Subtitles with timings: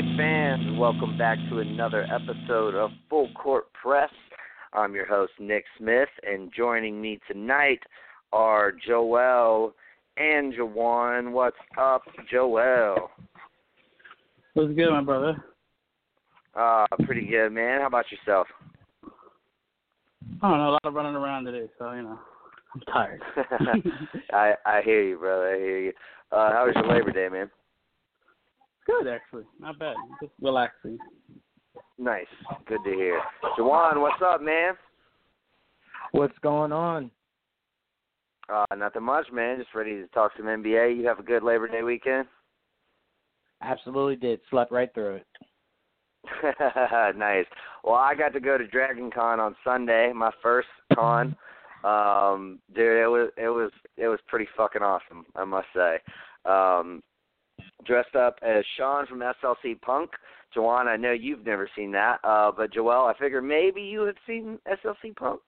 [0.00, 0.78] NBA fans?
[0.78, 4.10] Welcome back to another episode of Full Court Press.
[4.72, 7.80] I'm your host, Nick Smith, and joining me tonight
[8.32, 9.74] are Joel
[10.16, 11.32] and Jawan.
[11.32, 13.10] What's up, Joel?
[14.54, 15.44] What's good, my brother?
[16.54, 17.80] Uh, pretty good, man.
[17.80, 18.46] How about yourself?
[20.42, 22.18] I don't know, a lot of running around today, so you know,
[22.74, 23.22] I'm tired.
[24.32, 25.54] I I hear you, brother.
[25.54, 25.92] I hear you.
[26.32, 27.50] Uh, how was your Labor Day, man?
[28.90, 29.94] Good, actually, not bad.
[30.22, 30.98] Just relaxing.
[31.98, 32.26] Nice.
[32.66, 33.20] Good to hear.
[33.58, 34.74] Jawan, what's up, man?
[36.12, 37.10] What's going on?
[38.48, 39.58] Uh, nothing much, man.
[39.58, 40.96] Just ready to talk some NBA.
[40.96, 42.26] You have a good Labor Day weekend?
[43.62, 44.40] Absolutely did.
[44.50, 45.26] Slept right through it.
[47.16, 47.46] nice.
[47.84, 51.36] Well, I got to go to Dragon Con on Sunday, my first con.
[51.84, 55.98] Um, dude, it was it was it was pretty fucking awesome, I must say.
[56.44, 57.02] Um,
[57.84, 60.10] dressed up as Sean from SLC Punk.
[60.56, 64.16] Jawan, I know you've never seen that, uh, but Joel, I figure maybe you have
[64.26, 65.40] seen SLC Punk.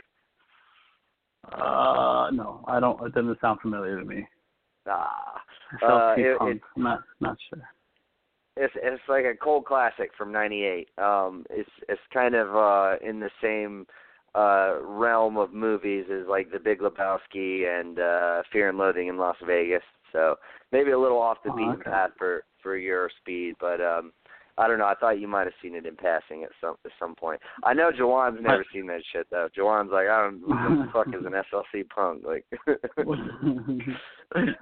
[1.53, 3.05] Uh, no, I don't.
[3.05, 4.27] It doesn't sound familiar to me.
[4.87, 5.41] Ah,
[5.83, 6.57] SLC uh, it, Punk.
[6.57, 7.63] it, I'm not not sure.
[8.57, 10.89] it's it's like a cold classic from '98.
[10.99, 13.87] Um, it's it's kind of uh in the same
[14.35, 19.19] uh realm of movies as like The Big Lebowski and uh Fear and Loathing in
[19.19, 19.83] Las Vegas.
[20.13, 20.37] So
[20.71, 21.91] maybe a little off the Oh, beaten okay.
[21.91, 24.13] path for for your speed, but um
[24.59, 24.85] I don't know.
[24.87, 27.41] I thought you might have seen it in passing at some at some point.
[27.65, 29.49] I know Jawan's never seen that shit though.
[29.57, 32.45] Jawan's like, I don't know what the fuck is an SLC punk like.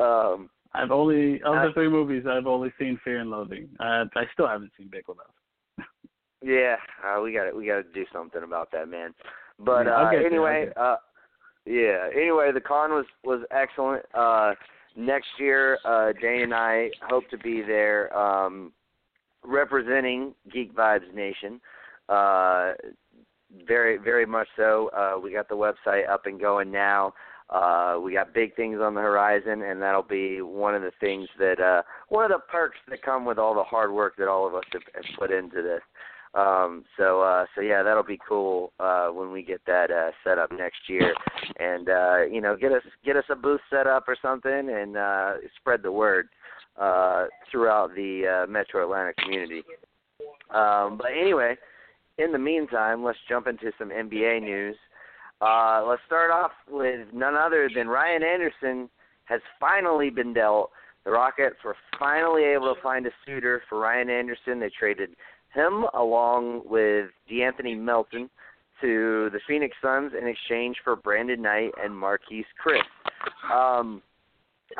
[0.00, 3.68] um, I've only of the three movies I've only seen Fear and Loathing.
[3.78, 5.84] Uh, I still haven't seen Big Lebowski.
[6.42, 9.14] Yeah, uh, we got we got to do something about that, man.
[9.58, 10.96] But uh, get there, I'll anyway, uh,
[11.64, 12.08] yeah.
[12.14, 14.04] Anyway, the con was was excellent.
[14.14, 14.54] Uh,
[14.96, 18.72] next year, uh, Dane and I hope to be there, um,
[19.42, 21.60] representing Geek Vibes Nation.
[22.08, 22.72] Uh,
[23.66, 24.90] very very much so.
[24.96, 27.14] Uh, we got the website up and going now.
[27.50, 31.28] Uh, we got big things on the horizon, and that'll be one of the things
[31.38, 34.46] that uh, one of the perks that come with all the hard work that all
[34.46, 35.82] of us have, have put into this.
[36.34, 40.36] Um, so uh, so yeah, that'll be cool uh, when we get that uh, set
[40.38, 41.14] up next year,
[41.60, 44.96] and uh, you know get us get us a booth set up or something, and
[44.96, 46.28] uh, spread the word
[46.76, 49.62] uh, throughout the uh, Metro Atlanta community.
[50.50, 51.56] Um, but anyway,
[52.18, 54.76] in the meantime, let's jump into some NBA news.
[55.40, 58.88] Uh, let's start off with none other than Ryan Anderson
[59.24, 60.70] has finally been dealt.
[61.04, 64.58] The Rockets were finally able to find a suitor for Ryan Anderson.
[64.58, 65.10] They traded
[65.54, 68.28] him along with De'Anthony Melton
[68.80, 72.80] to the Phoenix Suns in exchange for Brandon Knight and Marquese Chriss.
[73.52, 74.02] Um,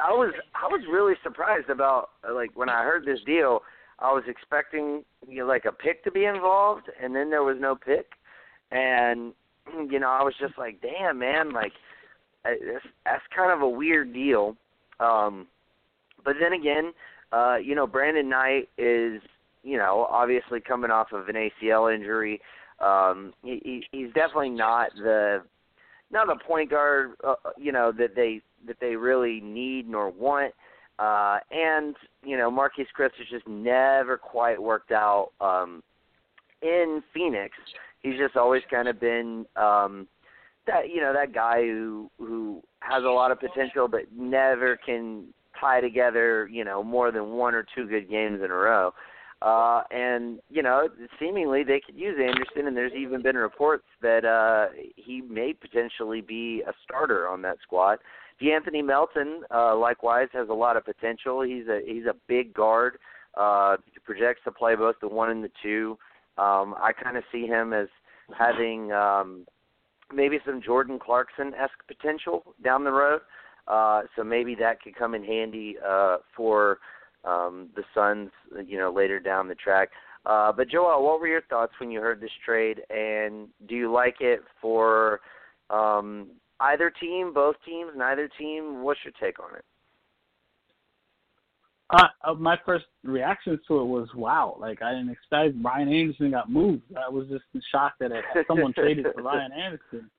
[0.02, 3.60] I was I was really surprised about like when I heard this deal.
[4.00, 7.56] I was expecting you know, like a pick to be involved, and then there was
[7.60, 8.06] no pick,
[8.72, 9.32] and
[9.90, 11.72] you know I was just like, damn man, like
[12.44, 14.56] I- that's that's kind of a weird deal.
[15.00, 15.46] Um,
[16.24, 16.92] but then again,
[17.32, 19.22] uh, you know Brandon Knight is
[19.64, 22.40] you know obviously coming off of an ACL injury.
[22.80, 25.42] Um, he, he he's definitely not the
[26.14, 30.54] not a point guard, uh, you know, that they that they really need nor want.
[30.98, 35.82] Uh, and you know, Marquese Chriss has just never quite worked out um,
[36.62, 37.54] in Phoenix.
[38.00, 40.06] He's just always kind of been um,
[40.66, 45.24] that you know that guy who who has a lot of potential but never can
[45.58, 48.94] tie together you know more than one or two good games in a row.
[49.90, 50.88] And you know,
[51.18, 56.20] seemingly they could use Anderson, and there's even been reports that uh, he may potentially
[56.20, 57.98] be a starter on that squad.
[58.40, 61.42] De'Anthony Melton, uh, likewise, has a lot of potential.
[61.42, 62.98] He's a he's a big guard.
[63.36, 65.98] Uh, projects to play both the one and the two.
[66.38, 67.88] Um, I kind of see him as
[68.36, 69.44] having um,
[70.14, 73.20] maybe some Jordan Clarkson esque potential down the road.
[73.66, 76.78] Uh, so maybe that could come in handy uh, for
[77.24, 78.30] um, the Suns,
[78.66, 79.90] you know, later down the track.
[80.26, 83.92] Uh, but Joel, what were your thoughts when you heard this trade, and do you
[83.92, 85.20] like it for
[85.70, 86.28] um,
[86.60, 88.82] either team, both teams, neither team?
[88.82, 89.64] What's your take on it?
[91.90, 94.56] Uh, uh, my first reaction to it was wow.
[94.58, 96.82] Like I didn't expect Ryan Anderson got moved.
[96.96, 100.10] I was just shocked that it, someone traded for Ryan Anderson.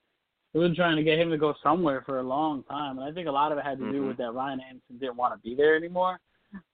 [0.54, 3.12] They were trying to get him to go somewhere for a long time, and I
[3.12, 4.08] think a lot of it had to do mm-hmm.
[4.10, 6.20] with that Ryan Anderson didn't want to be there anymore.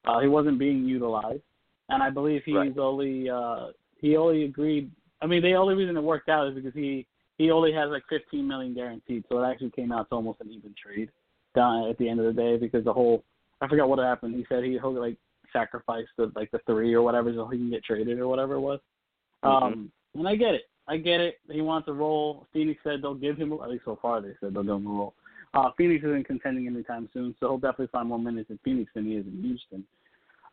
[0.05, 1.41] Uh, he wasn't being utilized,
[1.89, 2.77] and I believe he's right.
[2.77, 3.67] only uh,
[3.99, 4.91] he only agreed.
[5.21, 7.05] I mean, the only reason it worked out is because he
[7.37, 10.51] he only has like 15 million guaranteed, so it actually came out to almost an
[10.51, 11.09] even trade
[11.55, 13.23] down at the end of the day because the whole
[13.61, 14.35] I forgot what happened.
[14.35, 15.17] He said he he'll like
[15.53, 18.61] sacrifice the like the three or whatever so he can get traded or whatever it
[18.61, 18.79] was.
[19.43, 19.65] Mm-hmm.
[19.65, 20.63] Um, and I get it.
[20.87, 21.35] I get it.
[21.49, 22.47] He wants a role.
[22.51, 24.89] Phoenix said they'll give him at least so far they said they'll give him a
[24.89, 25.13] role.
[25.53, 29.05] Uh, Phoenix isn't contending anytime soon, so he'll definitely find more minutes in Phoenix than
[29.05, 29.83] he is in Houston.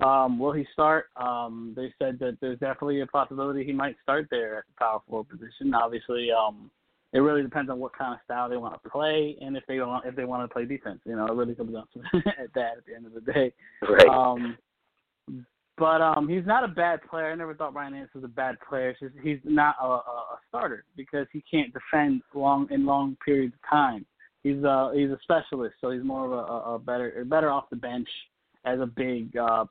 [0.00, 1.06] Um, will he start?
[1.16, 5.00] Um, they said that there's definitely a possibility he might start there at the power
[5.08, 5.74] forward position.
[5.74, 6.70] Obviously, um,
[7.12, 9.80] it really depends on what kind of style they want to play and if they
[9.80, 11.00] want if they want to play defense.
[11.04, 13.52] You know, it really comes down to at that at the end of the day.
[13.88, 14.08] Right.
[14.08, 14.56] Um,
[15.76, 17.30] but um, he's not a bad player.
[17.30, 18.90] I never thought Ryan Anderson was a bad player.
[18.90, 23.54] It's just he's not a, a starter because he can't defend long in long periods
[23.54, 24.04] of time.
[24.48, 27.76] He's a he's a specialist, so he's more of a, a better better off the
[27.76, 28.08] bench
[28.64, 29.64] as a big uh,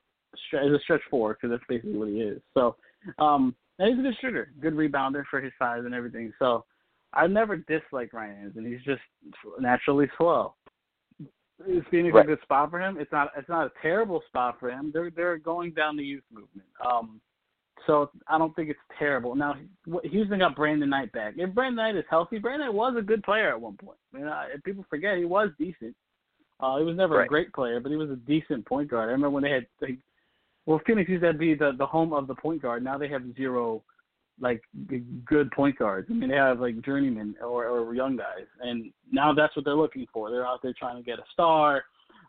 [0.54, 2.40] as a stretch forward because that's basically what he is.
[2.54, 2.76] So
[3.18, 6.32] um, he's a good shooter, good rebounder for his size and everything.
[6.38, 6.64] So
[7.12, 8.66] I've never disliked Ryan Anderson.
[8.66, 9.02] He's just
[9.58, 10.54] naturally slow.
[11.66, 12.24] Is Phoenix right.
[12.24, 12.98] a good spot for him?
[13.00, 13.32] It's not.
[13.36, 14.90] It's not a terrible spot for him.
[14.92, 16.68] They're they're going down the youth movement.
[16.86, 17.20] Um,
[17.86, 19.34] so I don't think it's terrible.
[19.34, 19.54] Now
[20.04, 21.34] Houston got Brandon Knight back.
[21.36, 23.98] If Brandon Knight is healthy, Brandon Knight was a good player at one point.
[24.12, 25.94] I mean, uh, people forget he was decent.
[26.60, 27.26] Uh, he was never right.
[27.26, 29.08] a great player, but he was a decent point guard.
[29.08, 29.98] I remember when they had, like,
[30.66, 32.82] well, Phoenix used to be the the home of the point guard.
[32.82, 33.82] Now they have zero
[34.40, 34.62] like
[35.24, 36.08] good point guards.
[36.10, 39.74] I mean, they have like journeymen or, or young guys, and now that's what they're
[39.74, 40.30] looking for.
[40.30, 41.84] They're out there trying to get a star.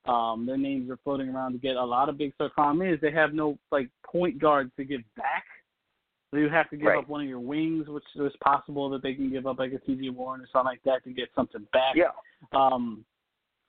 [0.05, 2.51] Um, their names are floating around to get a lot of big stars.
[2.55, 5.43] Problem is, they have no like point guards to give back.
[6.31, 6.99] So you have to give right.
[6.99, 9.79] up one of your wings, which is possible that they can give up like a
[9.79, 10.09] T.J.
[10.09, 11.95] Warren or something like that to get something back.
[11.95, 12.11] Yeah.
[12.53, 13.03] Um,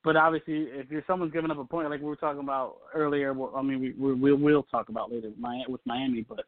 [0.05, 3.33] but obviously, if you're someone's giving up a point, like we were talking about earlier,
[3.33, 5.31] well, I mean, we, we we'll, we'll talk about later
[5.69, 6.45] with Miami, but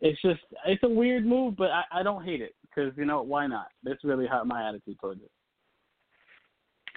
[0.00, 3.22] it's just it's a weird move, but I, I don't hate it because you know
[3.22, 3.68] why not?
[3.84, 5.30] That's really how my attitude towards it.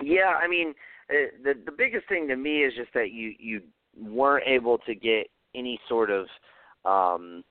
[0.01, 0.73] Yeah, I mean,
[1.09, 3.61] uh, the the biggest thing to me is just that you you
[3.97, 6.25] weren't able to get any sort of
[6.85, 7.43] um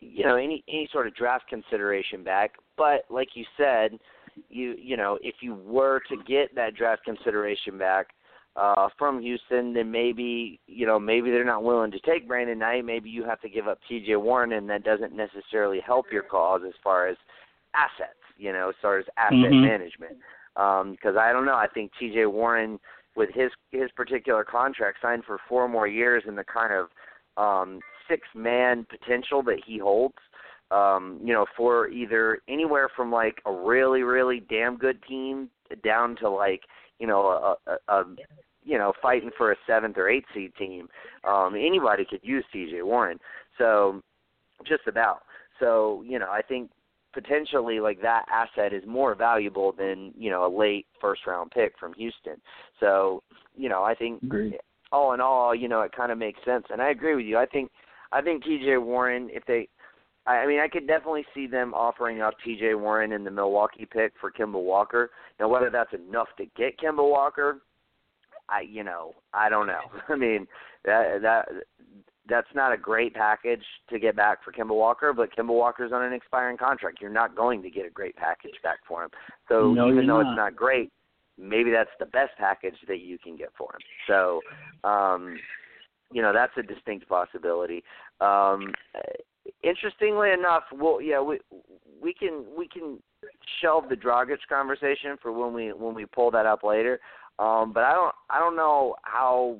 [0.00, 2.52] you know any any sort of draft consideration back.
[2.76, 3.98] But like you said
[4.48, 8.08] you you know if you were to get that draft consideration back
[8.56, 12.84] uh from Houston then maybe you know maybe they're not willing to take Brandon Knight.
[12.84, 16.62] Maybe you have to give up TJ Warren and that doesn't necessarily help your cause
[16.66, 17.16] as far as
[17.74, 19.64] assets you know as far as asset mm-hmm.
[19.64, 20.16] management
[20.56, 22.78] um because I don't know I think TJ Warren
[23.16, 26.88] with his his particular contract signed for four more years and the kind of
[27.42, 30.14] um six man potential that he holds
[30.70, 35.48] um you know for either anywhere from like a really really damn good team
[35.84, 36.62] down to like
[36.98, 38.04] you know a, a, a
[38.64, 40.88] you know fighting for a seventh or eighth seed team
[41.28, 43.18] um anybody could use TJ Warren.
[43.58, 44.02] So
[44.66, 45.22] just about.
[45.60, 46.70] So you know I think
[47.12, 51.74] potentially like that asset is more valuable than you know a late first round pick
[51.78, 52.36] from Houston.
[52.80, 53.22] So
[53.56, 54.58] you know I think Agreed.
[54.90, 57.38] all in all you know it kind of makes sense, and I agree with you.
[57.38, 57.70] I think
[58.12, 58.78] I think T.J.
[58.78, 59.68] Warren if they.
[60.24, 62.74] I mean, I could definitely see them offering up T.J.
[62.74, 65.10] Warren in the Milwaukee pick for Kemba Walker.
[65.40, 67.58] Now, whether that's enough to get Kemba Walker,
[68.48, 69.80] I, you know, I don't know.
[70.08, 70.46] I mean,
[70.84, 71.48] that that
[72.28, 76.04] that's not a great package to get back for Kemba Walker, but Kemba Walker's on
[76.04, 76.98] an expiring contract.
[77.00, 79.10] You're not going to get a great package back for him.
[79.48, 80.30] So no, even though not.
[80.30, 80.92] it's not great,
[81.36, 83.80] maybe that's the best package that you can get for him.
[84.06, 84.40] So,
[84.88, 85.36] um,
[86.12, 87.82] you know, that's a distinct possibility.
[88.20, 88.72] Um,
[89.62, 91.40] interestingly enough, well, yeah, we
[92.00, 92.98] we can we can
[93.60, 97.00] shelve the Dragic conversation for when we when we pull that up later.
[97.38, 99.58] Um, but I don't I don't know how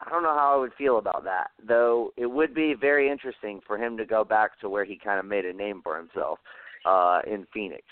[0.00, 1.48] I don't know how I would feel about that.
[1.66, 5.18] Though it would be very interesting for him to go back to where he kind
[5.18, 6.38] of made a name for himself
[6.86, 7.84] uh in Phoenix.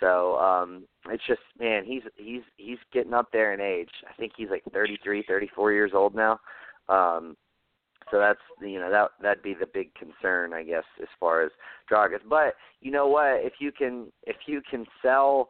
[0.00, 3.90] So, um it's just man, he's he's he's getting up there in age.
[4.08, 6.38] I think he's like 33, 34 years old now.
[6.88, 7.36] Um
[8.10, 11.50] so that's you know that that'd be the big concern, I guess, as far as
[11.90, 12.20] Dragic.
[12.28, 13.40] But you know what?
[13.44, 15.48] If you can if you can sell,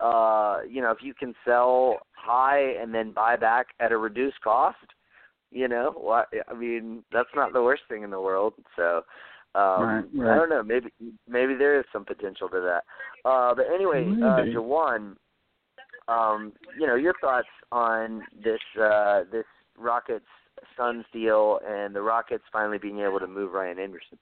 [0.00, 4.40] uh, you know, if you can sell high and then buy back at a reduced
[4.42, 4.76] cost,
[5.50, 8.54] you know, what I mean, that's not the worst thing in the world.
[8.76, 9.02] So.
[9.54, 10.34] Um, right, right.
[10.34, 10.62] I don't know.
[10.62, 10.88] Maybe
[11.26, 13.28] maybe there is some potential to that.
[13.28, 15.16] Uh, but anyway, uh, Jawan,
[16.06, 19.46] um, you know your thoughts on this uh, this
[19.78, 20.26] Rockets
[20.76, 24.18] Suns deal and the Rockets finally being able to move Ryan Anderson.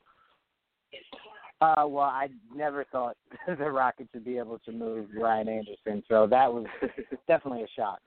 [1.61, 3.17] Uh, well, I never thought
[3.47, 6.67] the Rockets would be able to move Ryan Anderson, so that was
[7.27, 8.01] definitely a shock.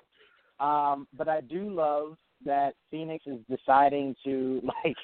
[0.60, 4.96] Um, but I do love that Phoenix is deciding to like.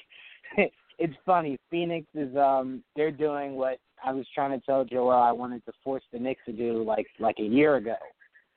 [0.98, 1.58] it's funny.
[1.70, 5.72] Phoenix is um they're doing what I was trying to tell Joel I wanted to
[5.84, 7.96] force the Knicks to do like like a year ago,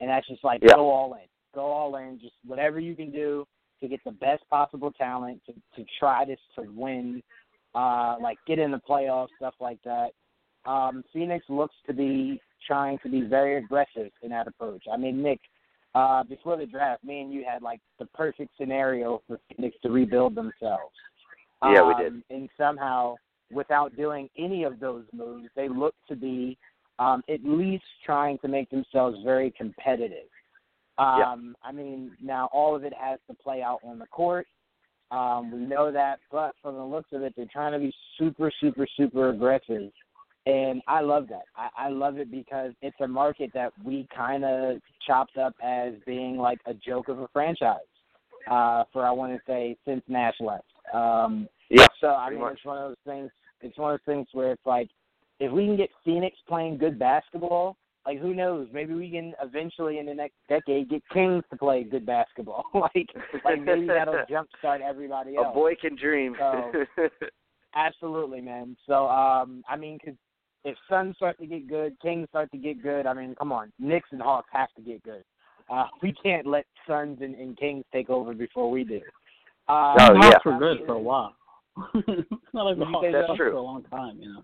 [0.00, 0.76] and that's just like Yeah.
[0.76, 3.46] go all in, go all in, just whatever you can do
[3.80, 7.22] to get the best possible talent to to try this to win,
[7.74, 10.10] uh like get in the playoffs, stuff like that.
[10.66, 14.84] Um, Phoenix looks to be trying to be very aggressive in that approach.
[14.92, 15.40] I mean, Nick,
[15.94, 19.90] uh, before the draft, me and you had like the perfect scenario for Phoenix to
[19.90, 20.94] rebuild themselves.
[21.62, 22.12] Yeah, we did.
[22.12, 23.16] Um, And somehow,
[23.50, 26.56] without doing any of those moves, they look to be
[26.98, 30.28] um, at least trying to make themselves very competitive.
[30.98, 31.32] Yeah.
[31.32, 34.46] Um, I mean, now all of it has to play out on the court.
[35.10, 38.52] Um, we know that, but from the looks of it, they're trying to be super,
[38.60, 39.90] super, super aggressive,
[40.46, 41.42] and I love that.
[41.56, 45.92] I, I love it because it's a market that we kind of chopped up as
[46.06, 47.78] being like a joke of a franchise
[48.50, 50.64] uh, for I want to say since Nash left.
[50.94, 51.86] Um, Yeah.
[52.00, 52.54] so I mean, much.
[52.54, 53.30] it's one of those things.
[53.60, 54.88] It's one of those things where it's like,
[55.38, 58.66] if we can get Phoenix playing good basketball, like who knows?
[58.72, 62.64] Maybe we can eventually in the next decade get Kings to play good basketball.
[62.74, 63.08] like,
[63.44, 65.48] like maybe that'll jumpstart everybody else.
[65.50, 66.34] A boy can dream.
[66.38, 66.72] So-
[67.74, 68.76] Absolutely, man.
[68.86, 70.14] So, um, I mean, 'cause
[70.64, 73.06] if Suns start to get good, Kings start to get good.
[73.06, 75.24] I mean, come on, Knicks and Hawks have to get good.
[75.70, 79.00] Uh, we can't let Suns and, and Kings take over before we do.
[79.68, 80.52] Um, Oh, Hawks yeah.
[80.52, 81.34] were good for a while.
[82.52, 83.50] not like the Hawks that's true.
[83.52, 84.42] for a long time, you know.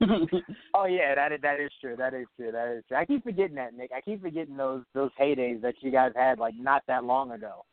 [0.74, 1.96] Oh yeah, that is that is true.
[1.96, 2.52] That is true.
[2.52, 2.98] That is true.
[2.98, 3.90] I keep forgetting that, Nick.
[3.96, 7.64] I keep forgetting those those heydays that you guys had like not that long ago.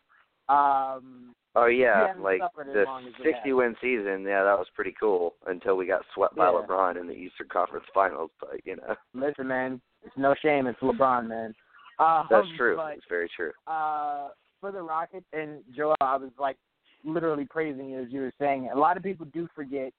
[0.48, 4.24] Um, oh yeah, like the long as we 60 win season.
[4.24, 6.62] Yeah, that was pretty cool until we got swept by Yeah.
[6.68, 8.32] LeBron in the Eastern Conference Finals.
[8.40, 10.68] But you know, listen, man, it's no shame.
[10.68, 11.54] It's LeBron, man.
[12.00, 12.76] Um, that's true.
[12.76, 13.52] But It's very true.
[13.68, 14.30] uh,
[14.62, 16.58] for the Rockets and Joel, I was like
[17.04, 18.70] literally praising you as you were saying.
[18.74, 19.94] A lot of people do forget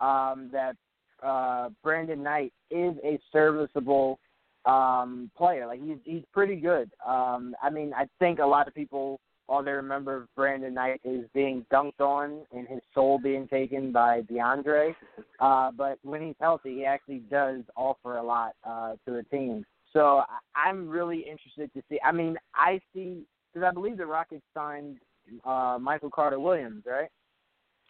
[0.00, 0.76] um, that
[1.22, 4.18] uh, Brandon Knight is a serviceable
[4.64, 5.66] um, player.
[5.66, 6.90] Like he's he's pretty good.
[7.06, 9.20] Um, I mean, I think a lot of people
[9.52, 13.92] all they remember of Brandon Knight is being dunked on and his soul being taken
[13.92, 14.96] by DeAndre.
[15.40, 19.62] Uh, but when he's healthy, he actually does offer a lot uh, to the team.
[19.92, 20.22] So
[20.56, 21.98] I'm really interested to see.
[22.02, 24.96] I mean, I see because I believe the Rockets signed
[25.44, 27.10] uh, Michael Carter Williams, right?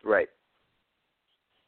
[0.02, 0.28] Right.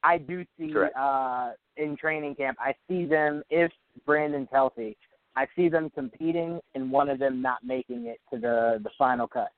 [0.03, 0.97] I do see Correct.
[0.97, 2.59] uh, in training camp.
[2.61, 3.71] I see them if
[4.05, 4.97] Brandon's healthy.
[5.37, 9.29] I see them competing and one of them not making it to the the final
[9.29, 9.51] cut.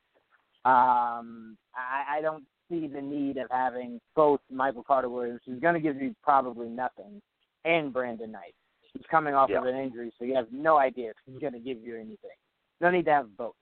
[0.67, 5.75] Um, I, I don't see the need of having both Michael Carter Williams, who's going
[5.75, 7.23] to give you probably nothing,
[7.65, 8.55] and Brandon Knight,
[8.93, 9.59] who's coming off Yeah.
[9.59, 12.37] of an injury, so you have no idea if he's going to give you anything.
[12.81, 13.55] No need to have both.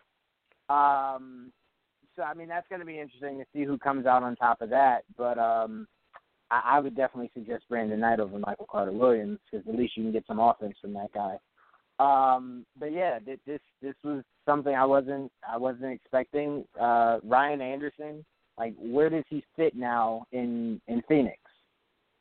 [0.70, 1.52] Um,
[2.16, 4.62] so I mean that's going to be interesting to see who comes out on top
[4.62, 5.04] of that.
[5.18, 5.86] But um,
[6.50, 10.04] I, I would definitely suggest Brandon Knight over Michael Carter Williams because at least you
[10.04, 11.36] can get some offense from that guy.
[11.98, 16.64] Um, but yeah, th- this this was something I wasn't I wasn't expecting.
[16.80, 18.24] Uh, Ryan Anderson,
[18.58, 21.38] like where does he fit now in in Phoenix?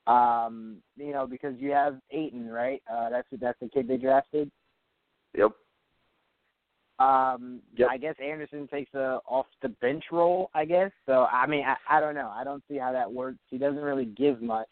[0.06, 2.84] Um, you know because you have Ayton, right?
[2.92, 4.52] Uh, that's that's the kid they drafted.
[5.36, 5.52] Yep.
[7.00, 7.90] Um, Yep.
[7.90, 10.52] I guess Anderson takes a off the bench role.
[10.54, 11.26] I guess so.
[11.32, 12.32] I mean, I, I don't know.
[12.34, 13.40] I don't see how that works.
[13.50, 14.70] He doesn't really give much.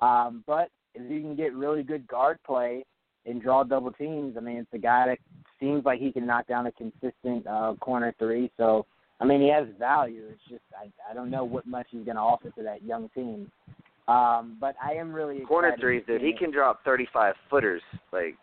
[0.00, 2.84] Um, but if you can get really good guard play
[3.26, 5.18] and draw double teams, I mean, it's a guy that
[5.60, 8.50] seems like he can knock down a consistent uh, corner three.
[8.56, 8.86] So,
[9.20, 10.24] I mean, he has value.
[10.30, 13.08] It's just I, I don't know what much he's going to offer to that young
[13.14, 13.50] team.
[14.08, 16.22] Um, but I am really Corner threes, dude.
[16.22, 17.82] He can drop 35 footers.
[18.12, 18.36] Like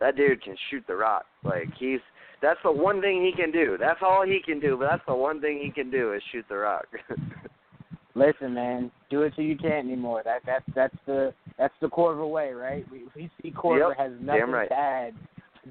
[0.00, 1.24] that dude can shoot the rock.
[1.44, 2.00] Like he's
[2.40, 3.76] that's the one thing he can do.
[3.78, 4.76] That's all he can do.
[4.78, 6.86] But that's the one thing he can do is shoot the rock.
[8.14, 10.22] Listen, man, do it till you can't anymore.
[10.24, 12.84] That that's that's the that's the Korver way, right?
[12.90, 14.68] We we see Korver Yep, has nothing right.
[14.68, 15.14] to add,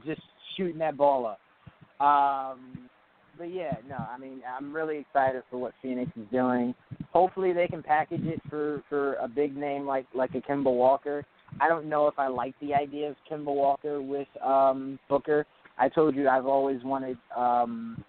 [0.05, 0.21] just
[0.55, 1.39] shooting that ball up.
[2.05, 2.89] Um,
[3.37, 6.73] but yeah, no, I mean, I'm really excited for what Phoenix is doing.
[7.11, 11.23] Hopefully, they can package it for for a big name like like a Kemba Walker.
[11.61, 15.45] I don't know if I like the idea of Kemba Walker with um Booker.
[15.77, 18.03] I told you I've always wanted um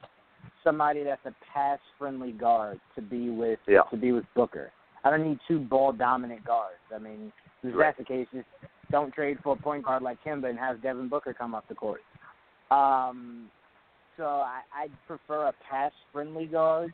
[0.64, 3.82] somebody that's a pass friendly guard to be with Yeah.
[3.90, 4.72] to be with Booker.
[5.04, 6.80] I don't need two ball dominant guards.
[6.92, 7.32] I mean,
[7.66, 7.96] if Right.
[7.96, 8.46] that's the case, just
[8.90, 11.74] don't trade for a point guard like Kemba and have Devin Booker come off the
[11.74, 12.00] court.
[12.70, 13.50] Um,
[14.16, 16.92] so I, I'd prefer a pass friendly guard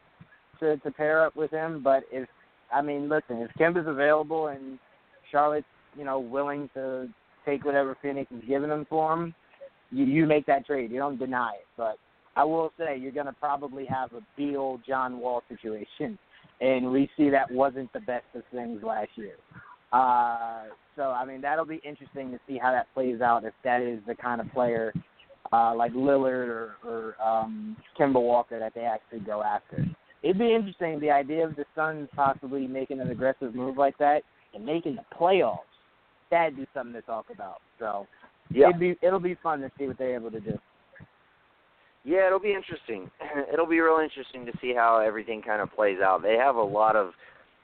[0.60, 1.82] to to pair up with him.
[1.82, 2.28] But if
[2.72, 4.78] I mean, listen, if Kemba's available and
[5.30, 7.08] Charlotte's you know willing to
[7.44, 9.34] take whatever Phoenix is giving him for him,
[9.90, 10.90] you you make that trade.
[10.90, 11.66] You don't deny it.
[11.76, 11.96] But
[12.36, 16.18] I will say you're going to probably have a Beal John Wall situation,
[16.60, 19.34] and we see that wasn't the best of things last year.
[19.92, 20.64] Uh,
[20.96, 24.00] so I mean that'll be interesting to see how that plays out if that is
[24.06, 24.92] the kind of player
[25.52, 29.84] uh, like Lillard or, or um, Kemba Walker that they actually go after.
[30.22, 34.22] It'd be interesting the idea of the Suns possibly making an aggressive move like that
[34.54, 35.58] and making the playoffs.
[36.30, 37.60] That'd be something to talk about.
[37.78, 38.06] So
[38.50, 38.68] yeah.
[38.68, 40.58] it'd be it'll be fun to see what they're able to do.
[42.04, 43.10] Yeah, it'll be interesting.
[43.52, 46.20] It'll be real interesting to see how everything kind of plays out.
[46.20, 47.12] They have a lot of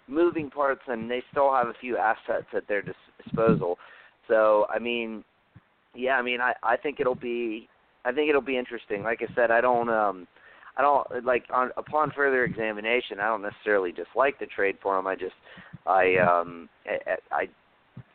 [0.08, 3.78] moving parts, and they still have a few assets at their dis- disposal.
[4.26, 5.24] So, I mean,
[5.94, 7.68] yeah, I mean, I I think it'll be
[8.04, 9.02] I think it'll be interesting.
[9.02, 10.26] Like I said, I don't um
[10.76, 15.06] I don't like on upon further examination, I don't necessarily dislike the trade for him.
[15.06, 15.34] I just
[15.86, 17.49] I um I I,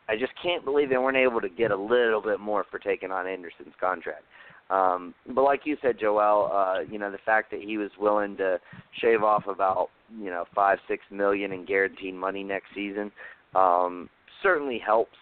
[0.08, 3.10] I just can't believe they weren't able to get a little bit more for taking
[3.10, 4.24] on Anderson's contract.
[4.70, 8.36] Um, but like you said, Joel, uh, you know the fact that he was willing
[8.38, 8.58] to
[9.00, 13.12] shave off about you know five six million in guaranteed money next season
[13.54, 14.08] um,
[14.42, 15.16] certainly helps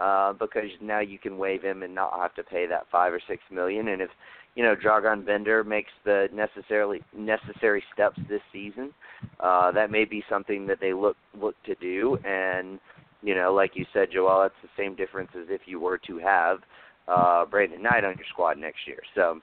[0.00, 3.20] uh, because now you can waive him and not have to pay that five or
[3.28, 3.88] six million.
[3.88, 4.08] And if
[4.54, 8.94] you know Dragan Bender makes the necessarily necessary steps this season,
[9.40, 12.16] uh, that may be something that they look look to do.
[12.24, 12.80] And
[13.22, 16.18] you know, like you said, Joel, that's the same difference as if you were to
[16.18, 16.60] have
[17.10, 19.00] uh, Brandon Knight on your squad next year.
[19.14, 19.40] So,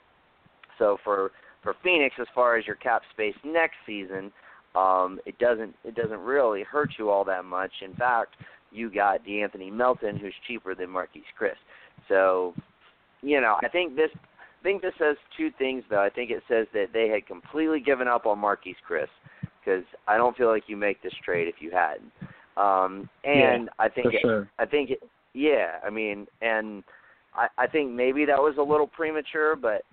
[0.78, 1.32] so for
[1.64, 4.32] for Phoenix, as far as your cap space next season,
[4.76, 7.72] um, it doesn't it doesn't really hurt you all that much.
[7.84, 8.36] In fact,
[8.72, 11.56] you got De'Anthony Melton, who's cheaper than Marquese Chriss.
[12.08, 12.54] So,
[13.22, 16.02] you know, I think this I think this says two things though.
[16.02, 19.08] I think it says that they had completely given up on Marquese Chriss
[19.64, 22.12] because I don't feel like you make this trade if you hadn't.
[22.56, 24.50] Um, and I think it, sure.
[24.58, 25.04] I think it,
[25.34, 26.84] yeah, I mean, and
[27.38, 29.84] I, I think maybe that was a little premature, but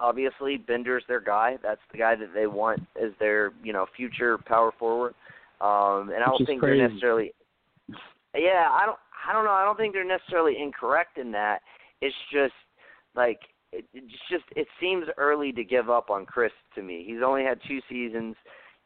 [0.00, 1.56] obviously Bender's their guy.
[1.62, 5.14] That's the guy that they want as their you know future power forward.
[5.60, 6.78] Um, and I don't think crazy.
[6.78, 7.32] they're necessarily.
[8.34, 8.98] Yeah, I don't.
[9.28, 9.52] I don't know.
[9.52, 11.60] I don't think they're necessarily incorrect in that.
[12.00, 12.54] It's just
[13.14, 13.40] like
[13.72, 17.04] it, it's just it seems early to give up on Chriss to me.
[17.06, 18.36] He's only had two seasons.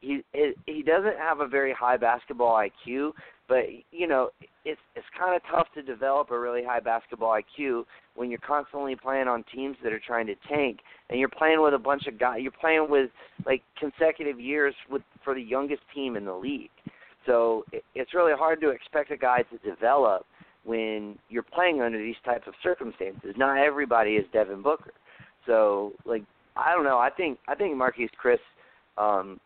[0.00, 3.12] He it, he doesn't have a very high basketball IQ,
[3.52, 4.30] but you know
[4.64, 7.84] it's it's kind of tough to develop a really high basketball IQ
[8.14, 10.78] when you're constantly playing on teams that are trying to tank
[11.10, 12.38] and you're playing with a bunch of guys.
[12.40, 13.10] You're playing with
[13.44, 16.70] like consecutive years with for the youngest team in the league.
[17.26, 20.24] So it, it's really hard to expect a guy to develop
[20.64, 23.34] when you're playing under these types of circumstances.
[23.36, 24.94] Not everybody is Devin Booker.
[25.44, 26.22] So like
[26.56, 26.98] I don't know.
[26.98, 28.38] I think I think Marquese Chriss.
[28.96, 29.40] Um,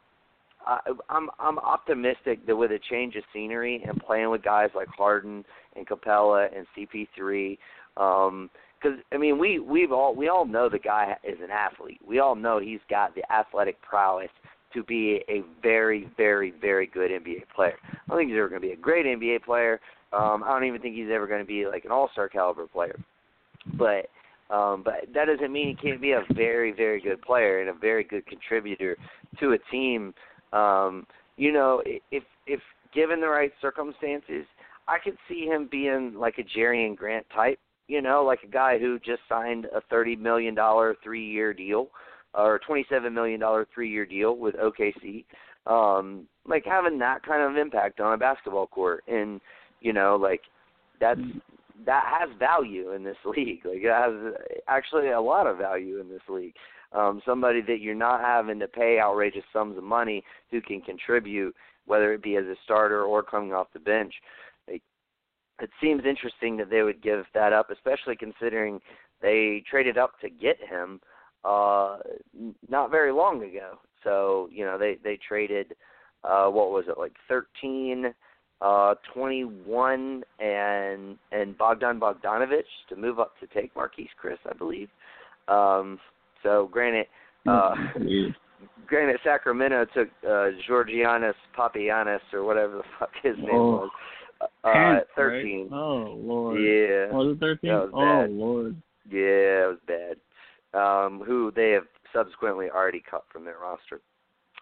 [0.66, 4.88] I, I'm I'm optimistic that with a change of scenery and playing with guys like
[4.88, 5.44] Harden
[5.76, 7.58] and Capela and CP3,
[7.94, 12.00] because I mean we we've all we all know the guy is an athlete.
[12.06, 14.30] We all know he's got the athletic prowess
[14.74, 17.78] to be a very very very good NBA player.
[17.92, 19.80] I don't think he's ever going to be a great NBA player.
[20.12, 22.66] Um, I don't even think he's ever going to be like an All Star caliber
[22.66, 22.98] player.
[23.74, 24.08] But
[24.48, 27.74] um, but that doesn't mean he can't be a very very good player and a
[27.74, 28.96] very good contributor
[29.40, 30.12] to a team
[30.52, 31.06] um,
[31.36, 32.60] you know, if if
[32.94, 34.46] given the right circumstances,
[34.88, 37.58] I could see him being like a Jerami Grant type.
[37.88, 41.88] you know, like a guy who just signed a thirty million dollar three year deal
[42.34, 45.24] or twenty seven million dollar three year deal with OKC.
[45.66, 49.40] Um, like having that kind of impact on a basketball court and
[49.80, 50.40] you know, like
[51.00, 51.20] that's
[51.84, 53.60] that has value in this league.
[53.64, 54.34] Like it has
[54.68, 56.54] actually a lot of value in this league.
[56.92, 61.54] Um, somebody that you're not having to pay outrageous sums of money who can contribute,
[61.86, 64.14] whether it be as a starter or coming off the bench.
[64.68, 64.82] Like,
[65.60, 68.80] it seems interesting that they would give that up, especially considering
[69.20, 71.00] they traded up to get him
[71.44, 71.98] uh
[72.68, 73.78] not very long ago.
[74.02, 75.74] So, you know, they they traded
[76.24, 78.14] uh what was it, like thirteen
[78.60, 84.88] uh, 21 and and Bogdan Bogdanovic to move up to take Marquese Chriss, I believe.
[85.48, 85.98] Um,
[86.46, 87.06] so granted,
[87.48, 87.74] uh,
[88.86, 93.70] granted Sacramento took uh, Georgios Papagiannis or whatever the fuck his name oh.
[93.72, 93.90] was.
[94.64, 95.68] Uh, at 13.
[95.70, 95.78] Right?
[95.78, 96.60] Oh lord.
[96.60, 97.10] Yeah.
[97.10, 97.70] Was it 13?
[97.70, 98.30] Oh bad.
[98.30, 98.76] lord.
[99.10, 100.16] Yeah, it was bad.
[100.78, 104.00] Um, who they have subsequently already cut from their roster.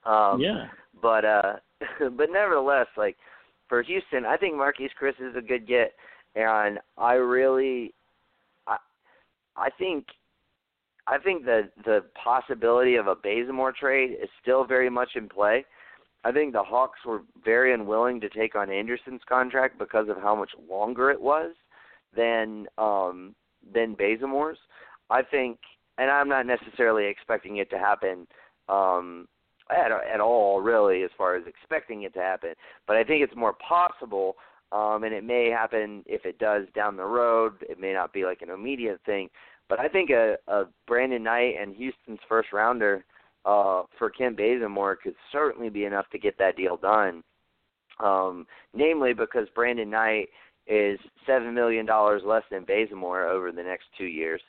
[0.07, 0.67] Um, yeah.
[1.03, 1.55] But uh,
[2.17, 3.17] but nevertheless, like
[3.69, 5.93] for Houston, I think Marquese Chriss is a good get,
[6.37, 7.95] and I really,
[8.69, 8.77] I,
[9.57, 10.07] I think,
[11.07, 15.65] I think the the possibility of a Bazemore trade is still very much in play.
[16.25, 20.35] I think the Hawks were very unwilling to take on Anderson's contract because of how
[20.35, 21.53] much longer it was
[22.17, 23.35] than um
[23.73, 24.59] than Bazemore's.
[25.11, 25.59] I think,
[25.99, 28.27] and I'm not necessarily expecting it to happen
[28.69, 29.29] um
[29.71, 32.55] at at all really as far as expecting it to happen.
[32.87, 34.37] But I think it's more possible,
[34.73, 37.55] um, and it may happen if it does down the road.
[37.63, 39.29] It may not be like an immediate thing,
[39.69, 43.05] but I think a, a Brandon Knight and Houston's first rounder
[43.45, 47.23] uh, for Kent Bazemore could certainly be enough to get that deal done.
[48.01, 50.29] Um, namely because Brandon Knight
[50.67, 54.41] is seven million dollars less than Bazemore over the next two years.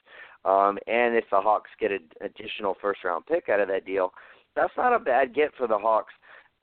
[0.45, 4.13] Um, and if the Hawks get an additional first round pick out of that deal,
[4.55, 6.13] that's not a bad get for the Hawks,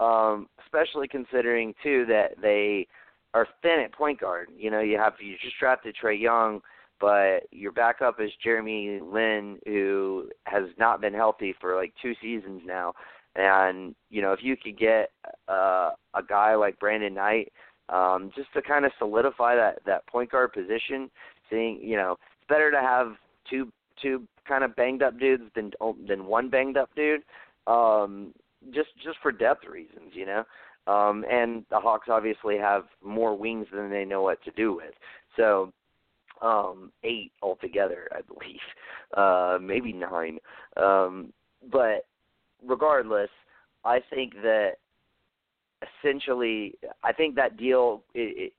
[0.00, 2.86] um, especially considering too that they
[3.34, 4.48] are thin at point guard.
[4.56, 6.60] You know, you have you just drafted Trae Young,
[7.02, 12.62] but your backup is Jeremy Lin, who has not been healthy for like two seasons
[12.64, 12.94] now.
[13.34, 15.10] And you know, if you could get
[15.48, 17.52] uh, a guy like Brandon Knight,
[17.88, 21.10] um, just to kind of solidify that that point guard position,
[21.50, 23.16] seeing you know, it's better to have
[23.50, 25.72] two two kind of banged up dudes than
[26.08, 27.22] than one banged up dude
[27.66, 28.32] um,
[28.72, 30.44] just just for depth reasons, you know.
[30.86, 34.92] Um, and the Hawks obviously have more wings than they know what to do with.
[35.36, 35.72] So
[36.42, 38.60] um, eight altogether, I believe,
[39.16, 40.38] uh, maybe nine.
[40.76, 41.32] Um,
[41.70, 42.06] but
[42.66, 43.30] regardless,
[43.84, 44.72] I think that
[45.82, 48.50] essentially, I think that deal is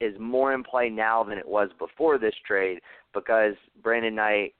[0.00, 2.80] is more in play now than it was before this trade
[3.14, 4.54] because Brandon Knight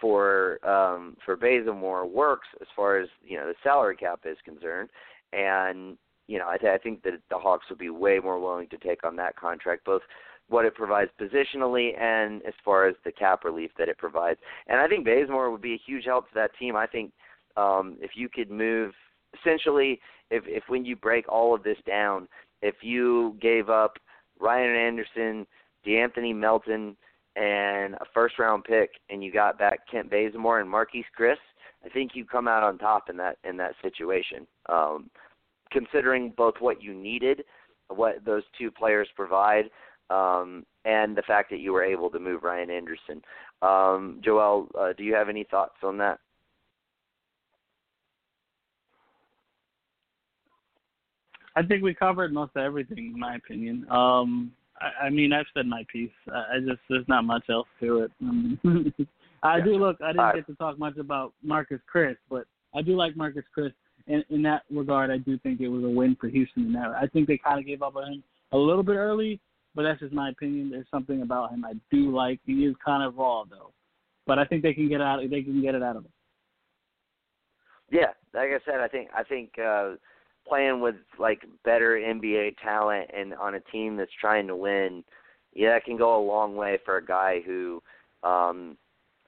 [0.00, 4.90] for um, for Bazemore works as far as you know the salary cap is concerned,
[5.32, 8.68] and you know I, th- I think that the Hawks would be way more willing
[8.68, 10.02] to take on that contract, both
[10.48, 14.38] what it provides positionally and as far as the cap relief that it provides.
[14.68, 16.76] And I think Bazemore would be a huge help to that team.
[16.76, 17.12] I think
[17.56, 18.92] um, if you could move
[19.40, 22.28] essentially, if if when you break all of this down,
[22.62, 23.98] if you gave up
[24.38, 25.46] Ryan Anderson,
[25.86, 26.96] De'Anthony Melton,
[27.36, 31.36] and a first round pick and you got back Kent Bazemore and Marquese Chriss,
[31.84, 34.46] I think you come out on top in that in that situation.
[34.68, 35.10] Um,
[35.70, 37.42] considering both what you needed,
[37.88, 39.64] what those two players provide,
[40.10, 43.22] um, and the fact that you were able to move Ryan Anderson.
[43.62, 46.18] Um, Joel, uh, do you have any thoughts on that?
[51.56, 53.86] I think we covered most of everything, in my opinion.
[53.90, 56.10] Um, I, I mean, I've said my piece.
[56.30, 59.06] I, I just there's not much else to it.
[59.42, 59.96] I do look.
[60.02, 63.72] I didn't get to talk much about Marcus Chriss, but I do like Marcus Chriss.
[64.06, 66.66] In, in that regard, I do think it was a win for Houston.
[66.66, 69.40] In that, I think they kind of gave up on him a little bit early,
[69.76, 70.70] but that's just my opinion.
[70.70, 72.40] There's something about him I do like.
[72.46, 73.72] He is kind of raw though,
[74.26, 75.20] but I think they can get out.
[75.20, 76.12] They can get it out of him.
[77.90, 79.92] Yeah, like I said, I think I think uh,
[80.48, 85.04] playing with like better NBA talent and on a team that's trying to win,
[85.54, 87.82] yeah, that can go a long way for a guy who
[88.22, 88.76] um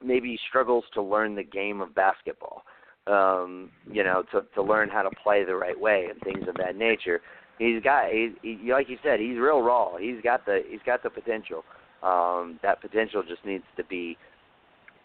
[0.03, 2.63] maybe struggles to learn the game of basketball.
[3.07, 6.55] Um, you know, to to learn how to play the right way and things of
[6.55, 7.21] that nature.
[7.59, 9.97] He's got he, he like you said, he's real raw.
[9.97, 11.63] He's got the he's got the potential.
[12.01, 14.17] Um that potential just needs to be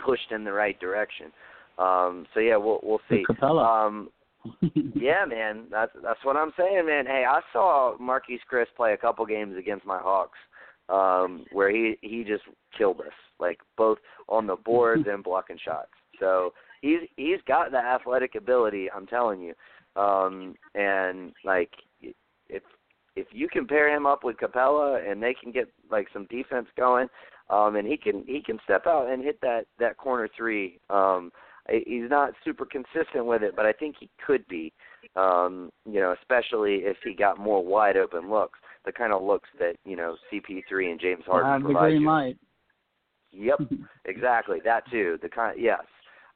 [0.04, 1.26] pushed in the right direction.
[1.78, 3.24] Um so yeah, we'll we'll see.
[3.42, 4.10] Um
[4.94, 7.06] yeah, man, that's that's what I'm saying, man.
[7.06, 10.38] Hey, I saw Marquese Chriss play a couple games against my Hawks.
[10.88, 12.42] um, where he he just
[12.76, 15.90] killed us, like both on the boards and blocking shots.
[16.20, 18.90] So he's he's got the athletic ability.
[18.90, 19.54] I'm telling you,
[20.00, 21.70] um, and like
[22.48, 22.62] if
[23.16, 26.66] if you can pair him up with Capela and they can get like some defense
[26.76, 27.09] going,
[27.50, 30.80] um, and he can he can step out and hit that that corner three.
[30.90, 31.30] Um,
[31.68, 34.72] he's not super consistent with it, but I think he could be.
[35.16, 39.48] Um, you know, especially if he got more wide open looks, the kind of looks
[39.59, 42.07] that you know CP3 and James Harden uh, provide you.
[42.07, 42.37] light.
[43.33, 43.61] Yep,
[44.04, 45.18] exactly that too.
[45.22, 45.83] The kind, yes,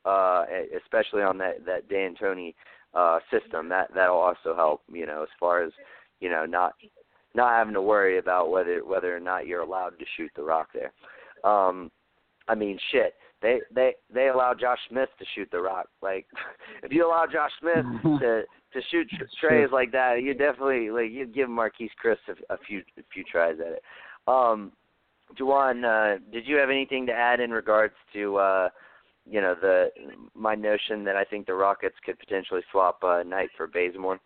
[0.05, 0.45] uh,
[0.77, 2.55] especially on that that D'Antoni
[2.95, 3.69] uh, system.
[3.69, 4.83] That that'll also help.
[4.93, 5.73] You know, as far as
[6.21, 6.75] you know, not
[7.35, 10.69] not having to worry about whether whether or not you're allowed to shoot the rock
[10.75, 10.93] there.
[11.45, 11.91] Um,
[12.49, 13.15] I mean, shit.
[13.41, 15.87] They they they allow Josh Smith to shoot the rock.
[16.03, 16.27] Like,
[16.83, 17.85] if you allow Josh Smith
[18.21, 22.55] to to shoot tr- trays like that, you definitely like you'd give Marquese Chriss a,
[22.55, 23.83] a few a few tries at it.
[24.27, 24.73] Um,
[25.39, 28.69] Jawan, uh, did you have anything to add in regards to uh,
[29.25, 29.91] you know the
[30.35, 34.19] my notion that I think the Rockets could potentially swap uh, Knight for Bazemore?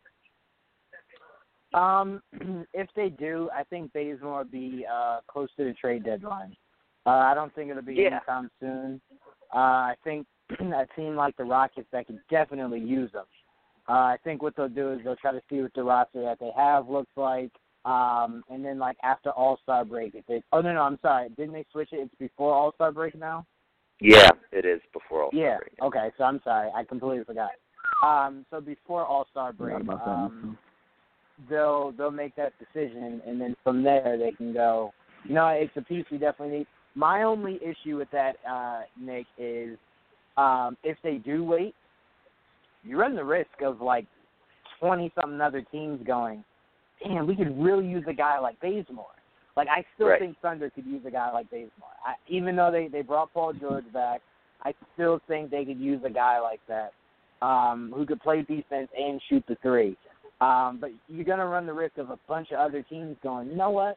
[1.75, 2.23] Um,
[2.75, 6.57] if they do, I think Bazemore will be uh, close to the trade deadline.
[7.07, 8.17] Uh, I don't think it'll be Yeah.
[8.17, 9.01] anytime soon.
[9.55, 10.27] Uh, I think
[10.61, 13.25] a team like the Rockets that can definitely use them.
[13.89, 16.39] Uh, I think what they'll do is they'll try to see what the roster that
[16.39, 17.51] they have looks like,
[17.85, 21.31] um, and then like after All Star break, if they oh no no I'm sorry,
[21.31, 21.97] didn't they switch it?
[21.97, 23.45] It's before All Star break now.
[24.01, 25.59] Yeah, it is before all Yeah.
[25.59, 25.73] break.
[25.83, 27.51] Okay, so I'm sorry, I completely forgot.
[28.05, 30.11] Um, so before All Star break, Forgot about that.
[30.11, 30.59] um,
[31.49, 34.93] they'll they'll make that decision, and then from there they can go.
[35.25, 36.67] You know, it's a piece we definitely need.
[36.95, 39.79] My only issue with that, uh, Nick, is
[40.37, 41.75] um, if they do wait,
[42.83, 44.07] you run the risk of like
[44.79, 46.45] twenty something other teams going.
[47.03, 49.07] Damn, we could really use a guy like Bazemore.
[49.57, 50.21] Like I still Right.
[50.21, 51.91] think Thunder could use a guy like Bazemore.
[52.05, 54.21] I, even though they they brought Paul George back,
[54.65, 56.93] I still think they could use a guy like that
[57.43, 59.97] um, who could play defense and shoot the three.
[60.43, 63.49] Um, but you're going to run the risk of a bunch of other teams going,
[63.49, 63.97] you know what?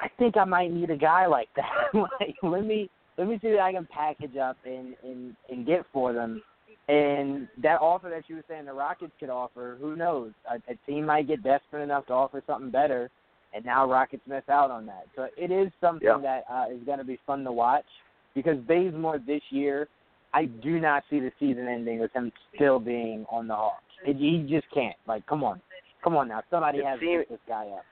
[0.00, 1.70] I think I might need a guy like that.
[1.94, 5.86] like, let me let me see what I can package up and and and get
[5.92, 6.42] for them.
[6.88, 10.32] And that offer that you were saying the Rockets could offer, who knows?
[10.50, 13.08] A, a team might get desperate enough to offer something better,
[13.54, 15.06] and now Rockets miss out on that.
[15.14, 16.18] So it is something Yeah.
[16.18, 17.86] that uh, is going to be fun to watch
[18.34, 19.88] because Bazemore this year,
[20.34, 23.83] I do not see the season ending with him still being on the Hawks.
[24.04, 24.96] It, he just can't.
[25.06, 25.60] Like, come on,
[26.02, 26.42] come on now.
[26.50, 27.84] Somebody It has to pick this guy up.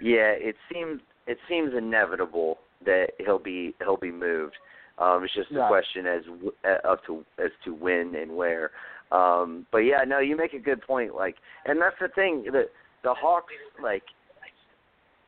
[0.00, 4.54] Yeah, it seems it seems inevitable that he'll be he'll be moved.
[4.98, 5.68] Um, it's just a Right.
[5.68, 8.70] question as w- uh, up to as to when and where.
[9.10, 11.14] Um, but yeah, no, you make a good point.
[11.14, 12.44] Like, and that's the thing.
[12.52, 12.70] that
[13.02, 14.02] the Hawks like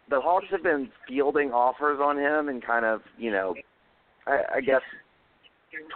[0.08, 3.54] the Hawks have been fielding offers on him and kind of you know,
[4.26, 4.82] I, I guess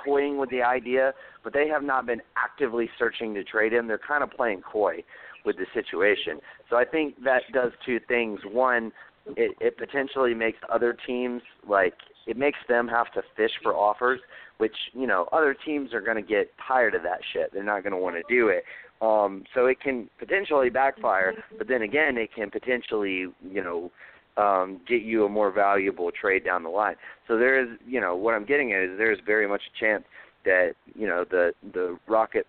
[0.04, 3.86] toying with the idea, but they have not been actively searching to trade him.
[3.86, 5.04] They're kind of playing coy
[5.44, 6.40] with the situation.
[6.70, 8.40] So I think that does two things.
[8.50, 8.92] One,
[9.36, 11.94] it, it potentially makes other teams like
[12.26, 14.20] it makes them have to fish for offers,
[14.58, 17.52] which you know other teams are going to get tired of that shit.
[17.52, 18.64] They're not going to want to do it.
[19.02, 23.90] Um, so it can potentially backfire, but then again, it can potentially you know
[24.36, 26.96] um, get you a more valuable trade down the line.
[27.28, 30.04] So there is, you know, what I'm getting at is there's very much a chance
[30.44, 32.48] that you know the the Rockets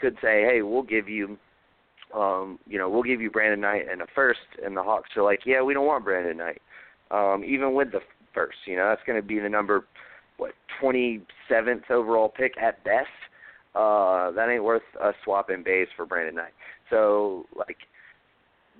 [0.00, 1.38] could say, hey, we'll give you
[2.14, 5.22] um, you know, we'll give you Brandon Knight and a first, and the Hawks are
[5.22, 6.62] like, yeah, we don't want Brandon Knight,
[7.10, 8.00] um, even with the
[8.32, 8.58] first.
[8.66, 9.86] You know, that's going to be the number,
[10.36, 13.08] what, 27th overall pick at best.
[13.74, 16.54] Uh, that ain't worth us swapping Bays for Brandon Knight.
[16.88, 17.76] So, like,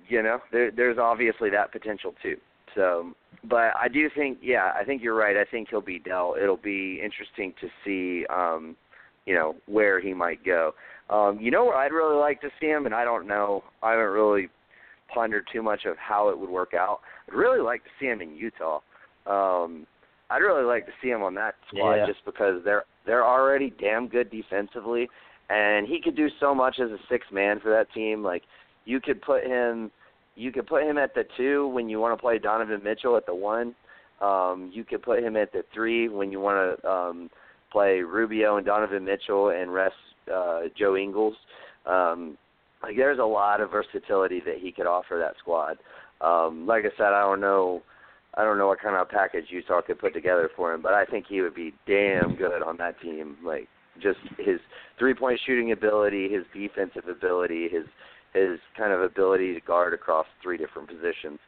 [0.09, 2.37] you know, there, there's obviously that potential too.
[2.75, 5.35] So, but I do think, yeah, I think you're right.
[5.37, 6.37] I think he'll be dealt.
[6.37, 8.75] It'll be interesting to see, um,
[9.25, 10.73] you know, where he might go.
[11.09, 13.63] Um, you know where I'd really like to see him, and I don't know.
[13.81, 14.49] I haven't really
[15.13, 16.99] pondered too much of how it would work out.
[17.27, 18.81] I'd really like to see him in Utah.
[19.25, 19.87] Um,
[20.29, 22.05] I'd really like to see him on that squad Yeah.
[22.05, 25.09] just because they're they're already damn good defensively,
[25.49, 28.21] and he could do so much as a six man for that team.
[28.21, 28.43] Like
[28.83, 29.91] you could put him,
[30.37, 33.25] you could put him at the two when you want to play Donovan Mitchell at
[33.25, 33.75] the one.
[34.21, 37.29] Um, you could put him at the three when you want to um,
[37.71, 39.95] play Rubio and Donovan Mitchell and rest
[40.33, 41.35] uh, Joe Ingles.
[41.85, 42.37] Um,
[42.83, 45.77] like there's a lot of versatility that he could offer that squad.
[46.21, 47.81] Um, like I said, I don't know,
[48.35, 51.05] I don't know what kind of package Utah could put together for him, but I
[51.05, 53.37] think he would be damn good on that team.
[53.43, 53.67] Like
[54.01, 54.59] just his
[54.99, 57.85] three-point shooting ability, his defensive ability, his
[58.33, 61.39] his kind of ability to guard across three different positions.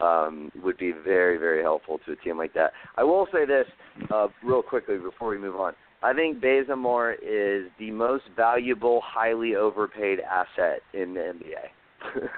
[0.00, 2.72] um, would be very, very helpful to a team like that.
[2.96, 3.66] I will say this
[4.12, 5.74] uh, real quickly before we move on.
[6.02, 12.28] I think Bazemore is the most valuable, highly overpaid asset in the NBA.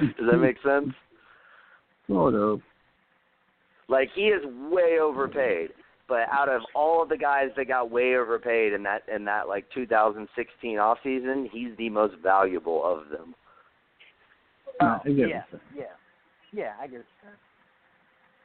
[0.00, 0.92] Does that make sense?
[2.08, 2.60] Sort of.
[3.88, 5.70] Like he is way overpaid,
[6.08, 9.48] but out of all of the guys that got way overpaid in that in that
[9.48, 13.34] like 2016 off season, he's the most valuable of them.
[14.80, 15.60] No, Oh, I get yeah, it.
[15.74, 15.84] yeah,
[16.52, 16.72] yeah.
[16.80, 17.00] I guess.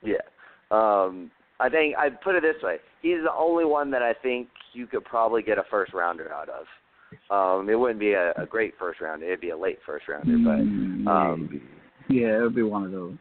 [0.01, 0.15] Yeah.
[0.71, 2.77] Um I think I'd put it this way.
[3.01, 6.49] He's the only one that I think you could probably get a first rounder out
[6.49, 6.65] of.
[7.29, 10.37] Um it wouldn't be a, a great first rounder, it'd be a late first rounder,
[10.43, 11.61] but Mm, um,
[12.09, 13.15] yeah, it would be one of those.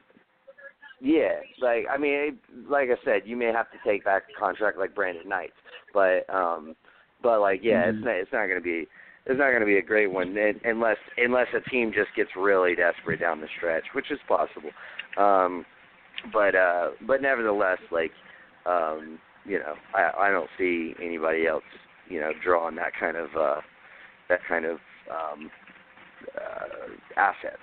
[1.00, 2.34] Yeah, like I mean, it,
[2.68, 5.52] like I said, you may have to take back a contract like Brandon Knight,
[5.94, 6.76] but um,
[7.22, 7.90] but like yeah, Mhm.
[7.94, 8.86] it's not it's not going to be
[9.26, 12.30] it's not going to be a great one un- unless unless a team just gets
[12.36, 14.70] really desperate down the stretch, which is possible.
[15.16, 15.64] Um,
[16.32, 18.12] but uh, but nevertheless, like
[18.66, 21.64] um, you know, I I don't see anybody else
[22.08, 23.60] you know drawing that kind of uh,
[24.28, 24.78] that kind of
[25.10, 25.50] um,
[26.36, 27.62] uh, assets.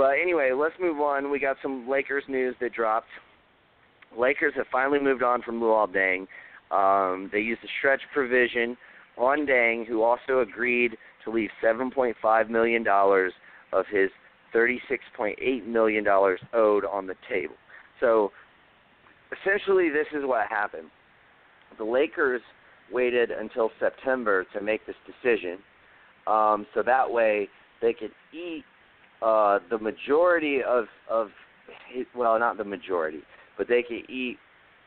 [0.00, 1.30] But anyway, let's move on.
[1.30, 3.08] We got some Lakers news that dropped.
[4.18, 6.26] Lakers have finally moved on from Luol Deng.
[6.74, 8.78] Um, they used a stretch provision
[9.18, 14.08] on Deng, who also agreed to leave $7.5 million of his
[14.54, 16.06] $36.8 million
[16.54, 17.56] owed on the table.
[18.00, 18.32] So
[19.38, 20.88] essentially, this is what happened.
[21.76, 22.40] The Lakers
[22.90, 25.58] waited until September to make this decision,
[26.26, 27.50] um, so that way
[27.82, 28.64] they could eat
[29.22, 31.28] uh, the majority of of
[32.14, 33.20] well, not the majority,
[33.58, 34.38] but they could eat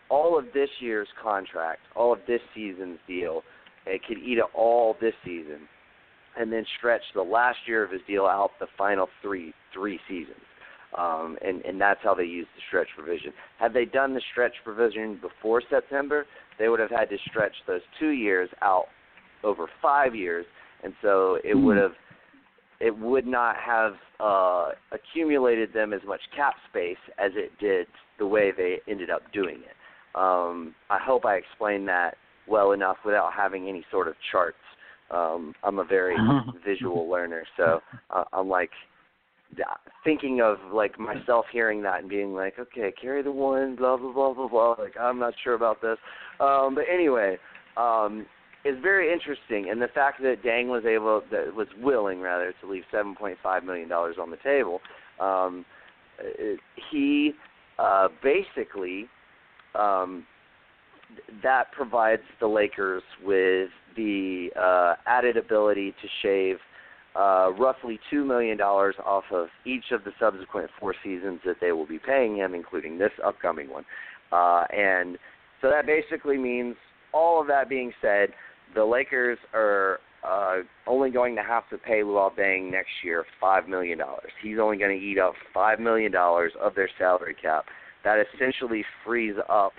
[0.09, 3.43] all of this year's contract, all of this season's deal.
[3.85, 5.67] It could eat it all this season,
[6.37, 10.37] and then stretch the last year of his deal out the final three three seasons.
[10.97, 13.33] Um, and and that's how they used the stretch provision.
[13.59, 16.25] Had they done the stretch provision before September,
[16.59, 18.85] they would have had to stretch those two years out
[19.43, 20.45] over five years,
[20.83, 21.93] and so it would have
[22.83, 27.87] it would not have uh, accumulated them as much cap space as it did
[28.19, 29.75] the way they ended up doing it.
[30.15, 32.15] Um, I hope I explained that
[32.45, 34.57] well enough without having any sort of charts.
[35.11, 36.17] Um, I'm a very
[36.65, 38.71] visual learner, so uh, I'm like
[40.03, 44.11] thinking of like myself hearing that and being like, okay, carry the one, blah blah
[44.11, 44.75] blah blah blah.
[44.77, 45.97] Like I'm not sure about this,
[46.41, 47.37] um, but anyway,
[47.77, 48.25] um,
[48.63, 52.69] it's very interesting, and the fact that Deng was able, that was willing rather, to
[52.69, 54.79] leave 7.5 million dollars on the table.
[55.19, 55.65] Um,
[56.91, 57.33] he
[57.77, 59.07] uh, basically
[59.75, 60.25] um,
[61.41, 66.57] that provides the Lakers with the uh, added ability to shave
[67.15, 71.71] uh, roughly two million dollars off of each of the subsequent four seasons that they
[71.71, 73.85] will be paying him, including this upcoming one.
[74.31, 75.17] Uh, and
[75.61, 76.75] so that basically means,
[77.13, 78.29] all of that being said,
[78.75, 80.57] the Lakers are uh,
[80.87, 84.31] only going to have to pay Luol Deng next year five million dollars.
[84.41, 87.65] He's only going to eat up five million dollars of their salary cap.
[88.03, 89.73] That essentially frees up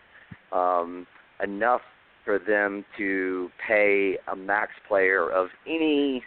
[0.52, 1.06] um,
[1.42, 1.80] enough
[2.24, 6.22] for them to pay a max player of any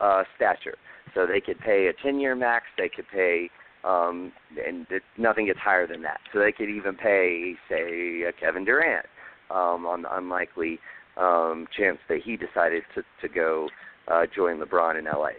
[0.00, 0.76] uh, stature.
[1.14, 2.66] So they could pay a 10-year max.
[2.76, 3.48] They could pay,
[3.82, 4.30] um,
[4.62, 6.20] and it, nothing gets higher than that.
[6.32, 9.06] So they could even pay, say, a Kevin Durant
[9.50, 10.78] um, on the unlikely
[11.18, 13.68] um, chance that he decided to to go
[14.08, 15.30] uh, join LeBron in LA.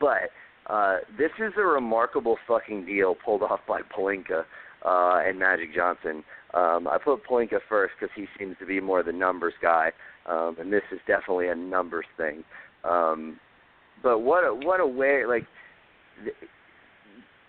[0.00, 0.30] But
[0.72, 4.44] uh, this is a remarkable fucking deal pulled off by Pelinka
[4.84, 6.22] uh, and Magic Johnson.
[6.54, 9.92] Um, I put Pelinka first because he seems to be more the numbers guy,
[10.26, 12.44] um, and this is definitely a numbers thing.
[12.84, 13.38] Um,
[14.02, 15.46] but what a what a way like
[16.24, 16.30] the,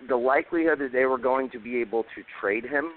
[0.07, 2.91] the likelihood that they were going to be able to trade him,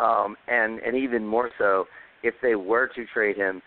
[0.00, 1.86] um, and and even more so
[2.22, 3.62] if they were to trade him,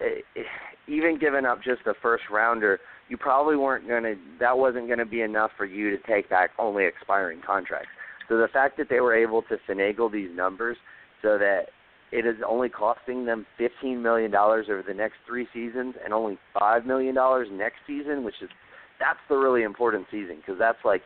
[0.00, 0.42] eh, eh,
[0.86, 4.16] even giving up just a first rounder, you probably weren't going to.
[4.40, 7.88] That wasn't going to be enough for you to take back only expiring contracts.
[8.28, 10.76] So the fact that they were able to finagle these numbers
[11.22, 11.66] so that
[12.12, 16.38] it is only costing them fifteen million dollars over the next three seasons and only
[16.58, 18.50] five million dollars next season, which is
[18.98, 21.02] that's the really important season because that's like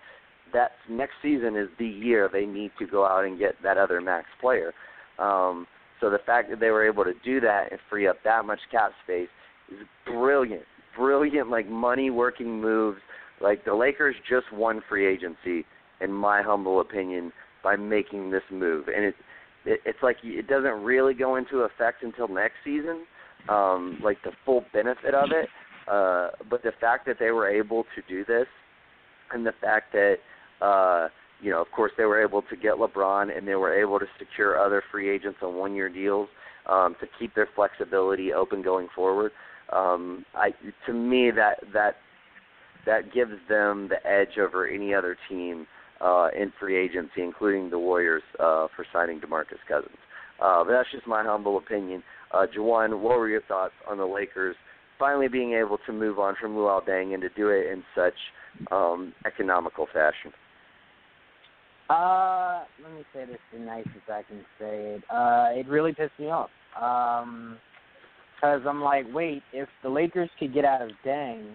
[0.53, 4.01] that next season is the year they need to go out and get that other
[4.01, 4.73] max player.
[5.19, 5.67] Um,
[6.03, 8.59] so the fact that they were able to do that and free up that much
[8.71, 9.29] cap space
[9.71, 10.65] is brilliant,
[10.99, 12.99] brilliant like money working moves.
[13.41, 15.65] Like the Lakers just won free agency,
[16.01, 17.33] in my humble opinion,
[17.63, 19.15] by making this move, and it,
[19.65, 23.05] it it's like it doesn't really go into effect until next season,
[23.49, 25.49] um, like the full benefit of it.
[25.89, 28.47] Uh, but the fact that they were able to do this,
[29.33, 30.17] and the fact that
[30.61, 31.09] uh,
[31.43, 34.07] you know, of course, they were able to get LeBron, and they were able to
[34.19, 36.29] secure other free agents on one-year deals
[36.67, 39.33] um, to keep their flexibility open going forward.
[39.73, 40.51] Um, I,
[40.87, 41.97] to me, that that
[42.87, 45.67] that gives them the edge over any other team
[46.01, 49.97] uh, in free agency, including the Warriors, uh, for signing DeMarcus Cousins.
[50.41, 52.03] Uh, but that's just my humble opinion.
[52.33, 54.57] Uh, Jawan, what were your thoughts on the Lakers
[54.99, 58.15] finally being able to move on from Luol Deng and to do it in such
[58.71, 60.33] um, economical fashion?
[61.93, 65.03] Uh, let me say this the nicest I can say it.
[65.11, 66.49] Uh, it really pissed me off.
[66.81, 67.59] Um,
[68.37, 71.55] because I'm like, wait, if the Lakers could get out of Deng,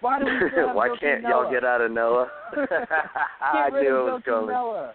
[0.00, 1.30] why do we still have Why can't Noah?
[1.30, 2.28] y'all get out of Noah?
[3.40, 4.48] I knew it was going.
[4.48, 4.94] Noah.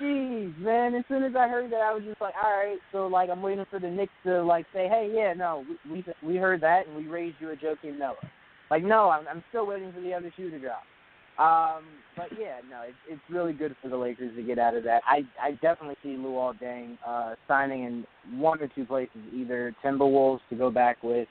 [0.00, 0.94] Jeez, man.
[0.94, 2.78] As soon as I heard that, I was just like, all right.
[2.92, 6.32] So like, I'm waiting for the Knicks to like say, hey, yeah, no, we we,
[6.34, 8.16] we heard that and we raised you a Joakim Noah.
[8.70, 10.82] Like, no, I'm I'm still waiting for the other shoe to drop.
[11.38, 11.82] Um,
[12.16, 15.02] but yeah, no, it's it's really good for the Lakers to get out of that.
[15.04, 20.40] I I definitely see Luol Deng uh, signing in one or two places, either Timberwolves
[20.50, 21.26] to go back with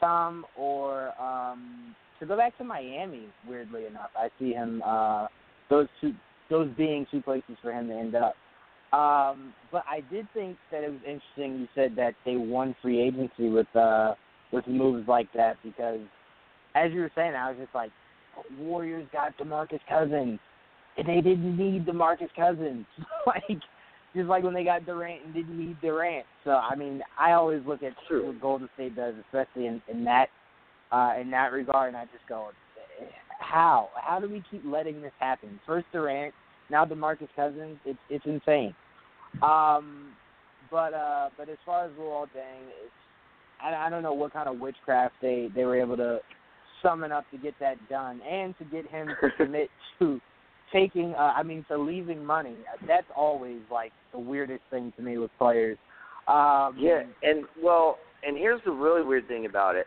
[0.00, 3.28] Tom or um, to go back to Miami.
[3.46, 5.26] Weirdly enough, I see him uh,
[5.68, 6.14] those two
[6.48, 8.34] those being two places for him to end up.
[8.94, 11.60] Um, but I did think that it was interesting.
[11.60, 14.14] You said that they won free agency with uh,
[14.52, 16.00] with moves like that because,
[16.74, 17.90] as you were saying, I was just like,
[18.58, 20.38] Warriors got DeMarcus Cousins,
[20.96, 22.86] and they didn't need DeMarcus Cousins.
[23.26, 23.60] like
[24.14, 26.26] just like when they got Durant and didn't need Durant.
[26.44, 28.28] So I mean, I always look at True.
[28.28, 30.26] what Golden State does, especially in, in that
[30.92, 32.50] uh, in that regard, and I just go,
[33.40, 33.88] how?
[33.94, 35.58] How do we keep letting this happen?
[35.66, 36.32] First Durant,
[36.70, 37.78] now DeMarcus Cousins.
[37.84, 38.74] It's it's insane.
[39.42, 40.12] Um,
[40.70, 42.92] but uh, but as far as Luol Deng, it's
[43.62, 46.20] I, I don't know what kind of witchcraft they they were able to
[46.84, 50.20] summon up to get that done, and to get him to commit to
[50.72, 51.14] taking.
[51.14, 52.54] Uh, I mean, to leaving money.
[52.86, 55.78] That's always like the weirdest thing to me with players.
[56.28, 59.86] Um, Yeah, and well, and here's the really weird thing about it.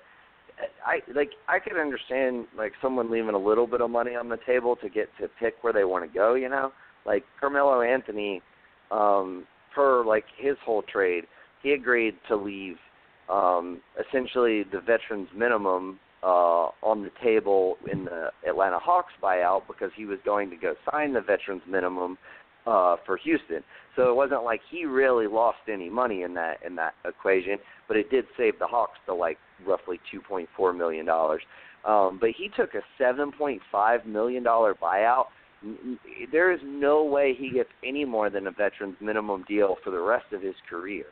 [0.85, 4.39] I like I could understand like someone leaving a little bit of money on the
[4.45, 6.71] table to get to pick where they want to go, you know?
[7.05, 8.41] Like Carmelo Anthony
[8.89, 9.45] um
[9.75, 11.25] for like his whole trade,
[11.61, 12.77] he agreed to leave
[13.29, 19.91] um essentially the veterans minimum uh on the table in the Atlanta Hawks buyout because
[19.95, 22.17] he was going to go sign the veterans minimum
[22.65, 23.63] uh for Houston.
[23.95, 27.57] So it wasn't like he really lost any money in that in that equation,
[27.87, 31.41] but it did save the Hawks to like roughly two point four million dollars.
[31.85, 35.25] Um, but he took a seven point five million dollar buyout.
[36.31, 39.99] There is no way he gets any more than a veteran's minimum deal for the
[39.99, 41.05] rest of his career.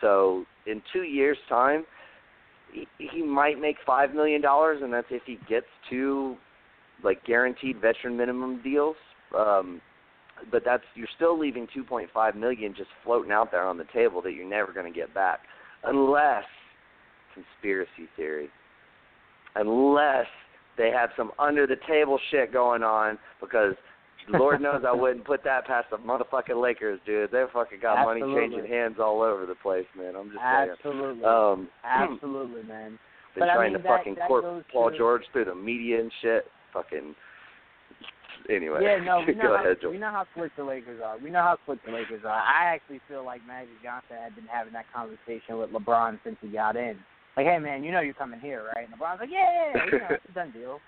[0.00, 1.84] So in two years' time,
[2.98, 6.36] he, might make five million dollars, and that's if he gets two
[7.04, 8.96] like guaranteed veteran minimum deals.
[9.36, 9.80] Um,
[10.50, 14.32] but that's you're still leaving 2.5 million just floating out there on the table that
[14.32, 15.40] you're never going to get back,
[15.84, 16.44] unless
[17.34, 18.48] conspiracy theory,
[19.54, 20.26] unless
[20.76, 23.74] they have some under the table shit going on because.
[24.28, 27.30] Lord knows I wouldn't put that past the motherfucking Lakers, dude.
[27.30, 30.14] They fucking got money changing hands all over the place, man.
[30.16, 30.70] I'm just saying.
[30.78, 32.98] absolutely, Um, absolutely, man.
[33.34, 36.00] been But I trying mean, to that- fucking that court Paul George through the media
[36.00, 36.44] and shit.
[36.72, 37.14] Fucking.
[38.50, 38.80] Anyway.
[38.82, 41.16] Yeah, no, we know, go how, ahead, we know how slick the Lakers are.
[41.18, 42.40] We know how slick the Lakers are.
[42.42, 46.48] I actually feel like Magic Johnson had been having that conversation with LeBron since he
[46.48, 46.96] got in.
[47.36, 48.84] Like, hey man, you know you're coming here, right?
[48.88, 50.80] And LeBron's like, yeah, yeah, you know, it's a done deal.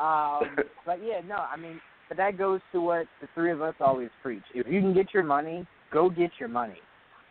[0.00, 3.74] Um, but yeah, no, I mean, but that goes to what the three of us
[3.80, 4.42] always preach.
[4.54, 6.80] If you can get your money, go get your money.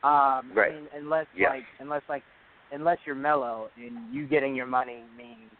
[0.04, 0.72] Um, Right.
[0.72, 1.50] I mean, unless Yeah.
[1.50, 2.24] like, unless like,
[2.72, 5.52] unless you're Melo and you getting your money means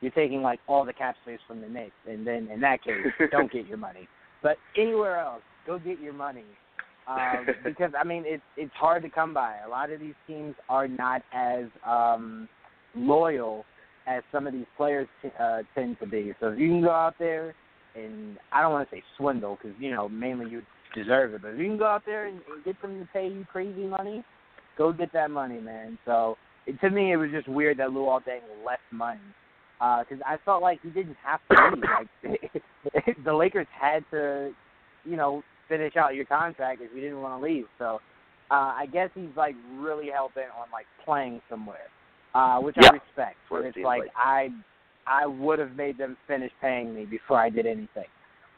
[0.00, 3.04] you're taking like all the cap space from the Knicks, and then in that case,
[3.30, 4.08] don't get your money.
[4.42, 6.44] But anywhere else, go get your money.
[7.06, 9.58] Um, because I mean, it's it's hard to come by.
[9.66, 12.48] A lot of these teams are not as um,
[12.94, 13.64] loyal
[14.06, 16.32] as some of these players t- uh, tend to be.
[16.40, 17.54] So if you can go out there
[17.94, 20.62] and I don't want to say swindle because you know mainly you
[20.94, 23.28] deserve it, but if you can go out there and, and get them to pay
[23.28, 24.24] you crazy money,
[24.76, 25.98] go get that money, man.
[26.04, 26.36] So
[26.66, 29.20] it, to me, it was just weird that Luol Deng left money
[29.78, 32.38] because I felt like he didn't have to leave.
[32.94, 34.52] Like the Lakers had to,
[35.04, 37.64] you know, finish out your contract if you didn't want to leave.
[37.78, 38.00] So
[38.50, 41.88] uh, I guess he's like really hell bent on like playing somewhere,
[42.34, 42.88] uh, which Yeah.
[42.88, 43.36] I respect.
[43.48, 44.10] But it's like like.
[44.16, 44.48] I,
[45.06, 48.04] I would have made them finish paying me before I did anything.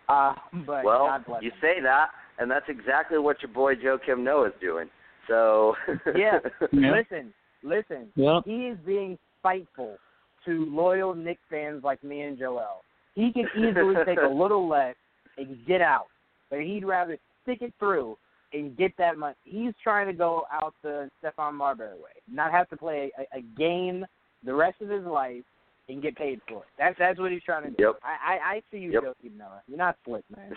[0.08, 0.34] Uh,
[0.66, 1.56] but well, God bless you him.
[1.60, 4.88] say that, and that's exactly what your boy Joakim Noah is doing.
[5.28, 5.74] So.
[6.16, 6.38] Yeah.
[6.72, 6.92] Yeah.
[6.92, 7.32] Listen,
[7.62, 8.08] listen.
[8.16, 8.42] Yep.
[8.44, 9.96] He is being spiteful
[10.44, 12.82] to loyal Knicks fans like me and Joel.
[13.14, 14.96] He can easily take a little less
[15.38, 16.06] and get out.
[16.50, 18.16] but he'd rather stick it through
[18.52, 19.34] and get that money.
[19.44, 23.42] He's trying to go out the Stephon Marbury way, not have to play a, a
[23.56, 24.04] game
[24.44, 25.44] the rest of his life
[25.92, 26.68] and get paid for it.
[26.78, 27.84] That's that's what he's trying to do.
[27.84, 28.00] Yep.
[28.02, 29.02] I, I I see you, Yep.
[29.02, 29.62] Joakim Noah.
[29.68, 30.52] You're not slick, man.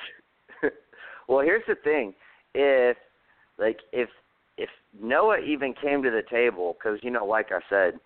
[1.28, 2.14] well, here's the thing:
[2.54, 2.98] if
[3.58, 4.10] like if
[4.58, 4.70] if
[5.02, 8.00] Noah even came to the table, because you know, like I said,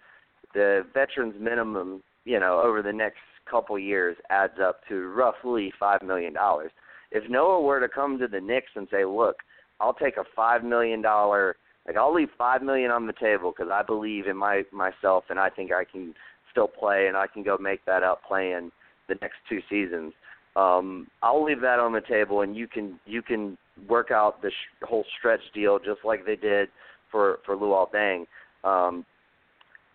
[0.53, 3.19] the veterans minimum, you know, over the next
[3.49, 6.71] couple years adds up to roughly five million dollars.
[7.11, 9.37] If Noah were to come to the Knicks and say, "Look,
[9.79, 11.55] I'll take a five million dollar,
[11.87, 15.39] like I'll leave five million on the table because I believe in my myself and
[15.39, 16.13] I think I can
[16.51, 18.71] still play and I can go make that up playing
[19.07, 20.13] the next two seasons."
[20.55, 24.49] um, I'll leave that on the table, and you can you can work out the
[24.49, 26.69] sh- whole stretch deal just like they did
[27.11, 28.25] for for Luol Deng.
[28.63, 29.05] Um,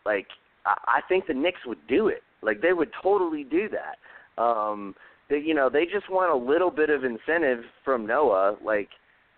[0.07, 0.27] like
[0.65, 2.23] I, I think the Knicks would do it.
[2.43, 4.43] Like they would totally do that.
[4.43, 4.95] Um,
[5.29, 8.57] they, you know, they just want a little bit of incentive from Noah.
[8.65, 8.89] Like,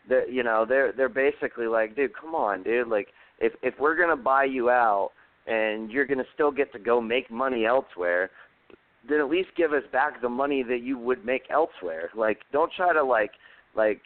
[0.09, 2.89] the you know, they're they're basically like, dude, come on, dude.
[2.89, 3.09] Like,
[3.41, 5.11] if if we're gonna buy you out
[5.47, 8.31] and you're gonna still get to go make money elsewhere,
[9.09, 12.11] then at least give us back the money that you would make elsewhere.
[12.15, 13.31] Like, don't try to like,
[13.77, 14.01] like,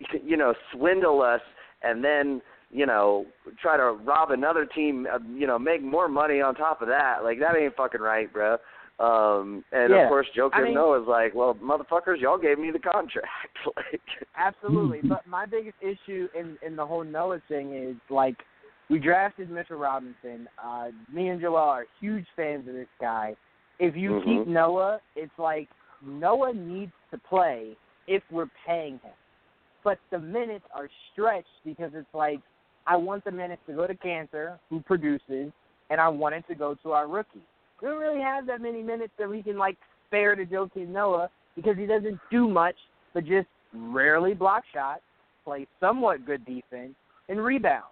[0.24, 1.40] you know, swindle us
[1.82, 3.24] and then you know
[3.62, 5.06] try to rob another team.
[5.12, 7.18] uh, You know, make more money on top of that.
[7.24, 8.56] Like, that ain't fucking right, bro.
[8.98, 10.04] Um, and Yeah.
[10.04, 13.28] of course, Joe I mean- Noah's like, well, motherfuckers, y'all gave me the contract.
[13.76, 14.00] like,
[14.36, 18.36] Absolutely, but my biggest issue in in the whole Noah thing is like
[18.88, 20.48] we drafted Mitchell Robinson.
[20.62, 23.36] Uh, me and Joel are huge fans of this guy.
[23.78, 24.24] If you Mhm.
[24.24, 25.68] keep Noah, it's like
[26.02, 27.76] Noah needs to play
[28.06, 29.12] if we're paying him.
[29.82, 32.40] But the minutes are stretched because it's like
[32.86, 35.52] I want the minutes to go to Kanter, who produces,
[35.90, 37.42] and I want it to go to our rookie.
[37.80, 39.76] We don't really have that many minutes that we can like
[40.06, 42.76] spare to Joakim Noah because he doesn't do much
[43.12, 45.00] but just rarely block shots,
[45.42, 46.94] play somewhat good defense,
[47.28, 47.84] and rebound.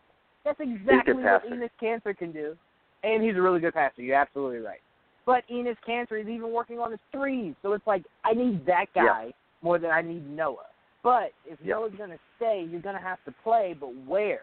[0.45, 1.45] That's exactly what.
[1.47, 2.57] Enes Kanter can do.
[3.03, 4.03] And he's a really good passer.
[4.03, 4.81] You're absolutely right.
[5.27, 7.55] But Enes Kanter is even working on his threes.
[7.63, 9.33] So it's like, I need that guy
[9.63, 10.67] more than I need Noah.
[11.03, 11.75] But if Yeah.
[11.75, 14.43] Noah's going to stay, you're going to have to play, but where?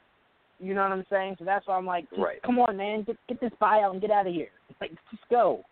[0.59, 1.35] You know what I'm saying?
[1.39, 2.41] So that's why I'm like, Right.
[2.43, 4.49] come on, man, get, get this buyout and get out of here.
[4.79, 5.63] Like, just go.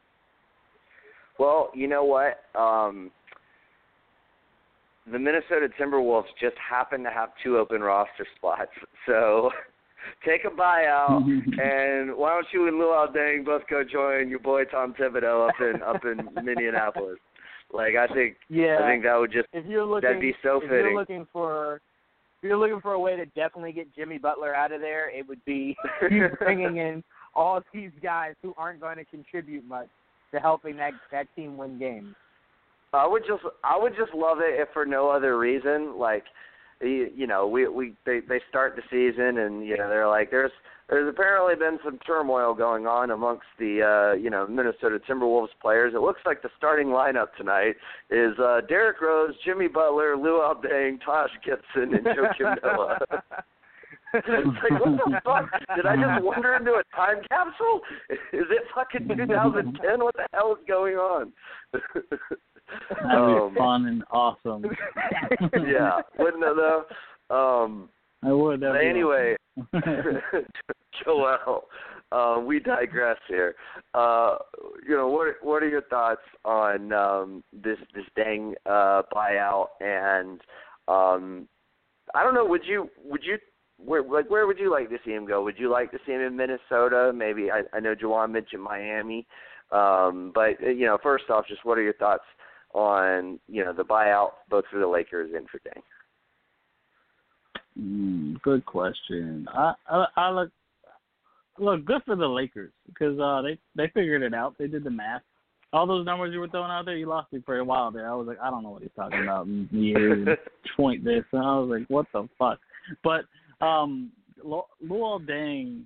[1.38, 2.43] Well, you know what?
[2.59, 3.11] Um,
[5.11, 8.71] the Minnesota Timberwolves just happen to have two open roster spots.
[9.05, 9.49] So
[10.26, 11.60] take a buyout, mm-hmm.
[11.60, 15.56] and why don't you and Luol Deng both go join your boy Tom Thibodeau up
[15.60, 17.18] in up in Minneapolis?
[17.72, 18.78] Like I think Yeah.
[18.82, 20.78] I think that would just if you're looking, that'd be so if fitting.
[20.78, 21.82] you're looking for,
[22.41, 25.28] if you're looking for a way to definitely get Jimmy Butler out of there, it
[25.28, 25.76] would be
[26.39, 27.04] bringing in
[27.36, 29.88] all these guys who aren't going to contribute much
[30.34, 32.16] to helping that that team win games.
[32.93, 36.24] I would just I would just love it if for no other reason like
[36.82, 40.51] you, know we we they they start the season and you know they're like there's
[40.89, 45.93] there's apparently been some turmoil going on amongst the uh you know Minnesota Timberwolves players.
[45.93, 47.75] It looks like the starting lineup tonight
[48.09, 52.99] is uh Derrick Rose, Jimmy Butler, Lou Deng, Taj Gibson, and Joakim Noah.
[54.13, 55.75] it's like what the fuck?
[55.75, 57.82] Did I just wander into a time capsule?
[58.09, 59.99] Is it fucking 2010?
[59.99, 61.32] What the hell is going on?
[62.89, 64.63] That'd Um, be fun and awesome.
[65.67, 66.86] yeah, wouldn't it though?
[67.30, 67.89] Um,
[68.24, 68.61] I would.
[68.61, 69.36] but anyway.
[71.03, 71.63] Joel,
[72.11, 73.55] uh, we digress here.
[73.93, 74.38] Uh,
[74.88, 79.67] you know, what what are your thoughts on um, this this Deng uh, buyout?
[79.80, 80.41] And
[80.88, 81.47] um,
[82.15, 82.45] I don't know.
[82.45, 83.38] Would you would you
[83.78, 85.43] where like where would you like to see him go?
[85.43, 87.11] Would you like to see him in Minnesota?
[87.13, 89.26] Maybe I, I know Jawan mentioned Miami,
[89.72, 92.24] um, but uh, you know, first off, just what are your thoughts
[92.74, 95.82] on you know the buyout both for the Lakers and for Deng?
[97.80, 99.47] Mm, good question.
[99.53, 100.51] I, I I look
[101.57, 104.55] look good for the Lakers because uh they they figured it out.
[104.57, 105.22] They did the math.
[105.72, 108.11] All those numbers you were throwing out there, you lost me for a while there.
[108.11, 109.47] I was like, I don't know what he's talking about.
[109.72, 110.28] Years,
[110.76, 112.59] point this, and I was like, what the fuck?
[113.03, 113.26] But
[113.63, 114.11] um,
[114.43, 115.84] Luol Deng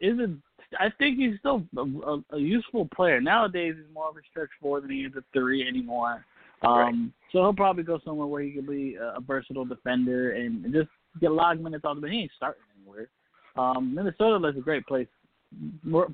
[0.00, 0.34] is a.
[0.78, 3.74] I think he's still a, a, a useful player nowadays.
[3.76, 6.24] He's more of a stretch four than he is a three anymore.
[6.62, 6.94] Um, Right.
[7.32, 10.88] So he'll probably go somewhere where he can be a, a versatile defender and just
[11.20, 11.98] get a lot of minutes off.
[12.00, 13.08] But he ain't starting anywhere.
[13.56, 15.08] Um, Minnesota is a great place.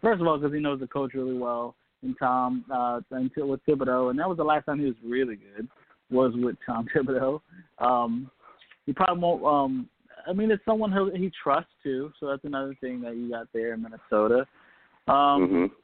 [0.00, 3.64] First of all, because he knows the coach really well, and Tom uh, until with
[3.66, 5.68] Thibodeau, and that was the last time he was really good
[6.10, 7.40] was with Tom Thibodeau.
[7.78, 8.30] Um,
[8.86, 9.44] he probably won't.
[9.44, 9.88] Um,
[10.26, 13.48] I mean, it's someone who he trusts too, so that's another thing that you got
[13.52, 14.46] there in Minnesota.
[15.08, 15.82] Um, hmm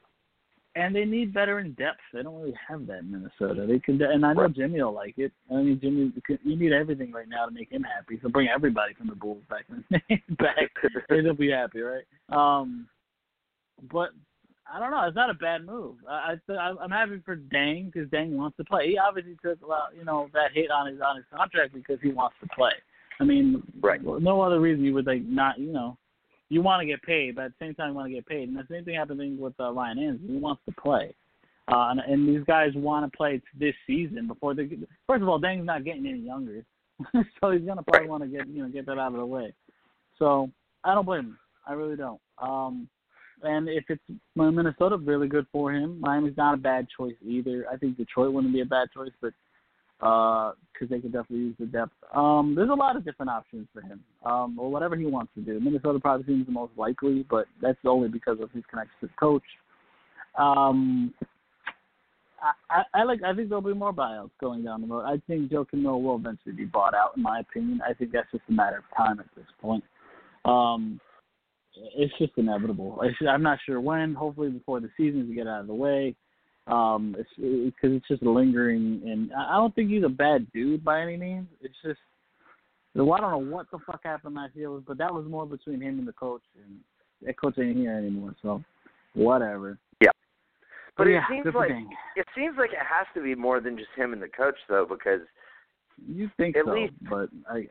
[0.78, 2.00] and they need veteran depth.
[2.12, 3.66] They don't really have that in Minnesota.
[3.66, 4.52] They can, and I know Right.
[4.54, 5.32] Jimmy will like it.
[5.50, 6.12] I mean, Jimmy,
[6.44, 8.18] you need everything right now to make him happy.
[8.22, 9.64] So bring everybody from the Bulls back,
[10.38, 10.70] back,
[11.08, 12.04] and he'll be happy, right?
[12.28, 12.86] Um,
[13.90, 14.10] but
[14.72, 15.02] I don't know.
[15.06, 15.96] It's not a bad move.
[16.08, 18.88] I, I I'm happy for Deng because Deng wants to play.
[18.90, 21.98] He obviously took a lot, you know, that hit on his on his contract because
[22.02, 22.72] he wants to play.
[23.20, 24.00] I mean, Right.
[24.02, 25.96] no other reason you would like not, you know,
[26.50, 28.48] you want to get paid, but at the same time you want to get paid.
[28.48, 30.28] And the same thing happening with uh, Ryan Anderson.
[30.28, 31.14] He wants to play.
[31.70, 34.64] Uh, and, and these guys want to play this season before they.
[34.64, 36.64] Get, first of all, Deng's not getting any younger,
[37.12, 38.08] so he's gonna probably Right.
[38.08, 39.52] want to get you know get that out of the way.
[40.18, 40.50] So
[40.84, 41.38] I don't blame him.
[41.66, 42.20] I really don't.
[42.40, 42.88] Um,
[43.42, 44.02] and if it's
[44.34, 46.00] Minnesota, really good for him.
[46.00, 47.66] Miami's not a bad choice either.
[47.70, 49.34] I think Detroit wouldn't be a bad choice, but
[49.98, 51.92] because they could definitely use the depth.
[52.14, 55.40] Um, there's a lot of different options for him, um, or whatever he wants to
[55.40, 55.58] do.
[55.60, 59.12] Minnesota probably seems the most likely, but that's only because of his connection to the
[59.18, 59.42] coach.
[60.38, 61.12] Um,
[62.40, 63.22] I, I, I like.
[63.24, 65.04] I think there'll be more buyouts going down the road.
[65.04, 67.16] I think Joakim Noah will eventually be bought out.
[67.16, 69.82] In my opinion, I think that's just a matter of time at this point.
[70.44, 71.00] Um,
[71.96, 73.00] it's just inevitable.
[73.02, 74.14] It's, I'm not sure when.
[74.14, 76.14] Hopefully before the season to get out of the way.
[76.68, 81.00] Um, it's because it's just lingering, and I don't think he's a bad dude by
[81.00, 81.46] any means.
[81.62, 81.98] It's just,
[82.94, 85.80] well, I don't know what the fuck happened last year, but that was more between
[85.80, 86.78] him and the coach, and
[87.22, 88.34] that coach ain't here anymore.
[88.42, 88.62] So,
[89.14, 89.78] whatever.
[90.00, 90.10] Yeah.
[90.98, 91.86] But it yeah, seems like Deng.
[92.16, 94.86] it seems like it has to be more than just him and the coach, though,
[94.86, 95.20] because
[96.06, 97.68] you think at so, least- but I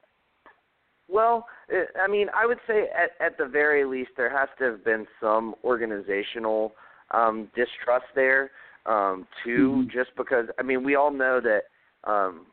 [1.07, 4.63] Well, uh, I mean, I would say at at the very least there has to
[4.71, 6.73] have been some organizational
[7.11, 8.51] um distrust there
[8.87, 9.91] um too Mhm.
[9.91, 11.63] just because I mean, we all know that
[12.09, 12.47] um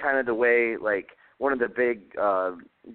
[0.00, 1.08] kind of the way like
[1.38, 2.52] one of the big uh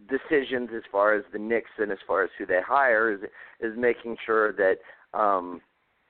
[0.10, 3.22] decisions as far as the Knicks and as far as who they hire is
[3.60, 4.78] is making sure that
[5.14, 5.62] um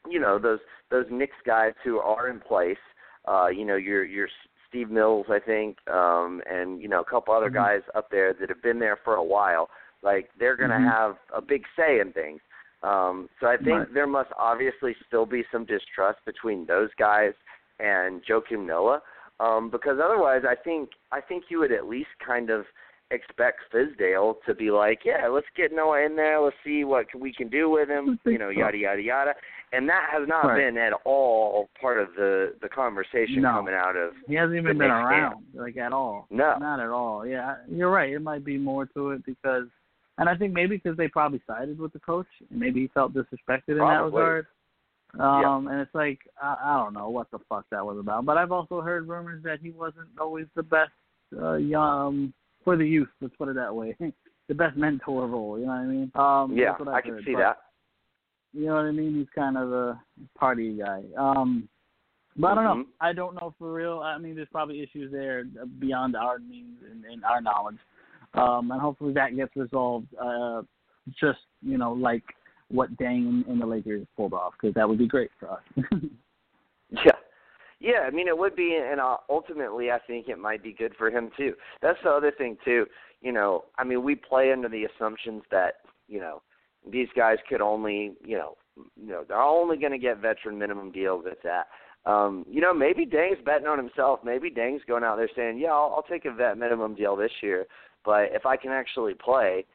[0.09, 0.59] you know, those
[0.89, 2.77] those Knicks guys who are in place,
[3.27, 4.27] uh, you know, your your
[4.67, 7.55] Steve Mills, I think, um, and you know a couple other Mhm.
[7.55, 9.69] guys up there that have been there for a while.
[10.01, 10.89] Like they're going to Mhm.
[10.89, 12.41] have a big say in things.
[12.83, 13.93] Um, so I think Right.
[13.93, 17.33] there must obviously still be some distrust between those guys
[17.79, 19.01] and Joakim Noah,
[19.39, 22.65] um, because otherwise, I think I think you would at least kind of
[23.11, 27.33] expect Fizdale to be like, yeah, let's get Noah in there, let's see what we
[27.33, 29.35] can do with him, you know, yada yada yada.
[29.73, 30.57] And that has not Right.
[30.57, 33.51] been at all part of the the conversation No.
[33.53, 36.27] coming out of he hasn't even been around like at all.
[36.29, 36.57] No.
[36.57, 37.25] not at all.
[37.25, 38.11] Yeah, you're right.
[38.13, 39.67] It might be more to it because,
[40.21, 43.11] and I think maybe because they probably sided with the coach, and maybe he felt
[43.11, 44.45] disrespected in that regard.
[45.19, 48.25] Um, and it's like I, I don't know what the fuck that was about.
[48.25, 50.91] But I've also heard rumors that he wasn't always the best
[51.41, 53.09] uh, young for the youth.
[53.19, 53.97] Let's put it that way.
[54.47, 55.57] the best mentor role.
[55.57, 56.11] You know what I mean?
[56.13, 57.23] Um, yeah, that's what I I've can heard.
[57.25, 57.57] see But, that.
[58.53, 59.15] You know what I mean?
[59.15, 59.99] He's kind of a
[60.37, 61.01] party guy.
[61.17, 61.67] Um,
[62.37, 62.83] but I don't know.
[62.83, 62.87] Mhm.
[63.01, 63.99] I don't know for real.
[63.99, 65.45] I mean, there's probably issues there
[65.79, 67.79] beyond our means and, and our knowledge.
[68.33, 70.07] Um, and hopefully that gets resolved.
[70.21, 70.61] Uh,
[71.19, 72.23] just you know, like
[72.69, 75.61] what Deng and the Lakers pulled off, because that would be great for us.
[76.91, 77.11] Yeah.
[77.79, 80.93] Yeah, I mean it would be and uh, ultimately I think it might be good
[80.97, 81.53] for him too.
[81.81, 82.85] That's the other thing too.
[83.21, 85.75] You know, I mean we play under the assumptions that,
[86.07, 86.43] you know,
[86.91, 88.55] these guys could only, you know,
[88.95, 91.67] you know, they're only going to get veteran minimum deals at that.
[92.09, 94.19] Um, you know, maybe Deng's betting on himself.
[94.23, 97.31] Maybe Deng's going out there saying, "Yeah, I'll, I'll take a vet minimum deal this
[97.43, 97.67] year,
[98.05, 99.65] but if I can actually play,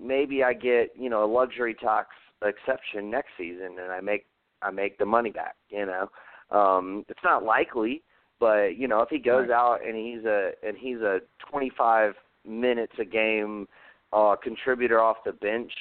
[0.00, 2.08] maybe I get, you know, a luxury tax
[2.44, 4.26] exception next season and I make
[4.62, 6.10] I make the money back, you know."
[6.50, 8.02] Um, it's not likely,
[8.40, 9.56] but you know, if he goes Right.
[9.56, 11.20] out and he's a and he's a
[11.50, 12.14] 25
[12.46, 13.68] minutes a game
[14.12, 15.72] uh, contributor off the bench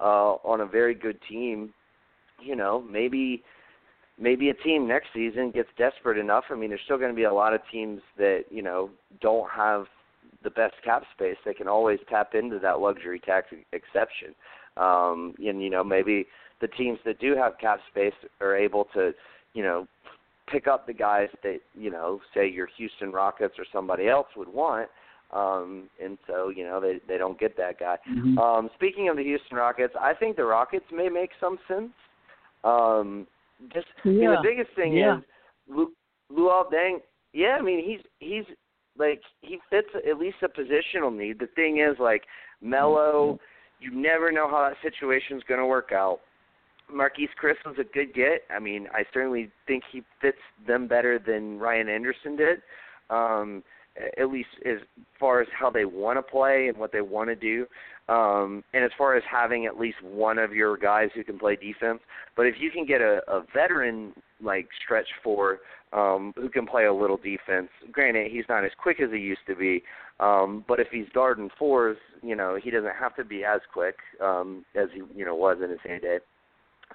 [0.00, 1.72] uh, on a very good team,
[2.40, 3.42] you know, maybe
[4.18, 6.44] maybe a team next season gets desperate enough.
[6.50, 8.90] I mean, there's still going to be a lot of teams that you know
[9.20, 9.86] don't have
[10.42, 11.36] the best cap space.
[11.44, 14.34] They can always tap into that luxury tax exception.
[14.76, 16.26] Um, and you know, maybe
[16.60, 19.12] the teams that do have cap space are able to,
[19.54, 19.86] you know,
[20.48, 24.48] pick up the guys that you know, say your Houston Rockets or somebody else would
[24.48, 24.88] want.
[25.32, 27.96] Um, and so you know they they don't get that guy.
[28.10, 28.38] Mhm.
[28.38, 31.90] Um, speaking of the Houston Rockets, I think the Rockets may make some sense.
[32.64, 33.26] Um,
[33.72, 34.36] just I mean, Yeah.
[34.36, 35.18] the biggest thing Yeah.
[35.18, 35.24] is
[35.68, 35.94] Lu-
[36.30, 37.00] Luol Deng.
[37.32, 38.44] Yeah, I mean he's he's
[38.98, 41.38] like he fits at least a positional need.
[41.38, 42.22] The thing is like
[42.60, 43.38] Melo,
[43.80, 46.20] you never know how that situation's going to work out.
[46.92, 48.42] Marquese Chriss was a good get.
[48.54, 52.58] I mean, I certainly think he fits them better than Ryan Anderson did.
[53.08, 53.62] Um,
[54.18, 54.78] at least as
[55.20, 57.66] far as how they want to play and what they want to do.
[58.08, 61.56] Um, and as far as having at least one of your guys who can play
[61.56, 62.00] defense,
[62.36, 64.12] but if you can get a, a veteran
[64.42, 65.60] like stretch four
[65.92, 69.46] um, who can play a little defense, granted he's not as quick as he used
[69.46, 69.82] to be,
[70.20, 73.96] um, but if he's guarding fours, you know he doesn't have to be as quick
[74.20, 76.18] um, as he you know was in his heyday.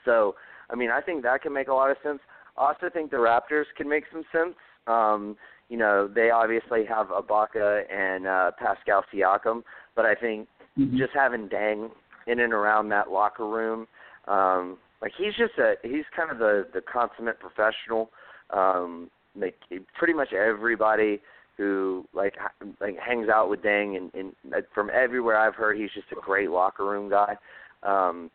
[0.05, 0.35] So
[0.69, 2.19] I mean I think that can make a lot of sense.
[2.57, 4.55] I also think the Raptors can make some sense.
[4.87, 5.37] Um,
[5.69, 9.63] you know they obviously have Ibaka and uh, Pascal Siakam,
[9.95, 10.97] but I think mm-hmm.
[10.97, 11.89] just having Deng
[12.27, 13.87] in and around that locker room.
[14.27, 18.09] Um, like he's just a he's kind of the the consummate professional.
[18.51, 19.55] Um, like
[19.97, 21.19] pretty much everybody
[21.57, 22.35] who like
[22.79, 24.33] like hangs out with Deng and, and
[24.73, 27.35] from everywhere I've heard he's just a great locker room guy.
[27.83, 28.29] Um,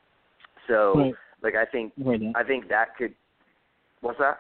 [0.69, 1.15] so right.
[1.43, 1.93] like I think.
[2.37, 3.15] I think that could.
[4.01, 4.39] What's that?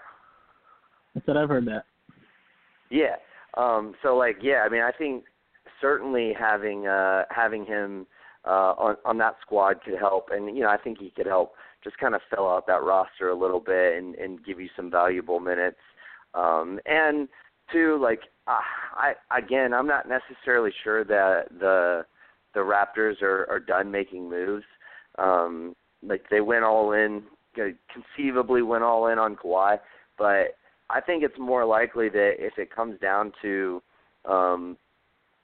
[1.16, 1.84] I said I've heard that.
[2.90, 3.16] Yeah.
[3.56, 5.24] Um, so like yeah, I mean I think
[5.80, 8.06] certainly having uh, having him
[8.46, 11.52] uh, on on that squad could help, and you know I think he could help
[11.82, 14.90] just kind of fill out that roster a little bit and and give you some
[14.90, 15.78] valuable minutes.
[16.34, 17.28] Um, and
[17.72, 18.60] two, like uh,
[18.94, 22.04] I again, I'm not necessarily sure that the
[22.54, 24.64] the Raptors are are done making moves.
[25.18, 27.22] Um, like they went all in,
[27.54, 29.78] conceivably went all in on Kawhi,
[30.18, 30.56] but
[30.90, 33.82] I think it's more likely that if it comes down to
[34.24, 34.76] um,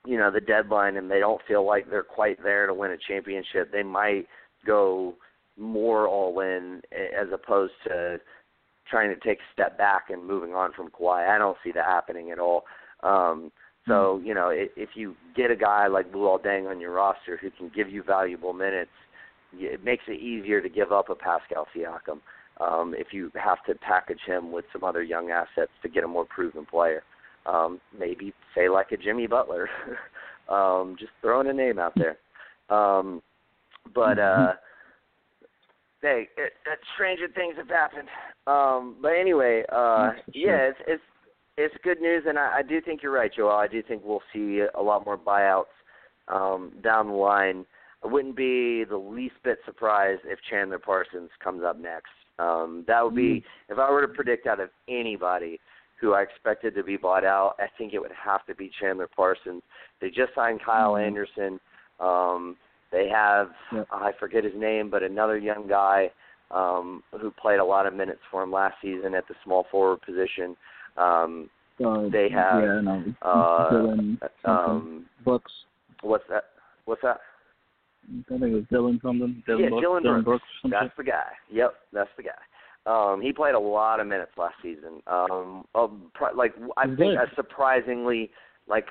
[0.05, 2.97] you know the deadline and they don't feel like they're quite there to win a
[2.97, 4.27] championship, they might
[4.65, 5.15] go
[5.59, 8.19] more all in as opposed to
[8.89, 11.29] trying to take a step back and moving on from Kawhi.
[11.29, 12.63] I don't see that happening at all.
[13.03, 13.51] Um,
[13.87, 14.27] so hmm.
[14.27, 17.51] you know, if, if you get a guy like Luol Deng on your roster who
[17.51, 18.91] can give you valuable minutes,
[19.53, 22.19] it makes it easier to give up a Pascal Siakam.
[22.61, 26.07] Um, if you have to package him with some other young assets to get a
[26.07, 27.03] more proven player
[27.45, 29.69] um, maybe say like a Jimmy Butler,
[30.49, 32.17] um, just throwing a name out there.
[32.75, 33.21] Um,
[33.93, 34.53] but uh,
[36.01, 38.07] hey, it, it, stranger things have happened.
[38.47, 41.03] Um, but anyway, uh, yeah, it's it's
[41.57, 43.51] it's good news, and I, I do think you're right, Joel.
[43.51, 45.65] I do think we'll see a lot more buyouts
[46.27, 47.65] um, down the line.
[48.03, 52.11] I wouldn't be the least bit surprised if Chandler Parsons comes up next.
[52.39, 53.73] Um, that would be mm-hmm.
[53.73, 55.59] if I were to predict out of anybody
[55.99, 57.55] who I expected to be bought out.
[57.59, 59.61] I think it would have to be Chandler Parsons.
[59.99, 61.05] They just signed Kyle mm-hmm.
[61.05, 61.59] Anderson.
[61.99, 62.55] Um,
[62.91, 63.87] they have yep.
[63.91, 66.11] I forget his name, but another young guy
[66.51, 70.01] um, who played a lot of minutes for him last season at the small forward
[70.01, 70.55] position.
[70.97, 71.49] Um,
[71.85, 75.51] uh, they have yeah, no, uh, Dillon um, Brooks.
[76.01, 76.45] What's that?
[76.85, 77.19] What's that?
[78.09, 79.43] I think it was Dillon something.
[79.45, 80.43] Dillon yeah, Brooks, Dillon, Dillon Brooks.
[80.61, 81.31] Brooks that's the guy.
[81.51, 82.31] Yep, that's the guy.
[82.85, 85.01] Um, he played a lot of minutes last season.
[85.07, 88.31] Um, um, like I think a surprisingly
[88.67, 88.85] like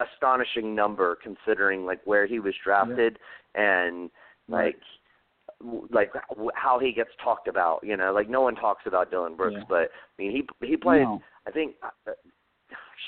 [0.00, 3.18] astonishing number considering like where he was drafted
[3.54, 3.86] yeah.
[3.88, 4.10] and
[4.48, 4.76] like
[5.90, 6.12] like
[6.54, 7.80] how he gets talked about.
[7.82, 9.64] You know, like no one talks about Dillon Brooks, yeah.
[9.68, 11.02] but I mean he he played.
[11.02, 11.20] No.
[11.46, 11.74] I think.
[12.06, 12.12] Uh,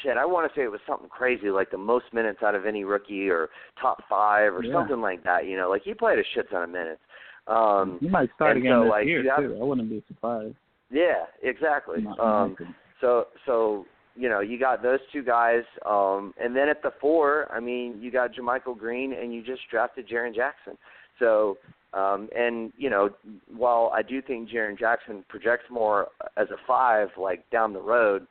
[0.02, 2.66] shit, I want to say it was something crazy, like the most minutes out of
[2.66, 3.48] any rookie, or
[3.80, 4.72] top five, or yeah.
[4.74, 5.46] something like that.
[5.46, 7.00] You know, like he played a shit ton of minutes.
[7.46, 9.58] Um, he might start again so, this like, year have, too.
[9.60, 10.54] I wouldn't be surprised.
[10.90, 12.02] Yeah, exactly.
[12.02, 12.56] Not, um,
[13.00, 17.50] so so you know you got those two guys, um, and then at the four,
[17.52, 20.76] I mean you got JaMychal Green, and you just drafted Jaren Jackson.
[21.18, 21.58] So
[21.92, 23.10] um, and you know
[23.54, 28.26] while I do think Jaren Jackson projects more as a five, like down the road,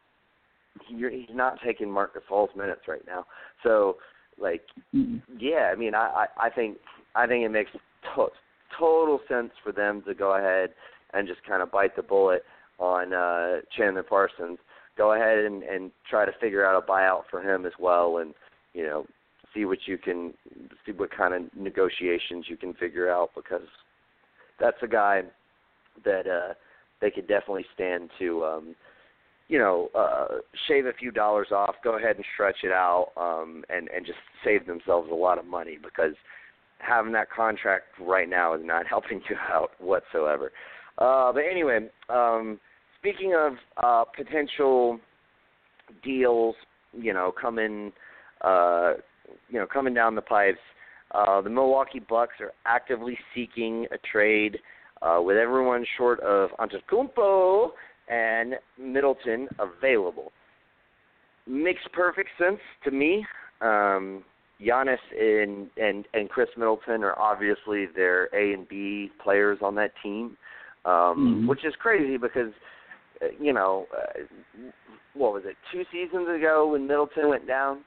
[0.88, 3.26] he, he's not taking Marc Gasol's minutes right now.
[3.64, 3.98] So
[4.40, 4.62] like
[4.94, 5.18] mm-hmm.
[5.40, 6.78] yeah, I mean I I, I think
[7.16, 7.72] I think it makes
[8.16, 8.28] to-
[8.78, 10.72] total sense for them to go ahead
[11.14, 12.44] and just kind of bite the bullet
[12.78, 14.58] on uh, Chandler Parsons.
[14.98, 18.34] Go ahead and, and try to figure out a buyout for him as well, and
[18.74, 19.06] you know
[19.54, 20.34] see what you can
[20.86, 23.68] see what kind of negotiations you can figure out because
[24.60, 25.22] that's a guy
[26.04, 26.54] that uh,
[27.02, 28.44] they could definitely stand to.
[28.44, 28.76] Um,
[29.48, 33.64] you know, uh, shave a few dollars off, go ahead and stretch it out, um,
[33.70, 36.16] and and just save themselves a lot of money because
[36.80, 40.52] having that contract right now is not helping you out whatsoever.
[40.98, 42.60] Uh, but anyway, um,
[43.06, 43.54] speaking of
[43.84, 45.00] uh, potential
[46.04, 46.56] deals,
[46.94, 47.92] you know, coming,
[48.42, 48.94] uh,
[49.50, 50.58] you know, coming down the pipes,
[51.12, 54.58] uh, the Milwaukee Bucks are actively seeking a trade
[55.02, 57.70] uh, with everyone short of Antetokounmpo
[58.10, 60.32] and Middleton available.
[61.48, 63.24] Makes perfect sense to me.
[63.62, 64.24] Um,
[64.60, 69.92] Giannis and and and Khris Middleton are obviously their A and B players on that
[70.02, 70.38] team,
[70.86, 71.48] um, mm-hmm.
[71.48, 72.52] which is crazy because
[73.40, 74.22] you know uh,
[75.14, 77.84] what was it two seasons ago when Middleton went down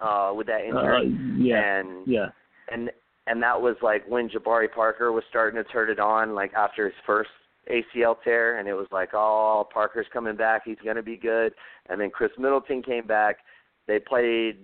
[0.00, 1.14] uh, with that injury.
[1.14, 1.78] Uh, yeah.
[1.78, 2.26] And yeah.
[2.70, 2.90] and
[3.26, 6.84] and that was like when Jabari Parker was starting to turn it on, like after
[6.84, 7.30] his first
[7.70, 11.52] ACL tear, and it was like, oh, Parker's coming back, he's going to be good.
[11.88, 13.36] And then Khris Middleton came back.
[13.86, 14.58] They played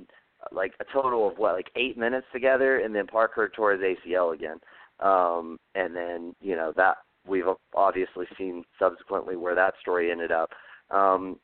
[0.53, 4.35] like a total of what, like eight minutes together, and then Parker tore his ACL
[4.35, 4.59] again.
[5.01, 7.45] Um, and then you know that we've
[7.75, 10.51] obviously seen subsequently where that story ended up.
[10.91, 11.39] Um,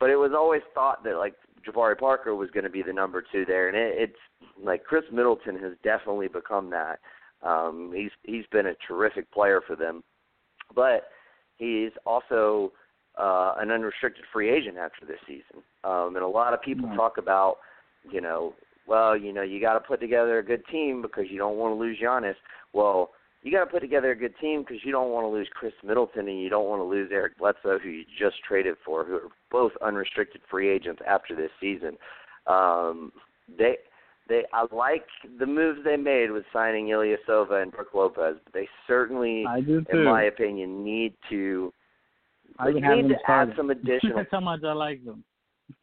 [0.00, 1.34] but it was always thought that like
[1.66, 4.18] Jabari Parker was going to be the number two there, and it, it's
[4.62, 6.98] like Khris Middleton has definitely become that.
[7.42, 10.02] Um, he's he's been a terrific player for them,
[10.74, 11.08] but
[11.56, 12.72] he's also
[13.18, 15.62] uh, an unrestricted free agent after this season.
[15.84, 16.96] Um, and a lot of people Right.
[16.96, 17.58] talk about,
[18.10, 18.54] you know,
[18.86, 21.72] well, you know, you got to put together a good team because you don't want
[21.72, 22.34] to lose Giannis.
[22.72, 23.10] Well,
[23.44, 25.74] you got to put together a good team because you don't want to lose Khris
[25.84, 29.16] Middleton and you don't want to lose Eric Bledsoe, who you just traded for, who
[29.16, 31.98] are both unrestricted free agents after this season.
[32.46, 33.12] Um,
[33.58, 33.76] they,
[34.30, 35.04] they, I like
[35.38, 39.84] the moves they made with signing Ilyasova and Brooke Lopez, but they certainly, I do
[39.92, 41.70] in my opinion, need to
[42.58, 45.22] I've been like, having need to add some additional That's how much I like them.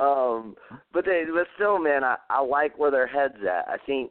[0.00, 0.56] um,
[0.92, 3.68] but they, but still, man, I, I like where their heads at.
[3.68, 4.10] I think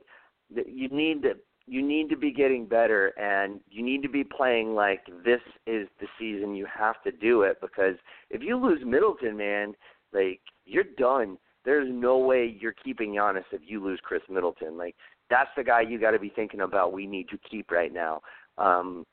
[0.50, 1.34] you need to
[1.70, 5.88] you need to be getting better, and you need to be playing like this is
[6.00, 6.56] the season.
[6.56, 7.96] You have to do it because
[8.30, 9.74] if you lose Middleton, man,
[10.14, 11.38] like you're done.
[11.66, 14.78] There's no way you're keeping Giannis if you lose Khris Middleton.
[14.78, 14.96] Like
[15.30, 16.94] that's the guy you got to be thinking about.
[16.94, 18.22] We need to keep right now.
[18.58, 19.06] Um,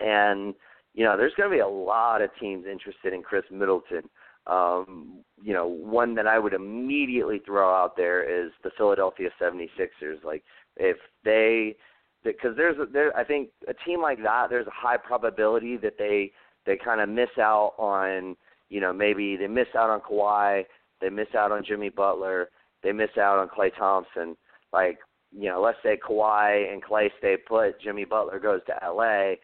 [0.00, 0.54] and
[0.94, 4.08] you know, there's going to be a lot of teams interested in Khris Middleton.
[4.46, 10.24] Um, you know, one that I would immediately throw out there is the Philadelphia 76ers.
[10.24, 10.42] Like,
[10.78, 11.76] if they,
[12.24, 15.98] because there's, a, there, I think a team like that, there's a high probability that
[15.98, 16.32] they
[16.66, 18.36] they kind of miss out on,
[18.68, 20.64] you know, maybe they miss out on Kawhi,
[21.00, 22.50] they miss out on Jimmy Butler,
[22.82, 24.36] they miss out on Klay Thompson.
[24.70, 24.98] Like,
[25.32, 29.36] you know, let's say Kawhi and Klay stay put, Jimmy Butler goes to LA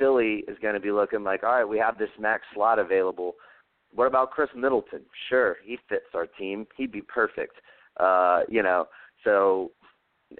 [0.00, 3.34] Philly is going to be looking like, all right, we have this max slot available.
[3.94, 5.02] What about Khris Middleton?
[5.28, 6.66] Sure, he fits our team.
[6.76, 7.56] He'd be perfect.
[7.98, 8.86] Uh, you know,
[9.22, 9.70] so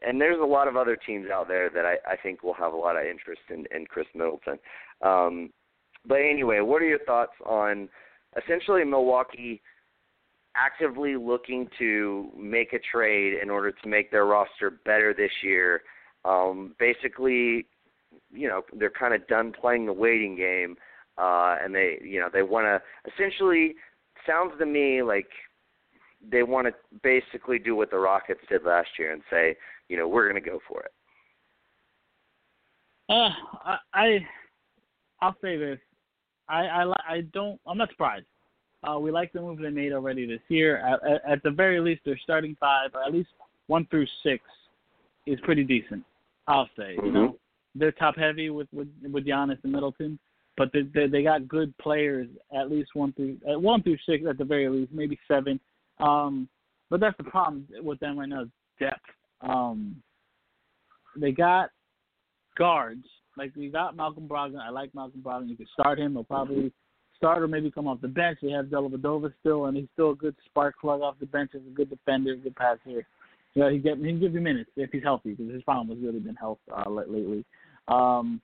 [0.03, 2.73] and there's a lot of other teams out there that I, I think will have
[2.73, 4.59] a lot of interest in, in Khris Middleton.
[5.03, 5.51] Um,
[6.07, 7.89] but anyway, what are your thoughts on
[8.37, 9.61] essentially Milwaukee
[10.57, 15.83] actively looking to make a trade in order to make their roster better this year?
[16.25, 17.67] Um, basically,
[18.33, 20.77] you know they're kind of done playing the waiting game,
[21.19, 23.75] uh, and they you know they want to essentially
[24.27, 25.29] sounds to me like
[26.29, 29.57] they want to basically do what the Rockets did last year and say
[29.89, 30.93] you know we're going to go for it.
[33.09, 33.31] Uh,
[33.65, 34.27] I, I
[35.21, 35.79] I'll say this.
[36.49, 37.61] I I I don't.
[37.67, 38.27] I'm not surprised.
[38.83, 40.79] Uh, we like the move they made already this year.
[40.79, 43.29] At, at, at the very least, their starting five, or at least
[43.67, 44.43] one through six,
[45.27, 46.03] is pretty decent.
[46.47, 46.95] I'll say.
[46.95, 47.13] You Mhm.
[47.13, 47.39] know,
[47.75, 50.19] they're top heavy with with with Giannis and Middleton,
[50.57, 54.25] but they they, they got good players at least one through uh, one through six
[54.27, 55.61] at the very least, maybe seven.
[56.01, 56.49] Um,
[56.89, 58.49] but that's the problem with them right now is
[58.79, 59.01] depth.
[59.43, 60.03] Um,
[61.17, 61.71] they got
[62.59, 63.05] guards.
[63.37, 64.61] Like we got Malcolm Brogdon.
[64.61, 65.49] I like Malcolm Brogdon.
[65.49, 66.13] You could start him.
[66.13, 66.73] He'll probably
[67.17, 68.39] start or maybe come off the bench.
[68.43, 71.51] They have Dellavedova still, and he's still a good spark plug off the bench.
[71.53, 73.07] He's a good defender, good passer.
[73.55, 75.97] You know, he get he can give you minutes if he's healthy because his problem
[75.97, 77.45] has really been health uh, lately.
[77.89, 78.41] Um,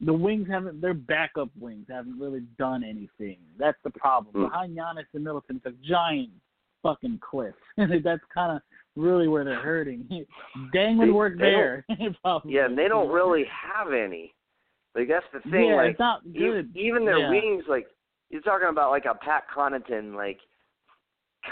[0.00, 0.80] the wings haven't.
[0.80, 3.38] Their backup wings haven't really done anything.
[3.58, 4.34] That's the problem.
[4.34, 4.48] Mm.
[4.48, 6.30] Behind Giannis and Middleton, it's a giant
[6.84, 7.54] fucking cliff.
[7.76, 8.62] That's kind of
[8.94, 10.06] really where they're hurting.
[10.72, 11.84] Dang would work there.
[12.44, 14.32] Yeah, and they don't really have any.
[14.94, 15.70] Like that's the thing.
[15.70, 17.30] Yeah, like it's not e- even their Yeah.
[17.30, 17.88] wings, like
[18.30, 20.38] you're talking about, like a Pat Connaughton, like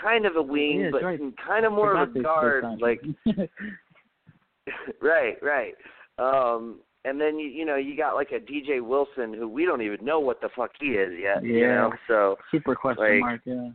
[0.01, 1.21] kind of a wing, Yeah, but right.
[1.45, 2.65] kind of more of a guard.
[2.81, 3.01] Like
[5.01, 5.75] right, right.
[6.19, 9.83] Um, and then you you know you got like a DJ Wilson who we don't
[9.83, 11.43] even know what the fuck he is yet.
[11.43, 11.75] You Yeah.
[11.75, 13.41] know, so super question like, mark.
[13.45, 13.71] Yeah.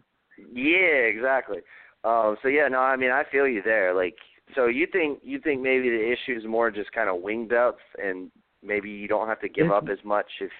[0.53, 1.59] Yeah, exactly.
[2.03, 3.93] Um, so yeah, no, I mean I feel you there.
[3.93, 4.15] Like,
[4.55, 7.79] so you think you think maybe the issue is more just kind of wing depth,
[8.01, 8.31] and
[8.63, 10.51] maybe you don't have to give up as much if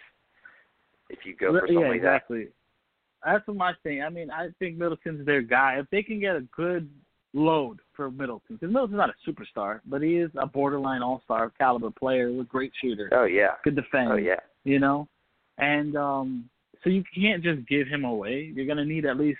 [1.10, 2.16] if you go for something yeah, like that.
[2.16, 2.48] exactly.
[3.26, 4.04] That's what my thing.
[4.04, 5.78] I mean, I think Middleton's their guy.
[5.80, 6.90] If they can get a good
[7.34, 11.92] load for Middleton, because Middleton's not a superstar, but he is a borderline all-star caliber
[11.92, 13.56] player, a great shooter, Oh yeah.
[13.64, 14.10] good defense.
[14.12, 14.40] Oh yeah.
[14.64, 15.08] You know,
[15.58, 16.50] and um,
[16.84, 18.52] so you can't just give him away.
[18.54, 19.40] You're gonna need at least,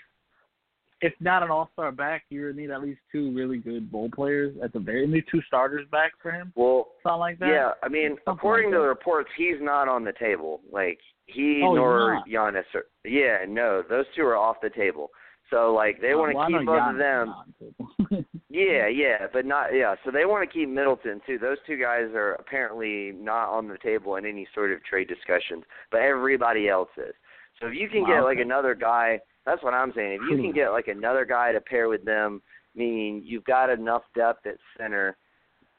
[1.00, 4.72] if not an all-star back, you're need at least two really good role players at
[4.72, 7.48] the very, need two starters back for him, Well, something like that.
[7.48, 7.70] yeah.
[7.82, 10.60] I mean, Something according like to the reports, he's not on the table.
[10.72, 12.22] Like he Oh, nor.
[12.28, 12.64] Giannis.
[12.74, 15.10] Or, yeah, no, those two are off the table.
[15.50, 18.26] So like they want to keep both of them.
[18.50, 19.94] Yeah, yeah, but not yeah.
[20.04, 21.38] So they want to keep Middleton too.
[21.38, 25.64] Those two guys are apparently not on the table in any sort of trade discussions,
[25.92, 27.14] but everybody else is.
[27.60, 30.18] So if you can get like another guy, that's what I'm saying.
[30.20, 32.42] If you can get like another guy to pair with them,
[32.74, 35.16] meaning you've got enough depth at center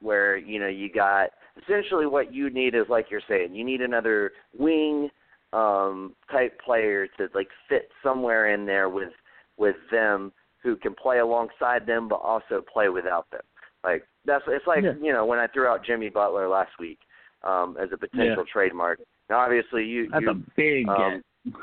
[0.02, 1.30] where you know you got
[1.62, 5.10] essentially what you need is like you're saying, you need another wing
[5.54, 9.14] um type player to like fit somewhere in there with
[9.58, 10.32] with them
[10.64, 13.42] who can play alongside them but also play without them.
[13.84, 14.94] Like that's it's like Yeah.
[15.00, 17.00] you know when I threw out Jimmy Butler last week
[17.44, 19.00] um as a potential trademark.
[19.30, 21.22] Now obviously you That's you a big um.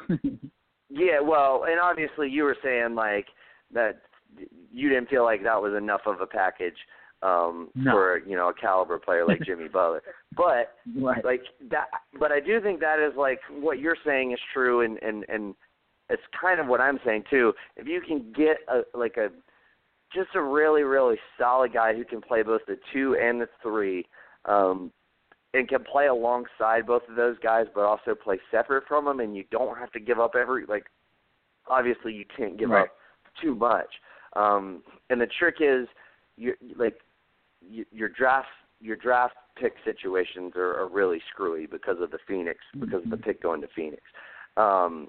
[0.89, 3.27] yeah, well, and obviously you were saying like
[3.73, 4.01] that
[4.73, 6.77] you didn't feel like that was enough of a package
[7.23, 7.93] um No.
[7.93, 10.03] for, you know, a caliber player like Jimmy Butler.
[10.37, 11.25] But right.
[11.25, 11.87] like that
[12.19, 15.55] but I do think that is like what you're saying is true and and and
[16.09, 17.53] it's kind of what I'm saying too.
[17.77, 19.29] If you can get a like a
[20.15, 24.07] just a really really solid guy who can play both the 2 and the 3
[24.45, 24.93] um
[25.57, 29.37] and can play alongside both of those guys but also play separate from them and
[29.37, 30.85] you don't have to give up every like
[31.69, 32.85] obviously you can't give Right.
[32.85, 32.91] up
[33.41, 33.89] too much.
[34.35, 35.89] Um and the trick is
[36.37, 36.99] you like
[37.69, 38.49] you, your draft
[38.81, 43.17] your draft pick situations are, are really screwy because of the Phoenix because of the
[43.17, 44.03] pick going to Phoenix.
[44.57, 45.09] Um,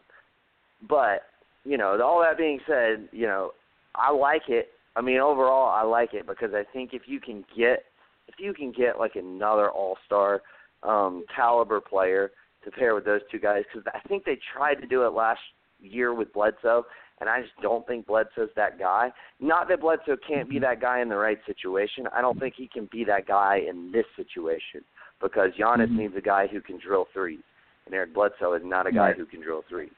[0.87, 1.23] but
[1.65, 3.51] you know, all that being said, you know,
[3.95, 4.69] I like it.
[4.95, 7.83] I mean, overall, I like it because I think if you can get
[8.27, 10.41] if you can get like another All Star
[10.83, 12.31] um, caliber player
[12.63, 15.39] to pair with those two guys, because I think they tried to do it last
[15.79, 16.85] year with Bledsoe,
[17.19, 19.11] and I just don't think Bledsoe's that guy.
[19.39, 22.07] Not that Bledsoe can't be that guy in the right situation.
[22.13, 24.83] I don't think he can be that guy in this situation
[25.21, 25.97] because Giannis Mhm.
[25.97, 27.41] needs a guy who can drill threes,
[27.85, 29.15] and Eric Bledsoe is not a guy Right.
[29.15, 29.93] who can drill threes.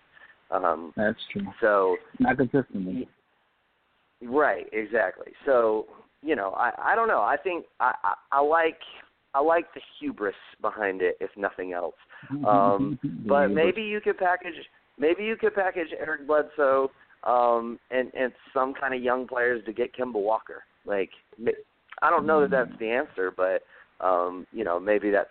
[0.52, 1.46] Um, That's true.
[1.60, 3.08] so Not consistently.
[4.22, 5.34] Right, exactly.
[5.46, 5.88] So,
[6.22, 7.22] you know, I I don't know.
[7.22, 8.80] I think I I, I like
[9.34, 11.96] I like the hubris behind it, if nothing else.
[12.48, 14.54] Um, but maybe you could package
[14.98, 16.92] maybe you could package Eric Bledsoe
[17.24, 20.64] um, and and some kind of young players to get Kemba Walker.
[20.86, 21.10] Like,
[22.02, 23.62] I don't know that that's the answer, but
[24.06, 25.30] um, you know, maybe that's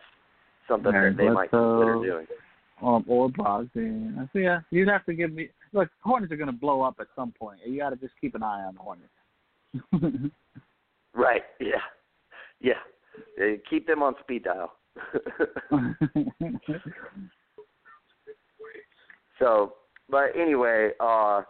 [0.68, 2.26] something Eric that they might consider doing.
[2.82, 4.18] um, or Brogdon.
[4.18, 4.40] I see.
[4.40, 5.48] Yeah, you'd have to give me.
[5.72, 7.60] Look, Hornets are going to blow up at some point.
[7.66, 9.12] You got to just keep an eye on the Hornets.
[11.18, 11.42] Right.
[11.58, 11.82] Yeah.
[12.60, 12.80] Yeah.
[13.40, 14.72] Uh, Keep them on speed dial.
[19.38, 19.74] So,
[20.10, 21.42] but anyway, uh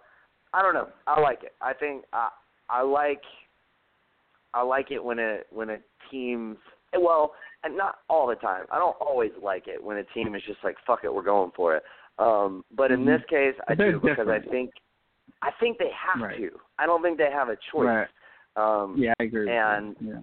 [0.53, 0.89] I don't know.
[1.07, 1.55] I like it.
[1.63, 2.29] I think I
[2.69, 3.23] I like
[4.55, 5.79] I like it when a when a
[6.11, 6.57] team
[6.99, 7.33] well,
[7.65, 8.65] and not all the time.
[8.71, 11.51] I don't always like it when a team is just like fuck it, we're going
[11.57, 11.83] for it.
[12.19, 13.07] Um but in Mhm.
[13.07, 14.71] this case I do because I think
[15.41, 16.37] I think they have Right.
[16.37, 16.51] to.
[16.79, 17.87] I don't think they have a choice.
[17.87, 18.09] Right.
[18.59, 19.49] Um yeah, I agree.
[19.51, 20.21] And- yeah.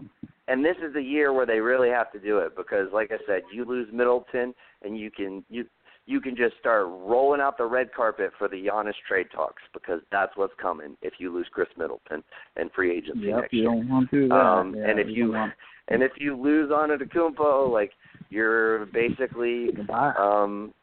[0.48, 3.18] and this is the year where they really have to do it because like I
[3.26, 5.66] said, you lose Middleton and you can you
[6.08, 10.02] you can just start rolling out the red carpet for the Giannis trade talks because
[10.12, 12.24] that's what's coming if you lose Khris Middleton
[12.58, 13.70] and free agency Yep, next you year.
[13.72, 14.36] don't want to do that.
[14.36, 15.54] Um, yeah, and if you want
[15.88, 17.92] and if you lose on Antetokounmpo, like
[18.30, 20.74] you're basically um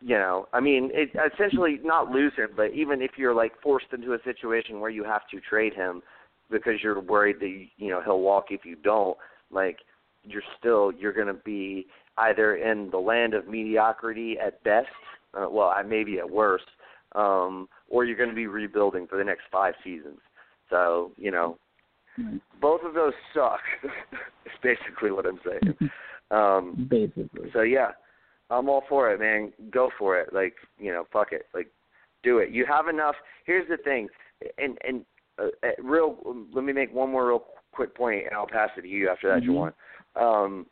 [0.00, 3.86] you know, I mean, it essentially not lose him, but even if you're like forced
[3.92, 6.02] into a situation where you have to trade him
[6.50, 9.16] because you're worried that you know he'll walk if you don't,
[9.50, 9.78] like
[10.24, 11.86] you're still you're going to be
[12.18, 14.88] either in the land of mediocrity at best,
[15.34, 16.64] uh, well, I maybe at worst,
[17.14, 20.18] um, or you're going to be rebuilding for the next five seasons.
[20.70, 21.58] So you know,
[22.18, 22.40] Right.
[22.60, 23.60] both of those suck.
[23.84, 25.90] is basically what I'm saying.
[26.30, 27.50] Um, Basically.
[27.52, 27.92] so yeah,
[28.50, 29.52] I'm all for it, man.
[29.70, 30.32] Go for it.
[30.32, 31.46] Like you know, fuck it.
[31.54, 31.68] Like
[32.24, 32.50] do it.
[32.50, 33.14] You have enough.
[33.46, 34.08] Here's the thing,
[34.58, 35.04] and and
[35.38, 36.16] uh, uh, real.
[36.52, 39.28] Let me make one more real quick point, and I'll pass it to you after
[39.28, 39.46] that, Mhm.
[39.46, 39.72] Jawan.
[40.16, 40.66] Um,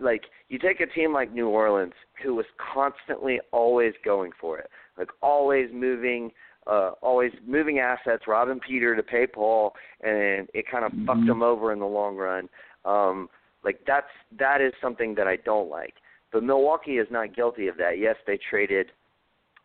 [0.00, 4.70] like you take a team like New Orleans, who was constantly always going for it,
[4.96, 6.32] like always moving.
[6.64, 11.26] Uh, always moving assets, robbing Peter to pay Paul, and it kind of fucked Mhm.
[11.26, 12.48] them over in the long run.
[12.84, 13.28] Um,
[13.64, 15.94] like that's that is something that I don't like.
[16.30, 17.98] But Milwaukee is not guilty of that.
[17.98, 18.92] Yes, they traded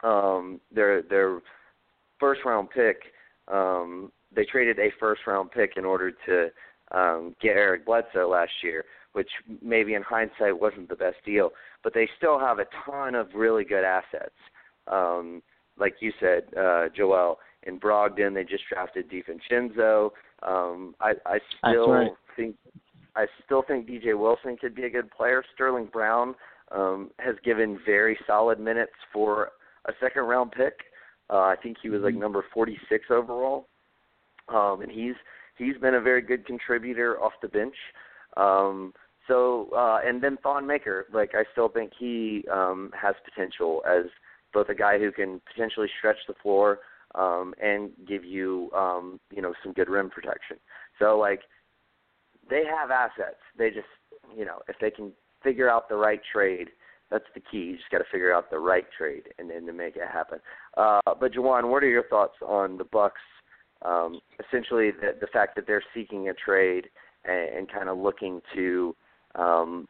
[0.02, 1.40] um their their
[2.20, 3.14] first round pick.
[3.52, 6.50] Um they traded a first round pick in order to
[6.92, 9.30] um get Eric Bledsoe last year, which
[9.62, 11.52] maybe in hindsight wasn't the best deal,
[11.84, 14.36] but they still have a ton of really good assets.
[14.92, 15.42] Um
[15.80, 20.12] like you said, uh Joel, in Brogdon they just drafted DiVincenzo.
[20.44, 22.12] Um I I still right.
[22.36, 22.56] think
[23.16, 25.44] I still think DJ Wilson could be a good player.
[25.56, 26.36] Sterling Brown,
[26.72, 29.50] um, has given very solid minutes for
[29.86, 30.74] a second round pick.
[31.30, 33.68] Uh, I think he was like number 46 overall,
[34.48, 35.16] um, and he's
[35.58, 37.76] he's been a very good contributor off the bench.
[38.38, 38.94] Um,
[39.28, 44.06] so uh, and then Thon Maker, like I still think he um, has potential as
[44.54, 46.80] both a guy who can potentially stretch the floor
[47.16, 50.58] um, and give you um, you know some good rim protection.
[51.00, 51.42] So like
[52.50, 53.42] they have assets.
[53.58, 53.88] They just
[54.36, 55.12] you know if they can
[55.44, 56.70] figure out the right trade,
[57.10, 57.58] that's the key.
[57.58, 60.40] You just got to figure out the right trade and then to make it happen.
[60.76, 63.22] Uh, but Jawan, what are your thoughts on the Bucks?
[63.86, 66.86] Um, essentially, the, the fact that they're seeking a trade
[67.26, 68.96] and, and kind of looking to
[69.36, 69.88] um,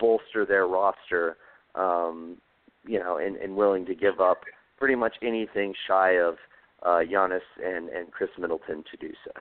[0.00, 1.36] bolster their roster,
[1.74, 2.38] um,
[2.86, 4.40] you know, and, and willing to give up
[4.78, 6.36] pretty much anything shy of
[6.82, 9.32] uh, Giannis and, and Khris Middleton to do so.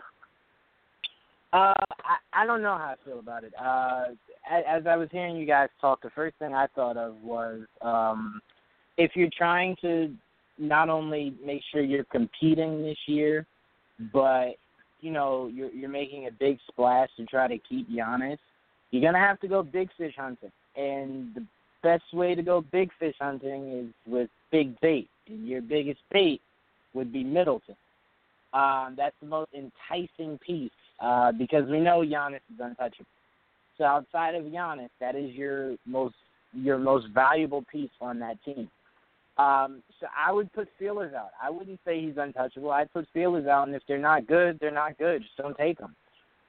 [1.56, 3.54] Uh, I, I don't know how I feel about it.
[3.58, 4.08] Uh,
[4.52, 7.62] as, as I was hearing you guys talk, the first thing I thought of was
[7.82, 8.42] um,
[8.98, 10.14] if you're trying to
[10.58, 13.46] not only make sure you're competing this year,
[14.12, 14.56] but
[15.00, 18.38] you know you're you're making a big splash to try to keep Giannis,
[18.92, 21.46] you're gonna have to go big fish hunting, and the
[21.84, 25.08] best way to go big fish hunting is with big bait.
[25.28, 26.42] And your biggest bait
[26.94, 27.78] would be Middleton.
[28.54, 33.06] Um, that's the most enticing piece uh, because we know Giannis is untouchable.
[33.78, 36.16] So outside of Giannis, that is your most
[36.54, 38.70] your most valuable piece on that team.
[39.38, 41.32] Um, so I would put feelers out.
[41.42, 42.72] I wouldn't say he's untouchable.
[42.72, 45.24] I'd put feelers out, and if they're not good, they're not good.
[45.24, 45.96] Just don't take them.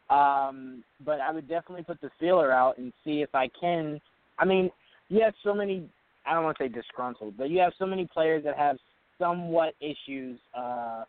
[0.08, 4.00] Um, but I would definitely put the feeler out and see if I can.
[4.38, 4.70] I mean,
[5.08, 5.88] you have so many.
[6.24, 8.76] I don't want to say disgruntled, but you have so many players that have
[9.18, 11.04] somewhat issues uh,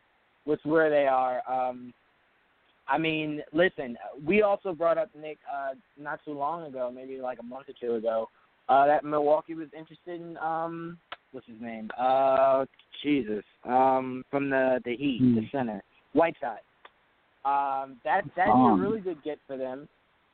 [0.45, 1.41] with where they are.
[1.47, 1.93] Um,
[2.89, 7.39] I mean, listen, we also brought up Nick uh, not too long ago, maybe like
[7.39, 8.29] a month or two ago,
[8.69, 10.97] uh, that Milwaukee was interested in um,
[11.31, 11.89] what's his name?
[11.97, 12.65] Uh,
[13.03, 15.35] Jesus, um, from the the Heat, mm.
[15.35, 15.57] the hmm.
[15.57, 15.83] center,
[16.13, 16.59] Whiteside.
[17.45, 19.87] Um, that that'd be a really good get for them.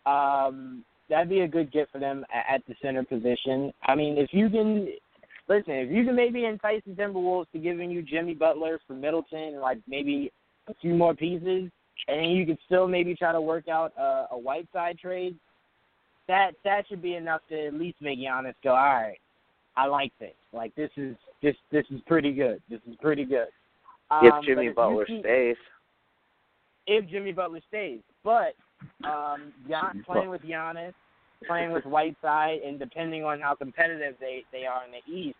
[0.05, 3.71] Um, that'd be a good get for them at, at the center position.
[3.83, 4.87] I mean, if you can
[5.47, 9.39] listen, if you can maybe entice the Timberwolves to giving you Jimmy Butler for Middleton
[9.39, 10.31] and like maybe
[10.67, 11.69] a few more pieces,
[12.07, 15.35] and you could still maybe try to work out a, a Whiteside trade,
[16.27, 19.17] that that should be enough to at least make Giannis go, all right,
[19.75, 20.33] I like this.
[20.51, 22.61] Like this is this this is pretty good.
[22.69, 23.47] This is pretty good.
[24.11, 25.55] Um, if Jimmy Butler keep, stays.
[26.87, 28.53] If Jimmy Butler stays, but
[29.05, 30.93] um, Gian, playing with Giannis,
[31.47, 35.37] playing with Whiteside, and depending on how competitive they they are in the East,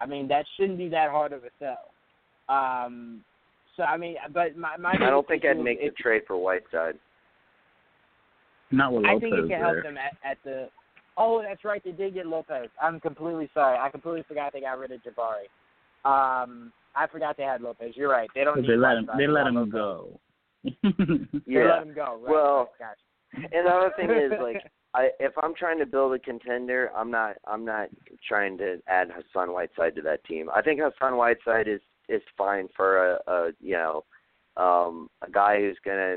[0.00, 1.90] I mean that shouldn't be that hard of a sell.
[2.48, 3.22] Um,
[3.78, 4.92] so I mean, but my my.
[4.92, 6.98] I don't think I'd make the trade for Whiteside.
[8.70, 9.58] Not with Lopez I think it can there.
[9.58, 10.68] help them at, at the.
[11.16, 11.82] Oh, that's right.
[11.82, 12.68] They did get Lopez.
[12.82, 13.78] I'm completely sorry.
[13.78, 15.46] I completely forgot they got rid of Jabari.
[16.04, 17.92] Um, I forgot they had Lopez.
[17.94, 18.28] You're right.
[18.34, 18.66] They don't.
[18.66, 19.08] They let him.
[19.16, 20.20] They let him go.
[20.64, 20.72] yeah.
[21.46, 22.18] They let him go.
[22.20, 23.48] Right, well, gotcha.
[23.54, 24.62] and the other thing is like
[24.94, 27.88] I if I'm trying to build a contender, I'm not I'm not
[28.26, 30.50] trying to add Hassan Whiteside to that team.
[30.54, 34.04] I think Hassan Whiteside is is fine for a, a you know
[34.56, 36.16] um a guy who's gonna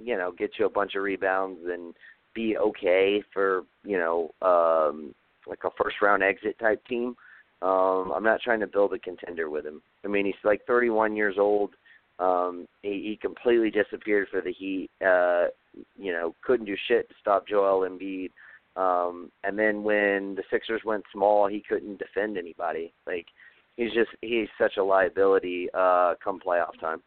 [0.00, 1.94] you know get you a bunch of rebounds and
[2.34, 5.14] be okay for you know um
[5.46, 7.14] like a first round exit type team.
[7.62, 9.82] Um I'm not trying to build a contender with him.
[10.04, 11.70] I mean he's like 31 years old.
[12.18, 14.90] Um he, he completely disappeared for the Heat.
[15.04, 15.46] Uh
[15.96, 18.30] you know couldn't do shit to stop Joel Embiid.
[18.76, 22.92] Um and then when the Sixers went small, he couldn't defend anybody.
[23.06, 23.26] Like
[23.76, 27.02] he's just he's such a liability uh come playoff time.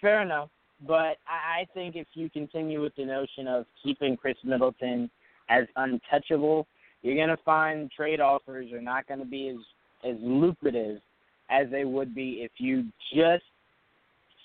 [0.00, 0.48] Fair enough.
[0.86, 5.08] But I think if you continue with the notion of keeping Khris Middleton
[5.48, 6.66] as untouchable,
[7.02, 11.00] you're gonna find trade offers are not gonna be as as lucrative
[11.50, 13.44] as they would be if you just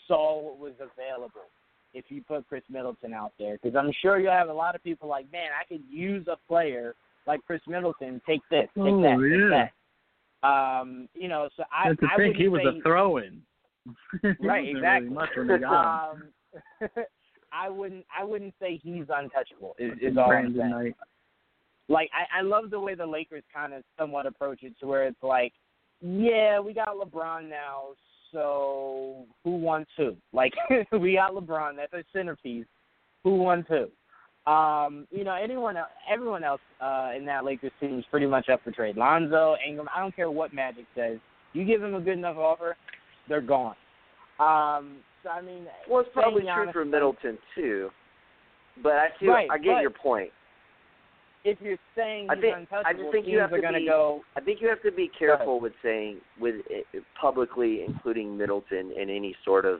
[0.07, 1.49] saw what was available.
[1.93, 4.83] If you put Khris Middleton out there, because I'm sure you'll have a lot of
[4.83, 6.93] people like, man, I could use a player
[7.25, 8.21] like Khris Middleton.
[8.27, 9.39] Take this, take oh, that, yeah.
[9.39, 9.71] take that.
[10.43, 13.41] Um, you know, so I, to I think he was say, a throw-in.
[14.41, 15.07] right, exactly.
[15.07, 16.23] Really much when they got um,
[17.51, 19.75] I wouldn't, I wouldn't say he's untouchable.
[19.79, 20.69] Is, is all I'm saying.
[20.69, 20.95] Knight.
[21.89, 25.07] Like I, I love the way the Lakers kind of somewhat approach it, to where
[25.07, 25.53] it's like,
[26.01, 27.93] yeah, we got LeBron now,
[28.31, 30.15] so who wants who?
[30.33, 30.53] Like
[30.91, 32.65] we got LeBron, that's a centerpiece.
[33.23, 33.87] Who wants who?
[34.47, 35.75] Um, you know, anyone,
[36.09, 38.95] everyone else uh, in that Lakers team is pretty much up for trade.
[38.95, 41.17] Lonzo, Ingram, I don't care what Magic says.
[41.53, 42.77] You give them a good enough offer,
[43.27, 43.75] they're gone.
[44.39, 47.89] Um, so I mean, well, it's probably true for Middleton too.
[48.81, 50.29] But I feel right, I get your point.
[51.43, 53.73] if you're saying I think untouchable, I just think teams you have are to going
[53.73, 53.87] to be.
[53.87, 54.21] go.
[54.35, 59.09] I think you have to be careful with saying with uh, publicly including Middleton in
[59.09, 59.79] any sort of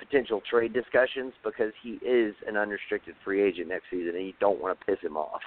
[0.00, 4.60] potential trade discussions because he is an unrestricted free agent next season and you don't
[4.60, 5.42] want to piss him off.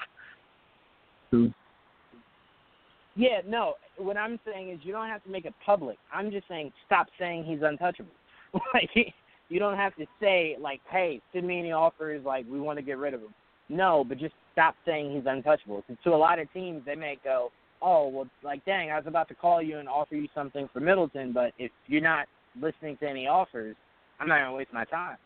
[3.16, 3.74] Yeah, no.
[3.98, 5.98] What I'm saying is you don't have to make it public.
[6.14, 8.12] I'm just saying stop saying he's untouchable.
[8.74, 8.90] like
[9.50, 12.24] you don't have to say like, "Hey, send me any offers.
[12.26, 13.34] Like we want to get rid of him."
[13.70, 15.84] No, but just stop saying he's untouchable.
[15.88, 17.52] 'Cause to a lot of teams, they may go,
[17.82, 20.80] "Oh, well, like dang, I was about to call you and offer you something for
[20.80, 22.28] Middleton, but if you're not
[22.60, 23.76] listening to any offers,
[24.20, 25.18] I'm not gonna waste my time."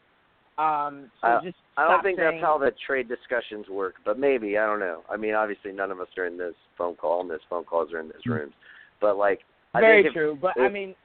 [0.58, 4.18] Um, so I- just I don't think saying, that's how the trade discussions work, but
[4.18, 5.04] maybe I don't know.
[5.10, 7.94] I mean, obviously, none of us are in this phone call, and this phone calls
[7.94, 8.54] are in those rooms.
[9.00, 9.42] But like,
[9.76, 10.96] I Very think if, true, but I mean,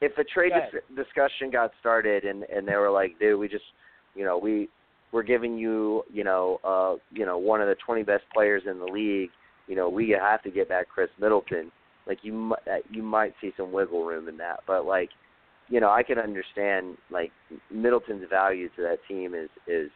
[0.00, 3.64] if a trade dis- discussion got started and and they were like, dude, we just,
[4.16, 4.68] you know, we
[5.12, 8.78] we're giving you, you know, uh, you know, one of the 20 best players in
[8.78, 9.30] the league.
[9.68, 11.70] You know, we have to get back Khris Middleton.
[12.06, 15.10] Like you, mi- uh, you might see some wiggle room in that, but like,
[15.72, 17.32] you know, I can understand like
[17.70, 19.90] Middleton's value to that team is is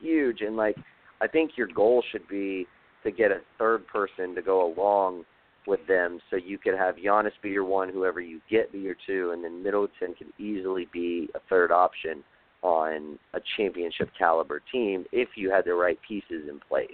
[0.00, 0.76] huge, and like,
[1.20, 2.66] I think your goal should be
[3.04, 5.24] to get a third person to go along
[5.66, 8.96] with them so you could have Giannis be your one, whoever you get be your
[9.06, 12.24] two, and then Middleton could easily be a third option
[12.62, 16.88] on a championship caliber team if you had the right pieces in place.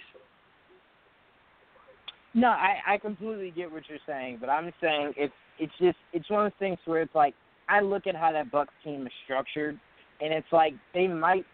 [2.34, 6.28] No, I I completely get what you're saying, but I'm saying it's it's just it's
[6.28, 7.34] one of those things where it's like
[7.68, 9.78] I look at how that Bucks team is structured,
[10.20, 11.44] and it's like they might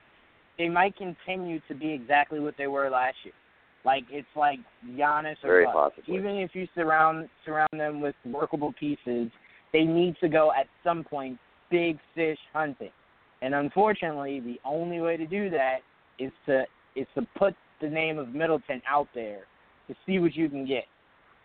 [0.59, 3.35] they might continue to be exactly what they were last year.
[3.85, 4.59] Like it's like
[4.91, 6.15] Giannis or Very possibly.
[6.15, 9.31] Even if you surround surround them with workable pieces,
[9.73, 11.39] they need to go at some point
[11.71, 12.91] big fish hunting.
[13.43, 15.79] And unfortunately, the only way to do that
[16.19, 16.65] is to
[16.95, 19.45] is to put the name of Middleton out there
[19.89, 20.85] to see what you can get.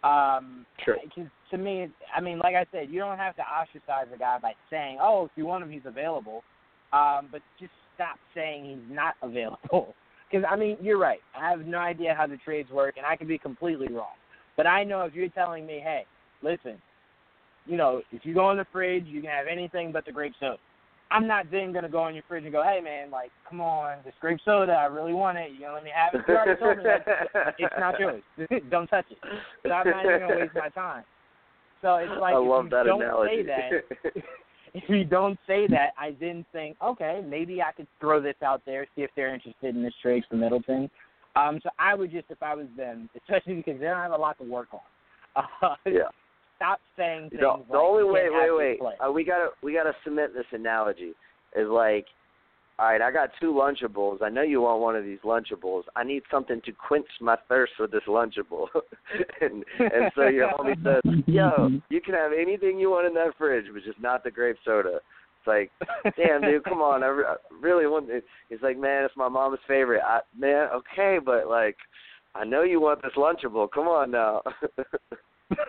[0.03, 0.97] Um, Sure.
[1.03, 4.37] Because to me, I mean, like I said, you don't have to ostracize a guy
[4.41, 6.43] by saying, "Oh, if you want him, he's available,"
[6.91, 9.95] um, but just stop saying he's not available.
[10.29, 11.19] Because I mean, you're right.
[11.39, 14.15] I have no idea how the trades work, and I could be completely wrong.
[14.57, 16.05] But I know if you're telling me, "Hey,
[16.41, 16.81] listen,
[17.65, 20.33] you know, if you go in the fridge, you can have anything but the grape
[20.39, 20.57] soda."
[21.11, 23.99] I'm not then gonna go in your fridge and go, "Hey, man, like, come on,
[24.03, 25.51] this grape soda, I really want it.
[25.51, 28.23] You gonna let me have it?" You already told me that it's not yours.
[28.71, 29.19] Don't touch it.
[29.63, 31.05] So I'm not even gonna waste my time.
[31.85, 33.35] So it's like I if love you that don't analogy.
[33.35, 34.23] say that,
[34.73, 38.63] if you don't say that, I then think, okay, maybe I could throw this out
[38.65, 40.89] there, see if they're interested in this trade for Middleton.
[41.35, 44.17] Um, so I would just, if I was them, especially because they don't have a
[44.17, 45.45] lot to work on.
[45.61, 46.09] Uh, yeah.
[46.55, 49.93] Stop saying things The, like only way, can't wait, wait, uh, we gotta we gotta
[50.03, 51.11] submit this analogy.
[51.55, 52.05] Is like,
[52.77, 54.21] all right, I got two Lunchables.
[54.21, 55.83] I know you want one of these Lunchables.
[55.95, 58.67] I need something to quench my thirst for this Lunchable.
[59.41, 63.37] and and so your homie says, yo, you can have anything you want in that
[63.37, 64.99] fridge, but just not the grape soda.
[65.39, 65.71] It's like,
[66.17, 67.01] damn, dude, come on.
[67.03, 68.25] I, re- I really want it.
[68.49, 70.01] He's like, man, it's my mom's favorite.
[70.05, 71.77] I, man, okay, but like,
[72.33, 73.69] I know you want this Lunchable.
[73.71, 74.41] Come on now.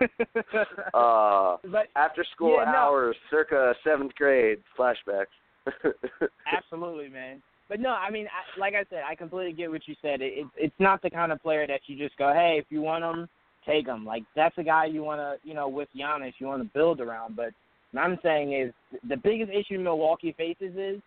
[0.95, 2.77] uh, but after school Yeah, no.
[2.77, 5.27] hours, circa seventh grade flashbacks.
[6.53, 7.43] Absolutely, man.
[7.69, 10.21] But no, I mean, I, like I said, I completely get what you said.
[10.23, 12.81] It, it, it's not the kind of player that you just go, hey, if you
[12.81, 13.29] want him,
[13.67, 14.05] take him.
[14.05, 17.01] Like that's a guy you want to, you know, with Giannis, you want to build
[17.01, 17.35] around.
[17.35, 17.51] But
[17.93, 18.73] what I'm saying is
[19.09, 21.01] the biggest issue Milwaukee faces is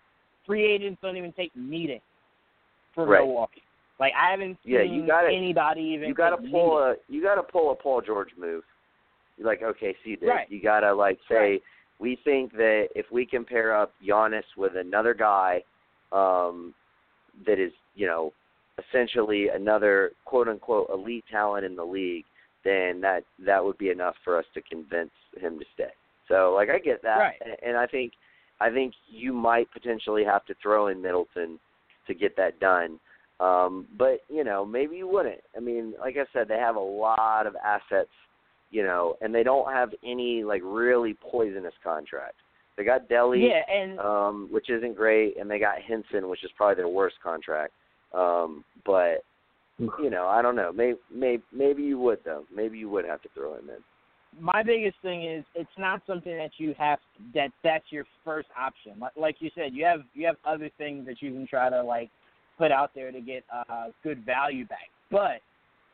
[0.45, 2.01] free agents don't even take meetings
[2.93, 3.19] for Right.
[3.21, 3.61] Milwaukee.
[3.99, 6.09] Like I haven't seen Yeah, you gotta- anybody even.
[6.09, 6.99] you gotta pull meetings.
[7.09, 8.63] a you gotta pull a Paul George move.
[9.37, 10.27] You're Like okay, see this.
[10.27, 10.49] Right.
[10.51, 11.61] You gotta like say Right.
[11.99, 15.63] We think that if we can pair up Giannis with another guy,
[16.11, 16.73] um,
[17.45, 18.33] that is you know
[18.79, 22.25] essentially another quote unquote elite talent in the league,
[22.63, 25.91] then that that would be enough for us to convince him to stay.
[26.27, 27.41] So like I get that, Right.
[27.43, 28.13] and, and I think
[28.61, 31.59] I think you might potentially have to throw in Middleton
[32.07, 32.99] to get that done.
[33.39, 35.41] Um, but you know, maybe you wouldn't.
[35.55, 38.09] I mean, like I said, they have a lot of assets,
[38.71, 42.37] you know, and they don't have any like really poisonous contracts.
[42.77, 46.51] They got Delly, Yeah, and um, which isn't great, and they got Henson, which is
[46.55, 47.73] probably their worst contract.
[48.13, 49.23] Um, but
[49.77, 50.71] you know, I don't know.
[50.71, 52.45] Maybe maybe maybe you would though.
[52.55, 54.41] Maybe you would have to throw him in.
[54.41, 56.99] my biggest thing is it's not something that you have
[57.33, 58.93] that that's your first option.
[58.99, 61.83] Like, like you said, you have you have other things that you can try to
[61.83, 62.09] like
[62.57, 64.89] put out there to get uh, good value back.
[65.09, 65.41] But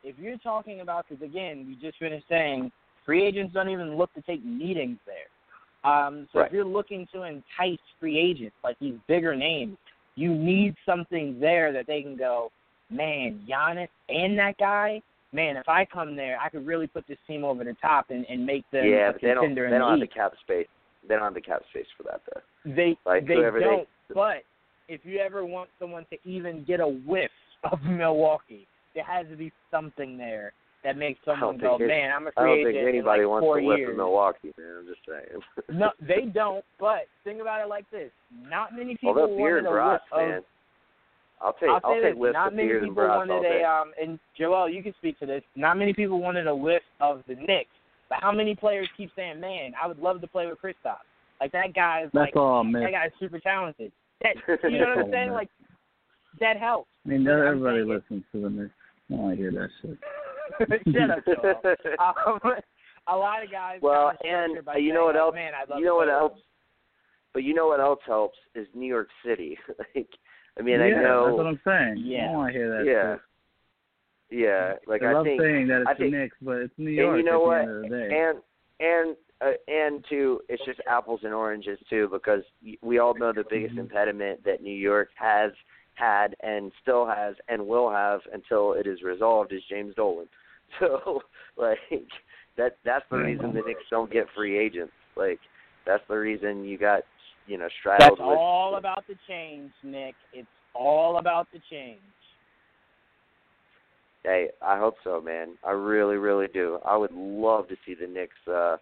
[0.06, 2.70] if you're talking about, because again, we just finished saying
[3.04, 5.90] free agents don't even look to take meetings there.
[5.90, 6.46] Um, so Right.
[6.46, 9.76] if you're looking to entice free agents like these bigger names,
[10.14, 12.50] you need something there that they can go,
[12.88, 15.02] man, Giannis and that guy,
[15.32, 18.24] man, if I come there, I could really put this team over the top and,
[18.28, 19.54] and make them yeah, a but they don't.
[19.54, 20.68] They don't the have the cap space.
[21.06, 22.74] They don't have the cap space for that though.
[22.74, 23.88] They Like, they they- don't.
[24.14, 24.44] But
[24.88, 27.30] if you ever want someone to even get a whiff
[27.70, 28.66] of Milwaukee,
[28.96, 30.52] there has to be something there
[30.82, 33.78] that makes someone go, man, I'm a free don't think anybody like wants to whip
[33.78, 33.90] years.
[33.90, 34.72] in Milwaukee, man.
[34.80, 35.42] I'm just saying.
[35.78, 36.64] No, they don't.
[36.80, 40.04] But think about it like this: not many people Although beer wanted and a brats,
[40.12, 40.40] whiff of man.
[41.42, 43.62] I'll take I'll I'll say take this: not many people brats all wanted day.
[43.62, 43.92] a um.
[44.00, 45.42] And Joel, you can speak to this.
[45.54, 47.70] Not many people wanted a whiff of the Knicks.
[48.08, 51.04] But how many players keep saying, "Man, I would love to play with Kristaps"?
[51.40, 52.90] Like that guy is That's like all that myth.
[52.92, 53.92] guy's super talented.
[54.22, 54.36] That
[54.70, 55.32] you know what I'm saying?
[55.32, 55.50] Like
[56.40, 56.88] that helps.
[57.04, 58.70] I mean, But everybody listens to the Knicks.
[59.10, 59.98] I don't want to hear that shit.
[60.92, 61.64] Shut up,
[62.44, 62.52] Um,
[63.08, 63.78] a lot of guys.
[63.82, 65.34] well, and by uh, you know what else?
[65.34, 66.38] Man, You know what else?
[67.32, 69.58] But you know what else helps is New York City.
[69.94, 70.08] like,
[70.58, 71.26] I mean, I yeah, know.
[71.26, 72.02] that's what I'm saying.
[72.06, 72.24] Yeah.
[72.26, 73.16] don't want to hear that yeah,
[74.30, 74.40] shit.
[74.40, 74.72] yeah.
[74.86, 76.86] Like I I love think, saying that it's I the think- Knicks, but it's New
[76.88, 77.64] and York you know what?
[77.66, 78.08] the end of the day.
[78.10, 78.38] and
[78.80, 82.42] and uh, and too, it's just apples and oranges too, because
[82.80, 85.52] we all know the biggest impediment that New York has
[85.96, 90.28] had and still has and will have until it is resolved is James Dolan.
[90.80, 91.20] So
[91.56, 91.78] like
[92.56, 94.92] that that's the reason the Knicks don't get free agents.
[95.16, 95.38] Like
[95.86, 97.02] that's the reason you got
[97.46, 100.14] you know straddled That's with all about the change, Nick.
[100.32, 102.00] It's all about the change.
[104.24, 105.56] Hey, I hope so, man.
[105.64, 106.80] I really, really do.
[106.84, 108.76] I would love to see the Knicks uh,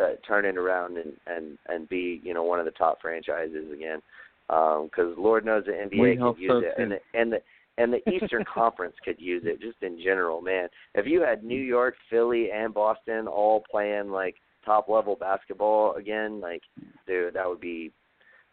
[0.00, 3.70] uh turn it around and and and be you know one of the top franchises
[3.72, 4.00] again.
[4.48, 7.38] Because Lord knows the NBA We could use it, and the and the
[7.76, 10.68] and the Eastern Conference could use it just in general, man.
[10.94, 16.40] If you had New York, Philly, and Boston all playing like top level basketball again,
[16.40, 16.62] like
[17.06, 17.92] dude, that would be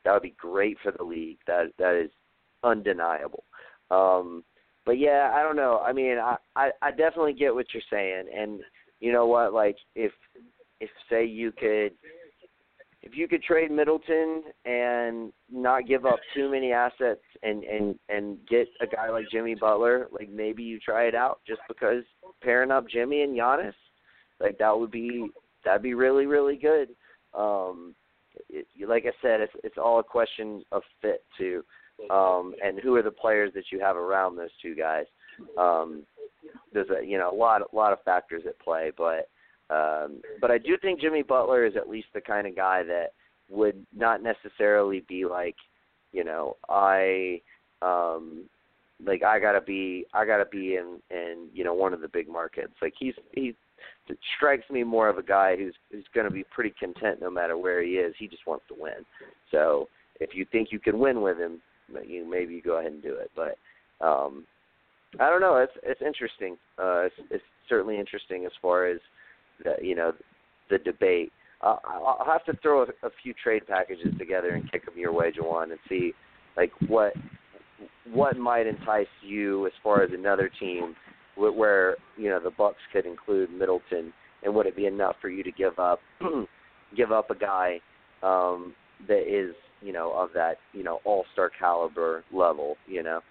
[0.04, 1.40] that would be great for the league.
[1.48, 2.12] That that is
[2.64, 3.44] undeniable.
[3.92, 4.44] Um,
[4.86, 5.80] but yeah, I don't know.
[5.80, 8.62] I mean, I, I I definitely get what you're saying, and
[9.00, 9.54] you know what?
[9.54, 10.12] Like, if
[10.80, 11.92] if say you could,
[13.06, 18.38] if you could trade Middleton and not give up too many assets, and and and
[18.48, 22.04] get a guy like Jimmy Butler, like maybe you try it out just because
[22.42, 23.74] pairing up Jimmy and Giannis,
[24.40, 25.30] like that would be
[25.64, 26.90] that'd be really really good.
[27.34, 27.96] Um,
[28.50, 31.64] it, like I said, it's it's all a question of fit too
[32.10, 35.06] um, and who are the players that you have around those two guys.
[35.58, 36.04] Um,
[36.74, 39.30] there's a you know a lot a lot of factors at play, but
[39.70, 43.14] um, but I do think Jimmy Butler is at least the kind of guy that
[43.50, 45.56] would not necessarily be like
[46.12, 47.42] you know I
[47.82, 48.46] um,
[49.06, 52.30] like I gotta be I gotta be in in you know one of the big
[52.30, 52.74] markets.
[52.82, 53.56] Like he's he
[54.38, 57.84] strikes me more of a guy who's who's to be pretty content no matter where
[57.84, 58.14] he is.
[58.18, 59.06] He just wants to win.
[59.52, 59.88] So
[60.20, 61.62] if you think you can win with him,
[62.08, 63.32] you maybe you go ahead and do it.
[63.36, 63.58] But
[64.06, 64.46] um,
[65.20, 65.58] I don't know.
[65.58, 66.58] It's it's interesting.
[66.78, 69.00] Uh, it's, it's certainly interesting as far as
[69.64, 70.14] the you know
[70.70, 71.32] the debate.
[71.62, 75.14] Uh, I'll have to throw a, a few trade packages together and kick them your
[75.14, 76.14] way, Jawan, and see
[76.58, 77.14] like what
[78.12, 80.96] what might entice you as far as another team
[81.36, 84.14] wh- where you know the Bucks could include Middleton,
[84.44, 86.00] and would it be enough for you to give up
[86.96, 87.80] give up a guy
[88.24, 88.74] um,
[89.08, 93.22] that is you know of that you know all star caliber level, you know?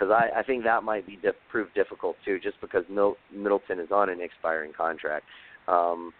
[0.00, 3.78] Because I, I think that might be dif- prove difficult too, just because Mil- Middleton
[3.78, 5.26] is on an expiring contract.
[5.68, 6.12] Um,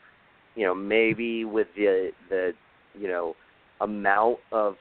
[0.55, 2.52] you know, maybe with the the
[2.94, 3.35] you know
[3.81, 4.74] amount of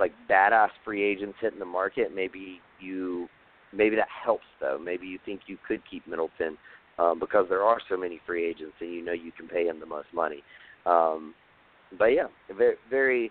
[0.00, 3.28] like badass free agents hitting the market, maybe you
[3.72, 4.78] maybe that helps though.
[4.82, 6.58] Maybe you think you could keep Middleton
[6.98, 9.78] um, because there are so many free agents and you know you can pay him
[9.78, 10.42] the most money.
[10.84, 11.32] Um,
[11.96, 12.26] but yeah,
[12.56, 13.30] very very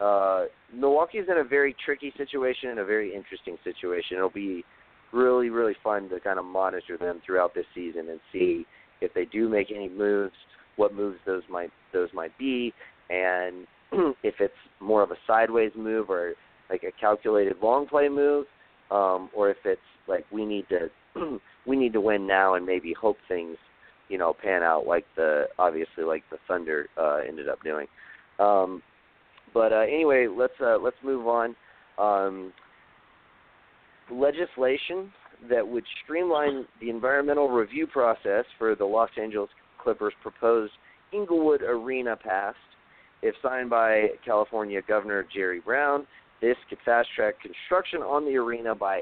[0.00, 0.44] uh,
[0.74, 4.16] Milwaukee's in a very tricky situation and a very interesting situation.
[4.16, 4.64] It'll be
[5.12, 8.66] really really fun to kind of monitor them throughout this season and see
[9.00, 10.34] if they do make any moves,
[10.76, 12.72] what moves those might those might be,
[13.10, 13.66] and
[14.22, 16.34] if it's more of a sideways move or
[16.70, 18.46] like a calculated long play move,
[18.90, 20.90] um, or if it's like we need to
[21.66, 23.56] we need to win now and maybe hope things
[24.08, 27.86] you know pan out like the obviously like the Thunder uh, ended up doing.
[28.38, 28.82] Um,
[29.54, 31.56] but uh, anyway, let's uh, let's move on.
[31.96, 32.52] Um,
[34.10, 35.12] legislation
[35.48, 40.72] that would streamline the environmental review process for the Los Angeles Clippers proposed
[41.12, 42.58] Inglewood Arena passed.
[43.22, 46.06] If signed by California Governor Jerry Brown,
[46.42, 49.00] this could fast track construction on the arena by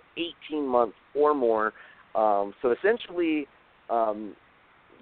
[0.49, 1.73] 18 months or more.
[2.15, 3.49] Um, so essentially,
[3.91, 4.37] um,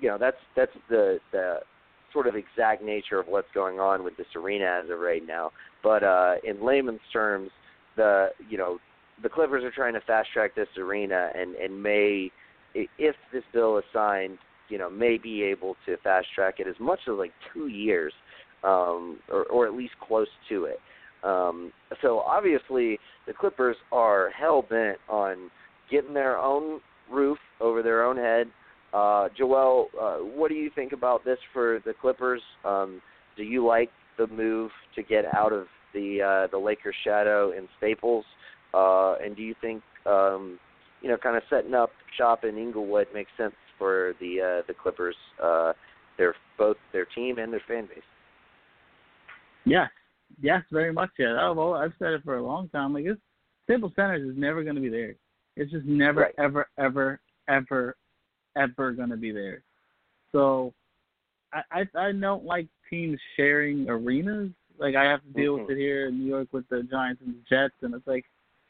[0.00, 1.58] you know, that's that's the the
[2.12, 5.52] sort of exact nature of what's going on with this arena as of right now.
[5.82, 7.50] But uh, in layman's terms,
[7.96, 8.78] the you know
[9.22, 12.30] the Clippers are trying to fast track this arena and and may
[12.74, 14.38] if this bill is signed,
[14.68, 18.12] you know, may be able to fast track it as much as like two years,
[18.62, 20.78] um, or, or at least close to it.
[21.22, 25.50] Um, so obviously, the Clippers are hell bent on
[25.90, 26.80] getting their own
[27.10, 28.46] roof over their own head.
[28.92, 32.42] Uh, Joel, uh, what do you think about this for the Clippers?
[32.64, 33.00] Um,
[33.36, 37.68] do you like the move to get out of the uh, the Lakers shadow in
[37.78, 38.24] Staples?
[38.74, 40.58] Uh, and do you think um,
[41.00, 44.74] you know, kind of setting up shop in Inglewood makes sense for the uh, the
[44.74, 45.72] Clippers, uh,
[46.18, 47.98] their both their team and their fan base?
[49.64, 49.90] Yes,
[50.40, 51.10] yes, very much.
[51.18, 52.92] Yeah, I've, I've said it for a long time.
[52.92, 53.04] Like,
[53.64, 55.14] Staples Centers is never going to be there.
[55.56, 56.34] It's just never, right.
[56.38, 57.96] ever, ever, ever,
[58.56, 59.62] ever going to be there.
[60.32, 60.72] So,
[61.52, 64.50] I, I I don't like teams sharing arenas.
[64.78, 65.66] Like I have to deal mm-hmm.
[65.66, 68.24] with it here in New York with the Giants and the Jets, and it's like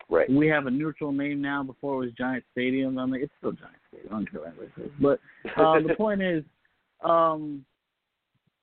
[0.08, 0.28] right.
[0.30, 1.62] we have a neutral name now.
[1.62, 2.98] Before it was Giant Stadium.
[2.98, 4.12] I'm like, it's still Giant Stadium.
[4.12, 4.90] I don't care what anybody says.
[5.00, 5.20] But
[5.56, 6.44] uh, the point is,
[7.04, 7.64] um,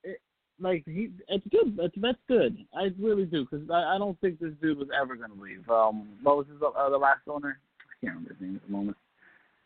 [0.03, 0.19] it,
[0.59, 1.77] like he, it's good.
[1.77, 2.57] That's that's good.
[2.75, 5.67] I really do because I, I don't think this dude was ever going to leave.
[5.69, 7.59] Um, what was his uh, the last owner?
[7.79, 8.97] I can't remember his name at the moment.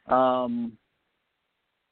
[0.07, 0.77] Um,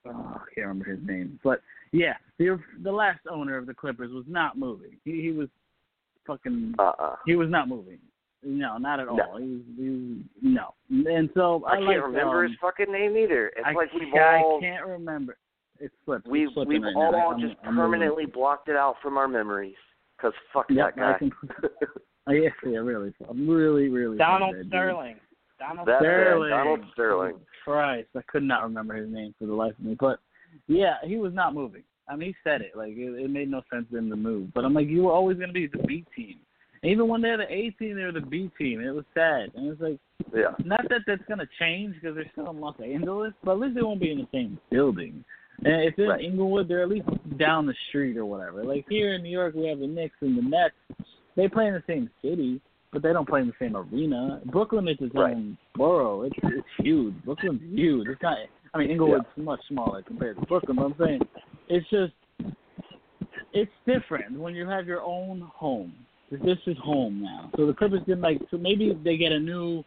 [0.10, 1.62] oh, I can't remember his name, but
[1.92, 4.98] yeah, the the last owner of the Clippers was not moving.
[5.04, 5.50] He he was
[6.26, 6.76] fucking.
[6.78, 7.16] Uh-uh.
[7.26, 8.00] He was not moving.
[8.42, 9.18] No, not at all.
[9.18, 9.38] No.
[9.38, 10.74] He was, he was no.
[10.90, 13.48] And so I, I, can't like, remember um, his fucking name either.
[13.48, 15.38] It's I, like we've I all can't remember.
[15.80, 16.28] It's slipped.
[16.28, 17.32] we've it's we've right all now.
[17.32, 19.76] I'm- just I'm permanently blocked it out from our memories
[20.18, 21.12] because fuck Yep, that guy.
[21.16, 21.32] I can-
[22.28, 23.12] Oh, yes, yeah, really.
[23.28, 24.18] I'm really, really.
[24.18, 25.22] Donald sorry, dude.
[25.60, 26.50] Donald That's it, Sterling.
[26.50, 27.36] Donald Sterling.
[27.64, 29.96] Christ, I could not remember his name for the life of me.
[30.00, 30.20] But
[30.68, 31.84] yeah, he was not moving.
[32.08, 34.54] I mean, he said it like it, it made no sense for him to move.
[34.54, 36.38] But I'm like, you were always going to be the B team.
[36.82, 38.80] And even when they're the A team, they were the B team.
[38.80, 40.00] It was sad, and it's like
[40.34, 40.56] Yeah.
[40.64, 43.76] not that that's going to change because they're still in Los Angeles, but at least
[43.76, 45.24] they won't be in the same building.
[45.66, 46.22] And if they're Right.
[46.24, 47.08] in Inglewood, they're at least
[47.38, 48.64] down the street or whatever.
[48.64, 50.76] Like here in New York, we have the Knicks and the Nets.
[51.36, 52.62] They play in the same city,
[52.92, 54.42] but they don't play in the same arena.
[54.46, 55.36] Brooklyn is its Right.
[55.36, 56.24] own borough.
[56.24, 57.14] It's it's huge.
[57.24, 58.08] Brooklyn's huge.
[58.08, 58.38] It's not.
[58.74, 60.78] I mean, Inglewood's much smaller compared to Brooklyn.
[60.78, 61.22] But I'm saying,
[61.68, 62.14] it's just
[63.54, 65.94] it's different when you have your own home.
[66.32, 67.50] This is home now.
[67.58, 69.84] So the Clippers did like so maybe they get a new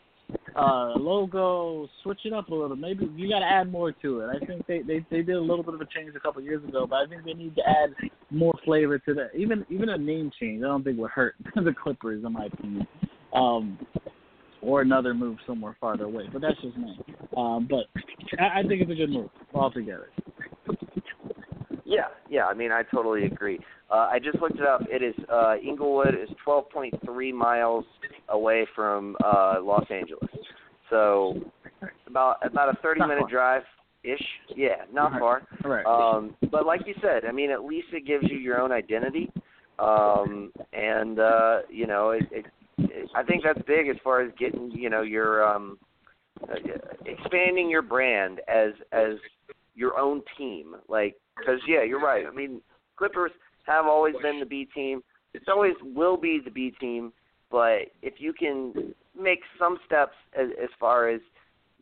[0.57, 2.77] uh logo, switch it up a little.
[2.77, 4.29] Maybe you got to add more to it.
[4.29, 6.63] I think they, they they did a little bit of a change a couple years
[6.65, 9.31] ago, but I think they need to add more flavor to that.
[9.35, 12.87] Even even a name change, I don't think would hurt the Clippers, in my opinion.
[13.35, 13.79] Um,
[14.63, 16.99] or another move somewhere farther away, but that's just me.
[17.37, 17.87] Um, but
[18.39, 20.09] I, I think it's a good move altogether.
[21.85, 22.47] Yeah, yeah.
[22.47, 23.59] I mean, I totally agree.
[23.93, 24.81] Uh, I just looked it up.
[24.89, 27.85] It is uh, Inglewood is 12.3 miles
[28.31, 30.31] away from uh, Los Angeles,
[30.89, 31.35] so
[32.07, 33.31] about about a 30 Not minute far.
[33.31, 33.63] drive
[34.03, 34.23] ish.
[34.57, 35.21] Yeah, not Right.
[35.21, 35.43] far.
[35.65, 35.85] All right.
[35.87, 39.31] Um, but like you said, I mean, at least it gives you your own identity,
[39.79, 42.47] um, and uh, you know, it, it,
[42.79, 45.79] it, I think that's big as far as getting you know your um,
[46.51, 46.55] uh,
[47.05, 49.17] expanding your brand as as
[49.75, 50.77] your own team.
[50.89, 52.25] Like, because yeah, you're right.
[52.27, 52.63] I mean,
[52.97, 53.33] Clippers
[53.67, 55.03] have always been the B team.
[55.35, 57.13] It's always will be the B team.
[57.51, 61.21] But if you can make some steps as, as far as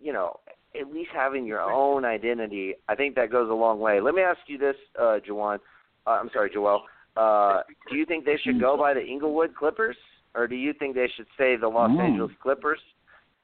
[0.03, 0.41] you know,
[0.81, 4.01] at least having your own identity, I think that goes a long way.
[4.01, 5.59] Let me ask you this, uh, Jawan.
[6.07, 6.83] Uh, I'm sorry, Joel.
[7.17, 9.97] Uh, do you think they should go by the Inglewood Clippers,
[10.35, 12.01] or do you think they should say the Los Mm.
[12.01, 12.81] Angeles Clippers,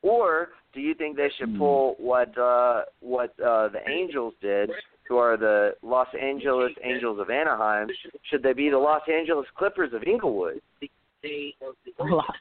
[0.03, 1.59] or do you think they should Mm.
[1.59, 4.71] pull what uh, what uh, the Angels did,
[5.09, 7.89] who are the Los Angeles Angels of Anaheim?
[8.31, 10.61] Should they be the Los Angeles Clippers of Inglewood?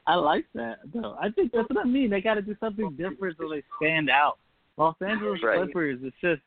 [0.05, 1.17] I like that though.
[1.19, 2.09] I think that's what I mean.
[2.09, 4.37] They got to do something different so they stand out.
[4.77, 5.63] Los Angeles Right.
[5.63, 5.99] Clippers.
[6.03, 6.41] It's just,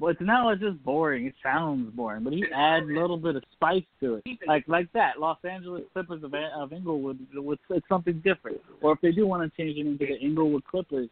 [0.00, 1.26] well, it's not like just boring.
[1.26, 4.90] It sounds boring, but you add a little bit of spice to it, like like
[4.92, 5.18] that.
[5.18, 7.18] Los Angeles Clippers of of Inglewood.
[7.32, 8.58] It's, it's something different.
[8.80, 11.08] Or if they do want to change it into the Inglewood Clippers,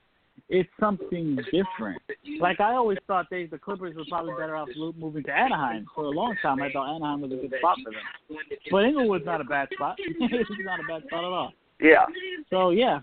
[0.49, 2.01] it's something different.
[2.41, 5.87] Like I always thought, they the Clippers were probably better off moving to Anaheim.
[5.95, 8.39] For a long time, I thought Anaheim was a good spot for them.
[8.71, 9.97] But Inglewood's not a bad spot.
[9.99, 11.53] it's not a bad spot at all.
[11.81, 12.07] Yeah,
[12.49, 13.01] So yeah,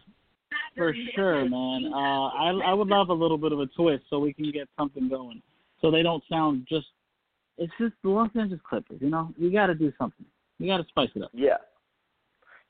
[0.76, 1.92] for sure, man.
[1.94, 4.70] Uh, I I would love a little bit of a twist so we can get
[4.78, 5.42] something going,
[5.82, 6.88] so they don't sound just.
[7.60, 9.32] It's just the Los Angeles Clippers, you know.
[9.38, 10.26] You got to do something.
[10.58, 11.30] You got to spice it up.
[11.34, 11.58] yeah,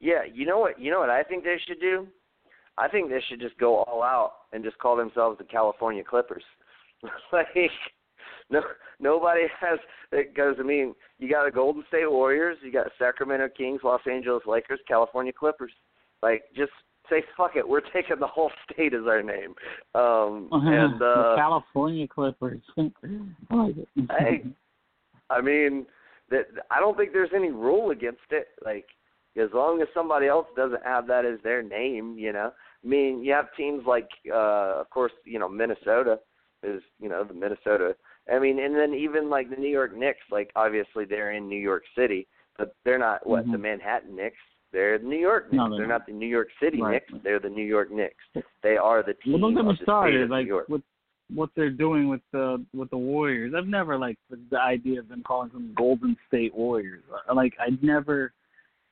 [0.02, 0.24] yeah.
[0.32, 0.78] You know what?
[0.78, 2.08] You know what I think they should do.
[2.78, 6.44] I think they should just go all out and just call themselves the California Clippers.
[7.34, 7.48] like,
[8.50, 8.62] no,
[9.00, 9.80] nobody has
[10.12, 14.44] because I mean, you got the Golden State Warriors, you got Sacramento Kings, Los Angeles
[14.46, 15.72] Lakers, California Clippers.
[16.22, 16.72] Like, just
[17.10, 19.54] say fuck it, we're taking the whole state as our name.
[19.96, 22.62] Um, and uh, the California Clippers.
[22.78, 22.90] I
[23.52, 23.88] like it.
[24.18, 24.44] hey,
[25.30, 25.86] I mean,
[26.30, 28.48] that I don't think there's any rule against it.
[28.64, 28.86] Like
[29.42, 32.52] as long as somebody else doesn't have that as their name, you know.
[32.84, 36.20] I mean, you have teams like, uh, of course, you know, Minnesota
[36.62, 37.96] is, you know, the Minnesota.
[38.32, 41.60] I mean, and then even like the New York Knicks, like obviously they're in New
[41.60, 42.28] York City,
[42.58, 43.54] but they're not what mm-hmm.
[43.54, 44.38] the Manhattan Knicks.
[44.72, 45.58] They're the New York Knicks.
[45.58, 46.00] No, they're, they're not.
[46.00, 46.08] not.
[46.08, 46.94] the New York City right.
[46.94, 47.24] Knicks.
[47.24, 48.46] They're the New York Knicks.
[48.64, 50.30] They are the team well, don't get me started.
[50.30, 50.82] like with
[51.34, 53.54] what they're doing with the with the Warriors.
[53.56, 57.04] I've never liked the, the idea of them calling them Golden State Warriors.
[57.34, 58.34] Like I never.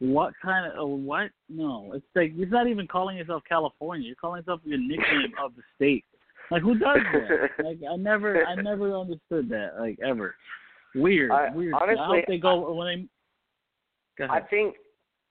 [0.02, 1.30] What kind of what?
[1.48, 4.07] No, it's like you're not even calling yourself California.
[4.07, 6.03] You're calling yourself your nickname of the state.
[6.49, 7.49] Like who does that?
[7.64, 9.73] like I never, I never understood that.
[9.80, 10.34] Like ever.
[10.95, 11.76] Weird, I, weird.
[11.76, 14.26] Honestly, I hope they go when they.
[14.26, 14.32] Go.
[14.32, 14.76] I think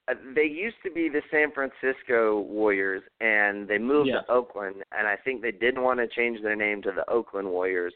[0.08, 5.08] uh, they used to be the San Francisco Warriors, and they moved to Oakland, and
[5.08, 7.92] I think they didn't want to change their name to the Oakland Warriors,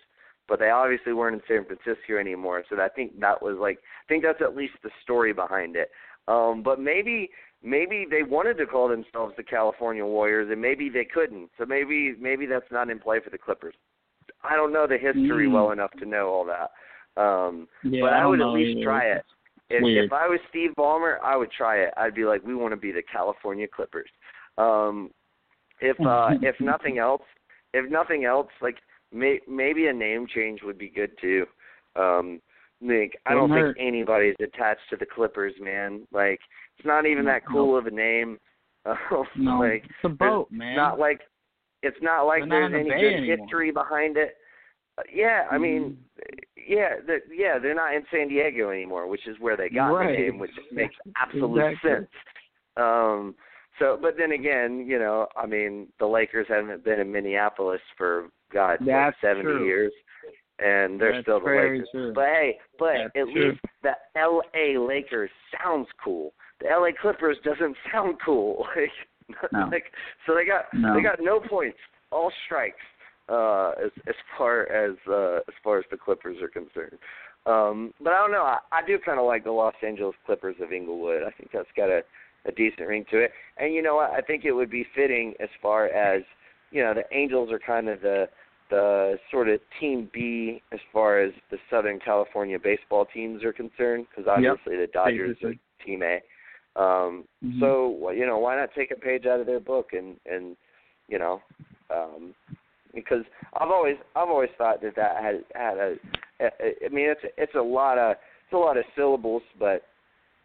[0.48, 2.64] but they obviously weren't in San Francisco anymore.
[2.68, 5.90] So I think that was like, I think that's at least the story behind it.
[6.28, 7.30] Um, but maybe
[7.62, 11.50] maybe they wanted to call themselves the California Warriors, and maybe they couldn't.
[11.58, 13.74] So maybe maybe that's not in play for the Clippers.
[14.42, 15.52] I don't know the history Mm.
[15.52, 16.70] well enough to know all that.
[17.20, 18.84] Um, yeah, but I, I would at least either.
[18.84, 19.24] try it.
[19.70, 21.94] If, if I was Steve Ballmer, I would try it.
[21.96, 24.10] I'd be like, we want to be the California Clippers.
[24.58, 25.10] Um,
[25.80, 27.22] if uh, if nothing else,
[27.72, 28.76] if nothing else, like
[29.12, 31.46] may, maybe a name change would be good too.
[31.96, 32.40] Um,
[32.84, 36.06] Nick, I don't think anybody's attached to the Clippers, man.
[36.12, 36.38] Like
[36.78, 38.38] it's not even that cool of a name.
[39.36, 40.76] No, like it's a boat, man.
[40.76, 41.20] not like
[41.82, 43.46] it's not like They're there's the any good anymore.
[43.46, 44.34] history behind it.
[44.98, 45.96] Uh, yeah, I mean,
[46.68, 50.14] yeah, they're, yeah, they're not in San Diego anymore, which is where they got Right.
[50.14, 51.90] the name, which makes absolute Exactly.
[51.90, 52.06] sense.
[52.76, 53.34] Um,
[53.78, 58.28] so, but then again, you know, I mean, the Lakers haven't been in Minneapolis for
[58.52, 59.64] God, That's seventy true.
[59.64, 59.92] years,
[60.58, 61.88] and they're That's still the very Lakers.
[61.92, 62.12] true.
[62.14, 63.50] But hey, but That's at true.
[63.50, 64.78] least the L.A.
[64.78, 65.30] Lakers
[65.62, 66.32] sounds cool.
[66.60, 66.92] The L.A.
[66.92, 68.66] Clippers doesn't sound cool.
[69.30, 69.68] Like, No.
[69.72, 69.84] like
[70.26, 70.94] so they got No.
[70.94, 71.78] they got no points,
[72.12, 72.76] all strikes.
[73.26, 76.98] Uh, as as far as uh, as far as the Clippers are concerned.
[77.46, 78.42] Um, but I don't know.
[78.42, 81.22] I, I do kind of like the Los Angeles Clippers of Inglewood.
[81.22, 82.02] I think that's got a
[82.46, 83.30] a decent ring to it.
[83.56, 84.10] And you know what?
[84.10, 86.22] I think it would be fitting as far as
[86.70, 88.26] you know the Angels are kind of the
[88.70, 94.06] the sort of team B as far as the Southern California baseball teams are concerned,
[94.10, 95.60] because obviously the Dodgers Basically.
[95.80, 96.22] are Team A.
[96.76, 97.60] Um, Mhm.
[97.60, 100.56] So you know, why not take a page out of their book and and
[101.08, 101.42] you know,
[101.90, 102.34] um,
[102.94, 103.24] because
[103.54, 105.96] I've always I've always thought that that had had a,
[106.40, 106.46] a
[106.84, 109.82] I mean it's it's a lot of it's a lot of syllables, but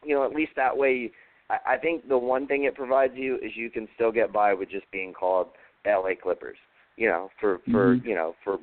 [0.03, 1.11] you know at least that way
[1.49, 4.53] I, I think the one thing it provides you is you can still get by
[4.53, 5.47] with just being called
[5.85, 6.15] L.A.
[6.15, 6.57] Clippers.
[6.99, 8.05] You know, for for Mhm.
[8.05, 8.59] you know for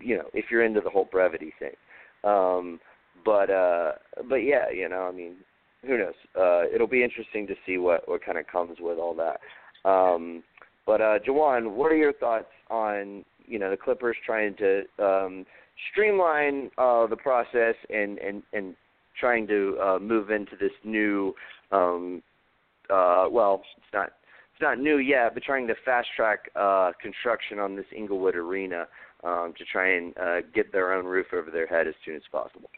[0.00, 1.74] you know if you're into the whole brevity thing.
[2.22, 2.80] Um,
[3.24, 3.92] but uh,
[4.28, 5.34] but yeah, you know, I mean,
[5.84, 6.14] who knows?
[6.38, 9.40] Uh, it'll be interesting to see what what kind of comes with all that.
[9.84, 10.44] Um,
[10.86, 15.44] but uh, Jawan, what are your thoughts on you know the Clippers trying to um,
[15.90, 18.76] streamline uh, the process and and and
[19.18, 21.34] trying to uh, move into this new
[21.72, 22.22] um,
[22.90, 24.12] uh, well, it's not
[24.56, 28.86] it's not new yet, but trying to fast track uh, construction on this Inglewood arena
[29.22, 32.22] um, to try and uh, get their own roof over their head as soon as
[32.32, 32.70] possible.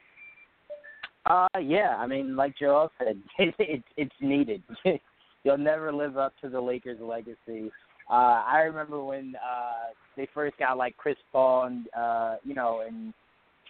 [1.24, 1.94] Uh, yeah.
[1.96, 4.64] I mean, like Joel said, it, it, it's needed.
[5.44, 7.70] You'll never live up to the Lakers' legacy.
[8.10, 12.82] Uh, I remember when uh, they first got like Chris Paul and uh, you know
[12.84, 13.14] and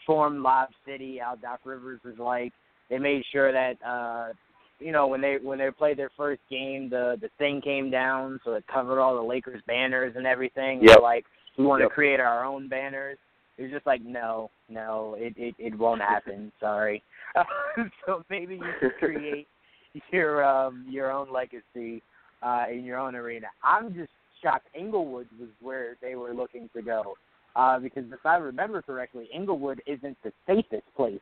[0.07, 1.21] formed Lob City.
[1.23, 2.55] How Doc Rivers was like,
[2.89, 4.33] they made sure that uh,
[4.81, 8.41] you know when they when they played their first game, the the thing came down
[8.45, 10.81] so it covered all the Lakers banners and everything.
[10.83, 10.87] Yep.
[10.87, 11.25] They're like,
[11.57, 11.91] we want Yep.
[11.91, 13.19] to create our own banners.
[13.57, 16.53] It was just like, no, no, it it, it won't happen.
[16.61, 17.03] Sorry.
[18.07, 19.47] so maybe you should create
[20.13, 22.03] your um your own legacy
[22.43, 23.49] uh in your own arena.
[23.63, 24.11] I'm just
[24.43, 27.15] shocked Inglewood was where they were looking to go.
[27.57, 31.21] Uh because if I remember correctly, Inglewood isn't the safest place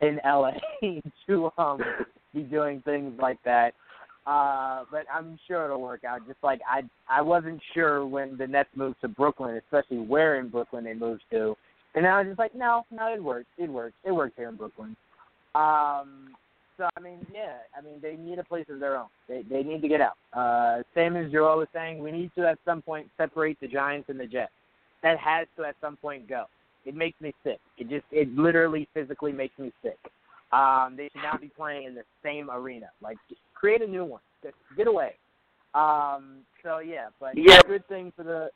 [0.00, 0.52] in LA
[1.26, 1.80] to um
[2.34, 3.74] be doing things like that.
[4.26, 6.26] Uh but I'm sure it'll work out.
[6.26, 10.48] Just like I I wasn't sure when the Nets moved to Brooklyn, especially where in
[10.48, 11.56] Brooklyn they moved to.
[11.94, 13.46] And now I was just like, no, no, it works.
[13.56, 13.94] It works.
[14.04, 14.96] It works here in Brooklyn.
[15.54, 16.34] Um,
[16.76, 19.06] so I mean, yeah, I mean they need a place of their own.
[19.28, 20.16] They they need to get out.
[20.32, 24.08] Uh, same as Joel was saying, we need to at some point separate the Giants
[24.08, 24.52] and the Jets.
[25.02, 26.46] That has to at some point go.
[26.84, 27.60] It makes me sick.
[27.78, 29.98] It just it literally physically makes me sick.
[30.52, 32.86] Um, they should not be playing in the same arena.
[33.02, 33.16] Like
[33.54, 34.20] create a new one.
[34.76, 35.14] Get- away.
[35.74, 37.60] Um, so yeah, but Yeah.
[37.66, 38.50] good thing for the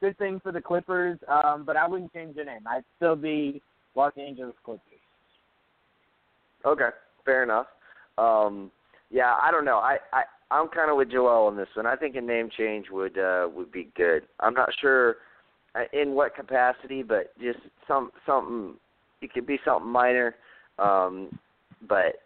[0.00, 1.18] good thing for the Clippers.
[1.28, 2.66] Um, but I wouldn't change the name.
[2.66, 3.62] I'd still be
[3.94, 4.82] Los Angeles Clippers.
[6.64, 6.90] Okay,
[7.24, 7.66] fair enough.
[8.18, 8.70] Um,
[9.10, 9.78] yeah, I don't know.
[9.78, 11.86] I, I I'm kind of with Joel on this one.
[11.86, 14.24] I think a name change would uh, would be good.
[14.40, 15.16] I'm not sure
[15.74, 17.58] uh, in what capacity, but just
[17.88, 18.74] some something.
[19.22, 20.34] It could be something minor,
[20.78, 21.38] um,
[21.88, 22.20] but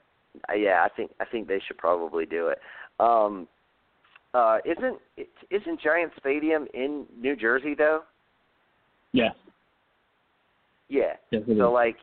[0.49, 2.59] uh, yeah, I think I think they should probably do it.
[3.01, 3.49] Um,
[4.35, 4.99] uh, isn't
[5.51, 8.03] isn't Giant Stadium in New Jersey though?
[9.13, 9.31] Yeah.
[10.89, 11.15] Yeah.
[11.31, 11.73] Yes, So is.
[11.73, 11.97] like,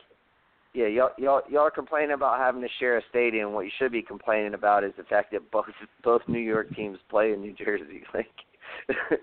[0.74, 3.52] yeah, y'all y'all y'all are complaining about having to share a stadium.
[3.52, 5.66] What you should be complaining about is the fact that both
[6.02, 8.02] both New York teams play in New Jersey.
[8.14, 8.26] Like,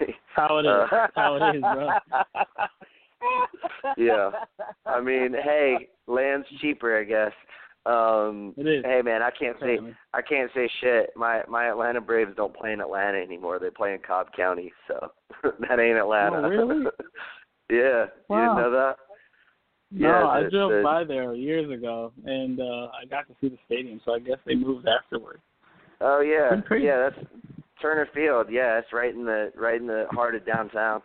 [0.00, 0.88] like How it is.
[0.90, 1.88] uh, How it is, bro.
[3.96, 4.30] Yeah.
[4.86, 7.32] I mean, hey, land's cheaper, I guess.
[7.86, 8.84] Um It is.
[8.84, 9.78] Hey man, I can't say
[10.12, 11.10] I can't say shit.
[11.16, 13.58] My my Atlanta Braves don't play in Atlanta anymore.
[13.58, 15.10] They play in Cobb County, so
[15.42, 16.36] that ain't Atlanta.
[16.44, 16.84] Oh, really?
[17.70, 18.04] yeah.
[18.04, 18.54] You Wow.
[18.54, 18.96] didn't know that?
[19.92, 23.34] No, Yeah, I the- drove the- by there years ago, and uh I got to
[23.40, 24.00] see the stadium.
[24.04, 25.40] So I guess they moved afterward.
[26.02, 27.08] Oh yeah, yeah.
[27.10, 27.26] That's
[27.80, 28.48] Turner Field.
[28.50, 31.00] Yeah, it's right in the right in the heart of downtown,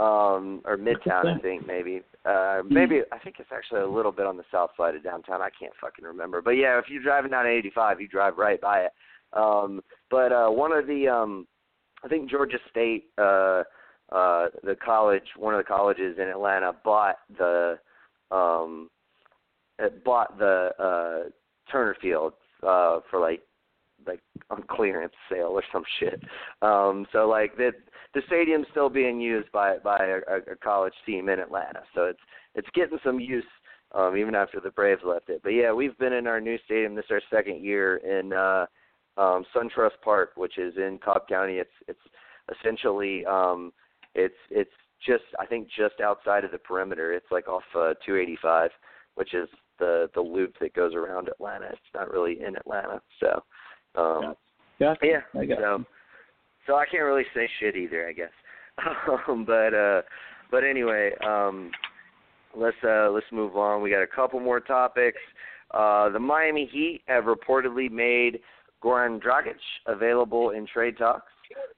[0.00, 2.02] um, or midtown, I think maybe.
[2.24, 5.42] Uh, maybe I think it's actually a little bit on the south side of downtown.
[5.42, 6.40] I can't fucking remember.
[6.40, 8.92] But yeah, if you're driving down 85, you drive right by it.
[9.34, 11.46] Um, but uh, one of the, um,
[12.02, 13.62] I think Georgia State, uh,
[14.10, 17.78] uh, the college, one of the colleges in Atlanta bought the,
[18.30, 18.88] um,
[19.78, 21.28] it bought the uh,
[21.70, 22.32] Turner Field
[22.62, 23.42] uh, for like
[24.06, 24.20] like
[24.50, 26.22] on clearance sale or some shit.
[26.62, 27.72] Um, so like the
[28.14, 31.82] the stadium's still being used by by a, a college team in Atlanta.
[31.94, 32.20] So it's
[32.54, 33.44] it's getting some use
[33.92, 35.40] um, even after the Braves left it.
[35.42, 36.94] But yeah, we've been in our new stadium.
[36.94, 38.66] This is our second year in uh,
[39.16, 41.54] um, SunTrust Park, which is in Cobb County.
[41.54, 42.00] It's it's
[42.58, 43.72] essentially um,
[44.14, 44.70] it's it's
[45.04, 47.12] just I think just outside of the perimeter.
[47.12, 48.70] It's like off uh, 285,
[49.14, 49.48] which is
[49.78, 51.66] the the loop that goes around Atlanta.
[51.66, 53.42] It's not really in Atlanta, so.
[53.94, 54.34] Um,
[54.78, 54.94] Yeah.
[55.02, 55.20] yeah.
[55.38, 55.86] I got so, you.
[56.66, 58.30] so I can't really say shit either, I guess.
[59.28, 60.02] um, but uh,
[60.50, 61.70] but anyway, um,
[62.56, 63.82] let's uh, let's move on.
[63.82, 65.18] We got a couple more topics.
[65.72, 68.40] Uh, the Miami Heat have reportedly made
[68.82, 69.56] Goran Dragic
[69.86, 71.30] available in trade talks.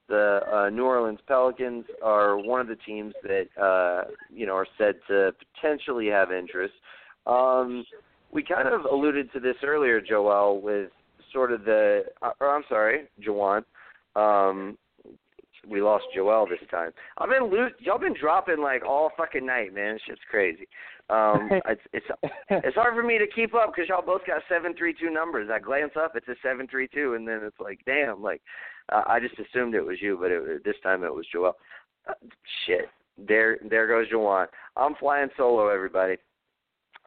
[0.09, 4.67] The uh, New Orleans Pelicans are one of the teams that uh, you know are
[4.79, 6.75] said to potentially have interest.
[7.27, 7.85] Um,
[8.33, 10.91] we kind of alluded to this earlier, Joel, with
[11.33, 13.65] sort of the uh, or I'm sorry, Jawan.
[14.17, 14.79] Um
[15.69, 16.91] we lost Joel this time.
[17.19, 19.99] I've been lo- y'all been dropping like all fucking night, man.
[20.07, 20.67] Shit's crazy.
[21.11, 22.07] Um it's it's
[22.51, 25.51] it's hard for me to keep up because y'all both got seven three two numbers.
[25.53, 28.43] I glance up, it's a seven three two, and then it's like, damn, like
[28.91, 31.57] uh, I just assumed it was you, but it, this time it was Joel.
[32.09, 32.15] Uh,
[32.67, 34.47] shit, there there goes Jawan.
[34.77, 36.17] I'm flying solo, everybody.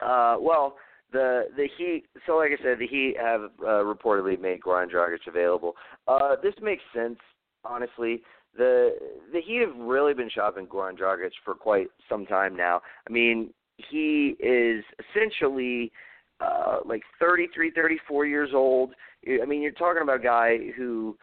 [0.00, 0.76] Uh, well,
[1.12, 2.04] the the Heat.
[2.26, 5.74] So, like I said, the Heat have uh, reportedly made Goran Dragic available.
[6.08, 7.18] Uh, this makes sense,
[7.64, 8.22] honestly.
[8.56, 8.96] The
[9.32, 12.80] the Heat have really been shopping Goran Dragic for quite some time now.
[13.08, 15.92] I mean, he is essentially
[16.40, 18.94] uh, like 33, 34 years old.
[19.26, 21.16] I mean, you're talking about a guy who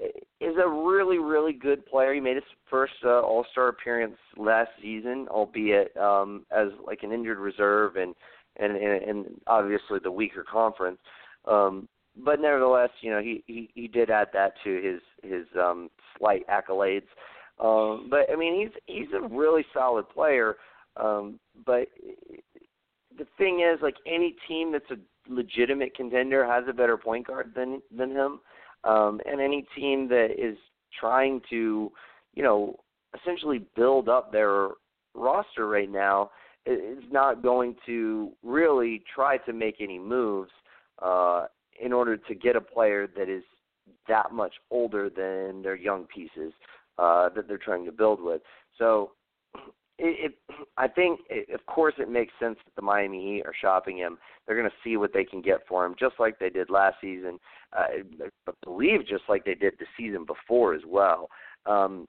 [0.00, 2.14] is a really, really good player.
[2.14, 7.12] He made his first uh, All Star appearance last season, albeit um, as like an
[7.12, 8.14] injured reserve and
[8.58, 10.98] and and, and obviously the weaker conference.
[11.46, 11.88] Um,
[12.24, 16.44] but nevertheless, you know, he, he he did add that to his his um, slight
[16.48, 17.06] accolades.
[17.60, 20.56] Um, but I mean, he's he's a really solid player.
[20.96, 21.88] Um, but
[23.16, 24.96] the thing is, like any team that's a
[25.32, 28.40] legitimate contender has a better point guard than than him.
[28.84, 30.56] Um, and any team that is
[30.98, 31.90] trying to,
[32.34, 32.76] you know,
[33.20, 34.68] essentially build up their
[35.14, 36.30] roster right now
[36.70, 40.50] is not going to really try to make any moves
[41.00, 41.46] uh,
[41.80, 43.42] in order to get a player that is
[44.06, 46.52] that much older than their young pieces
[46.98, 48.42] uh, that they're trying to build with.
[48.76, 49.12] So,
[49.98, 53.54] it, it I think, it, of course, it makes sense that the Miami Heat are
[53.60, 54.18] shopping him.
[54.46, 56.96] They're going to see what they can get for him, just like they did last
[57.00, 57.38] season.
[57.76, 57.86] Uh,
[58.48, 61.28] I believe just like they did the season before as well.
[61.66, 62.06] Um,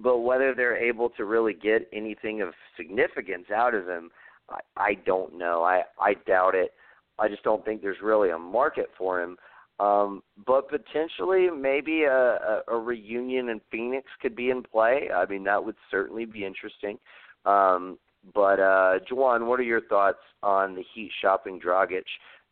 [0.00, 4.10] but whether they're able to really get anything of significance out of him,
[4.48, 5.62] I, I don't know.
[5.62, 6.72] I I doubt it.
[7.18, 9.36] I just don't think there's really a market for him.
[9.80, 15.08] Um, but potentially, maybe a, a, a reunion in Phoenix could be in play.
[15.14, 16.98] I mean, that would certainly be interesting.
[17.44, 17.98] Um,
[18.34, 22.04] but uh, Jawan, what are your thoughts on the Heat shopping Dragic,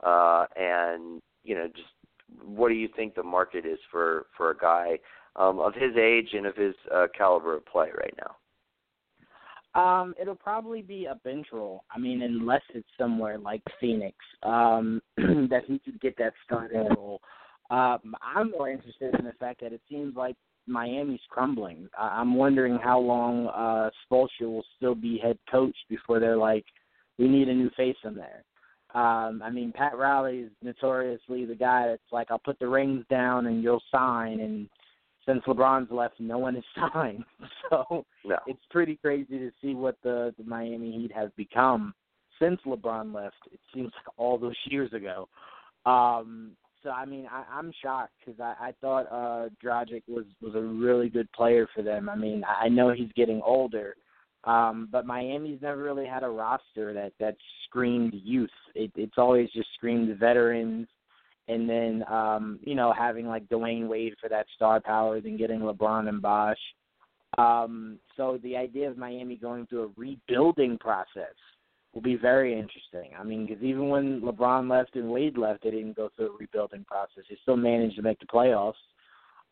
[0.03, 1.89] uh, and you know, just
[2.45, 4.99] what do you think the market is for for a guy
[5.37, 8.37] um, of his age and of his uh, caliber of play right now?
[9.73, 11.85] Um, it'll probably be a bench role.
[11.95, 17.21] I mean, unless it's somewhere like Phoenix, um, that he could get that starting role.
[17.71, 20.35] Um, I'm more interested in the fact that it seems like
[20.67, 21.89] Miami's crumbling.
[21.99, 26.65] I'm wondering how long uh Spoelstra will still be head coach before they're like,
[27.19, 28.45] we need a new face in there.
[28.95, 33.05] Um, I mean, Pat Riley is notoriously the guy that's like, I'll put the rings
[33.09, 34.41] down and you'll sign.
[34.41, 34.69] And
[35.31, 37.25] since LeBron's left, no one is signed.
[37.71, 38.37] So no.
[38.47, 41.95] it's pretty crazy to see what the, the Miami Heat have become
[42.41, 43.37] since LeBron left.
[43.53, 45.29] It seems like all those years ago.
[45.87, 46.53] Um,
[46.83, 50.61] so I mean, I, I'm shocked because I, I thought uh, Dragic was was a
[50.61, 52.09] really good player for them.
[52.09, 53.95] I mean, I know he's getting older,
[54.45, 57.37] um, but Miami's never really had a roster that that
[57.67, 58.51] screamed youth.
[58.75, 60.89] It, it's always just screamed veterans,
[61.51, 65.61] and then um, you know having like Dwyane Wade for that star power, then getting
[65.61, 66.59] LeBron and Bosh.
[67.39, 71.35] Um, so the idea of Miami going through a rebuilding process
[71.95, 73.11] will be very interesting.
[73.19, 76.39] I mean, because even when LeBron left and Wade left, they didn't go through a
[76.39, 77.25] rebuilding process.
[77.29, 78.75] They still managed to make the playoffs.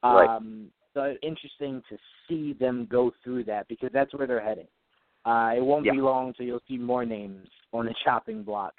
[0.02, 0.28] Right.
[0.28, 1.96] Um, so interesting to
[2.28, 4.68] see them go through that because that's where they're heading.
[5.24, 5.92] Uh, it won't yeah.
[5.92, 8.74] be long until you'll see more names on the chopping block.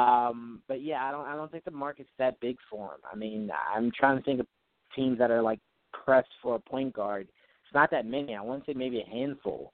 [0.00, 3.00] Um, but yeah, I don't I don't think the market's that big for him.
[3.10, 4.46] I mean, I'm trying to think of
[4.94, 5.60] teams that are like
[5.92, 7.28] pressed for a point guard.
[7.64, 8.34] It's not that many.
[8.34, 9.72] I want to say maybe a handful.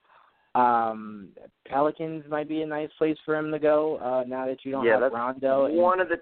[0.55, 1.29] Um,
[1.67, 4.87] Pelicans might be a nice place for him to go uh, now that you don't
[4.87, 5.67] yeah, have Rondo.
[5.67, 6.17] And, One of the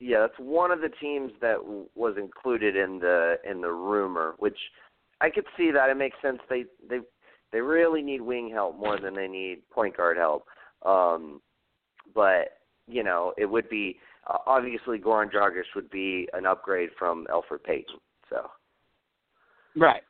[0.00, 4.34] yeah, that's one of the teams that w- was included in the in the rumor,
[4.38, 4.58] which
[5.20, 6.40] I could see that it makes sense.
[6.50, 6.98] They they
[7.52, 10.46] they really need wing help more than they need point guard help.
[10.84, 11.40] Um,
[12.14, 12.61] but
[12.92, 17.64] you know, it would be uh, obviously Goran Dragic would be an upgrade from Elfrid
[17.64, 17.96] Payton.
[18.30, 18.50] So
[19.76, 20.02] right,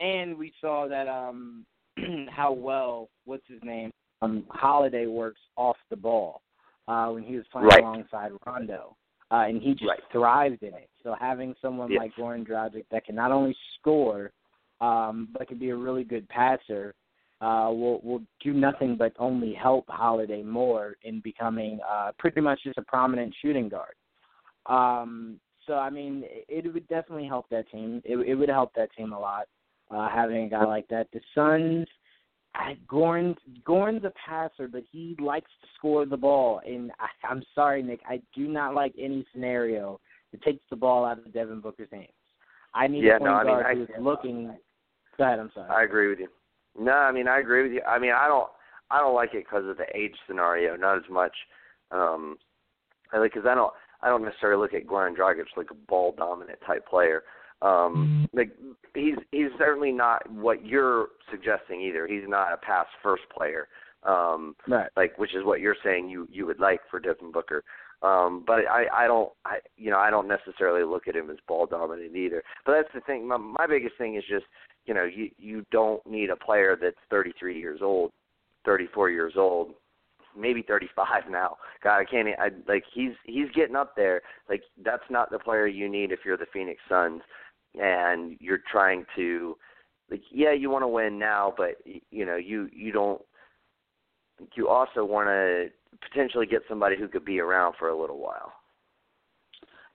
[0.00, 1.66] and we saw that um
[2.30, 3.90] how well what's his name
[4.22, 6.42] um Holiday works off the ball
[6.86, 7.80] uh when he was playing Right.
[7.80, 8.96] alongside Rondo.
[9.30, 10.00] Uh, and he just Right.
[10.10, 10.88] thrived in it.
[11.02, 12.00] So having someone Yes.
[12.00, 14.32] like Goran Dragic that can not only score,
[14.80, 16.94] um, but can be a really good passer,
[17.40, 22.60] uh, will will do nothing but only help Holiday more in becoming uh, pretty much
[22.64, 23.94] just a prominent shooting guard.
[24.66, 28.02] Um, so I mean, it, it would definitely help that team.
[28.04, 29.46] It, it would help that team a lot
[29.90, 31.06] uh, having a guy like that.
[31.12, 31.86] The Suns,
[32.54, 33.36] I, Goran
[33.66, 36.60] Goran's a passer, but he likes to score the ball.
[36.66, 40.00] And I, I'm sorry, Nick, I do not like any scenario
[40.32, 42.08] that takes the ball out of Devin Booker's hands.
[42.74, 44.56] I need Yeah, a point no, I mean, guard I- who's looking.
[45.16, 45.38] Go ahead.
[45.38, 45.70] I'm sorry.
[45.70, 46.28] I agree with you.
[46.78, 47.82] No, I mean I agree with you.
[47.82, 48.48] I mean I don't
[48.90, 51.34] I don't like it because of the age scenario, not as much.
[51.90, 52.36] Um,
[53.12, 53.72] I like because I don't
[54.02, 57.22] I don't necessarily look at Goran Dragic like a ball dominant type player.
[57.60, 58.52] Um, like
[58.94, 62.06] he's he's certainly not what you're suggesting either.
[62.06, 63.68] He's not a pass first player.
[64.04, 64.88] Um, right.
[64.96, 67.64] like which is what you're saying you you would like for Devin Booker.
[68.00, 71.36] Um, but I I don't I you know I don't necessarily look at him as
[71.48, 72.44] ball dominant either.
[72.64, 73.26] But that's the thing.
[73.26, 74.46] My, my biggest thing is just
[74.86, 78.12] you know you you don't need a player that's 33 years old,
[78.64, 79.74] 34 years old,
[80.36, 81.56] maybe 35 now.
[81.82, 82.28] God, I can't.
[82.38, 84.22] I like he's he's getting up there.
[84.48, 87.22] Like that's not the player you need if you're the Phoenix Suns
[87.74, 89.56] and you're trying to
[90.10, 91.76] like yeah you want to win now, but
[92.10, 93.20] you know you you don't.
[94.54, 95.66] You also want to
[96.08, 98.52] potentially get somebody who could be around for a little while.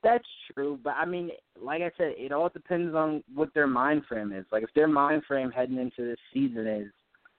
[0.04, 1.32] That's true, but I mean,
[1.62, 4.46] like I said, it all depends on what their mind frame is.
[4.52, 6.88] Like if their mind frame heading into this season is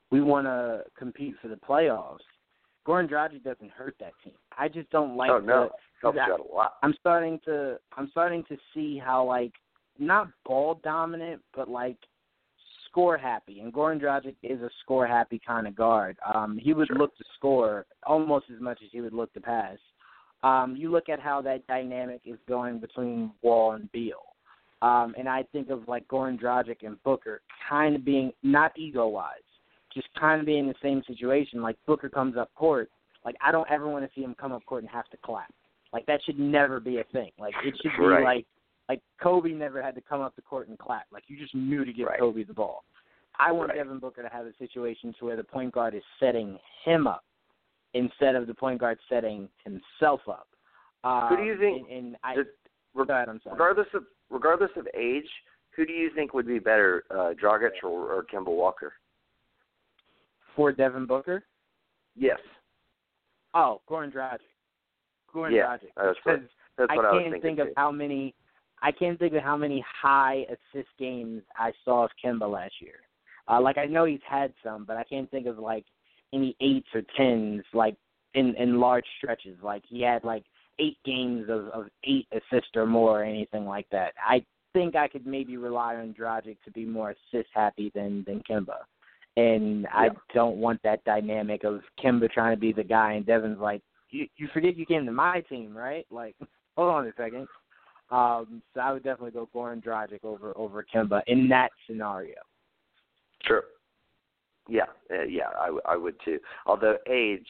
[0.09, 2.19] we want to compete for the playoffs,
[2.87, 4.33] Goran Dragic doesn't hurt that team.
[4.57, 5.69] I just don't like oh no, the,
[6.01, 6.73] helps out a lot.
[6.81, 9.53] I'm starting to I'm starting to see how like
[9.99, 11.97] not ball dominant, but like
[12.89, 13.59] score happy.
[13.59, 16.17] And Goran Dragic is a score happy kind of guard.
[16.33, 16.97] Um, he would Sure.
[16.97, 19.77] look to score almost as much as he would look to pass.
[20.43, 24.21] Um, you look at how that dynamic is going between Wall and Beal.
[24.81, 29.07] Um, and I think of like Goran Dragic and Booker kind of being not ego
[29.07, 29.39] wise,
[29.93, 31.61] just kind of being in the same situation.
[31.61, 32.89] Like Booker comes up court,
[33.23, 35.51] like I don't ever want to see him come up court and have to clap.
[35.91, 37.31] Like that should never be a thing.
[37.39, 38.23] Like it should be Right.
[38.23, 38.45] like
[38.87, 41.05] like Kobe never had to come up the court and clap.
[41.11, 42.19] Like you just knew to give Right.
[42.19, 42.83] Kobe the ball.
[43.39, 43.77] I want Right.
[43.77, 47.23] Devin Booker to have a situation to where the point guard is setting him up
[47.95, 50.47] instead of the point guard setting himself up.
[51.03, 52.49] Um, Who do you think- And, and I, Just
[52.95, 55.29] go ahead, regardless of regardless of age,
[55.75, 58.93] who do you think would be better, uh, Dragic or, or Kemba Walker?
[60.55, 61.43] for Devin Booker.
[62.15, 62.39] Yes,
[63.53, 64.39] Oh, Goran Dragic.
[65.33, 65.89] Goran Yeah, Dragic.
[65.95, 66.41] that's what-
[66.77, 67.73] that's I what I, was can't think of too.
[67.77, 68.33] how many
[68.81, 72.99] I can't think of how many high assist games I saw of Kemba last year.
[73.49, 75.85] Uh, like I know he's had some, but I can't think of like
[76.33, 77.95] any eights or tens like
[78.33, 79.57] in in large stretches.
[79.61, 80.43] Like he had like
[80.79, 84.13] eight games of, of eight assists or more or anything like that.
[84.23, 84.43] I
[84.73, 88.77] think I could maybe rely on Dragic to be more assist happy than than Kemba.
[89.37, 89.89] And yeah.
[89.93, 93.81] I don't want that dynamic of Kemba trying to be the guy and Devin's like,
[94.11, 96.05] You you forget you came to my team, right?
[96.11, 96.35] Like,
[96.77, 97.47] hold on a second.
[98.11, 102.35] Um, so I would definitely go Goran Dragic over over Kemba in that scenario.
[103.45, 103.63] Sure.
[104.67, 106.39] Yeah, uh, yeah, I, I would too.
[106.65, 107.47] Although age,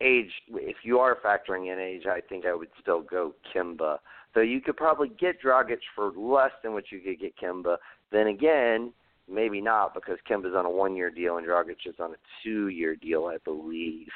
[0.00, 3.98] age, if you are factoring in age, I think I would still go Kemba.
[4.34, 7.76] So you could probably get Dragic for less than what you could get Kemba.
[8.12, 8.92] Then again,
[9.30, 13.26] maybe not because Kemba's on a one-year deal and Dragic is on a two-year deal,
[13.26, 14.08] I believe.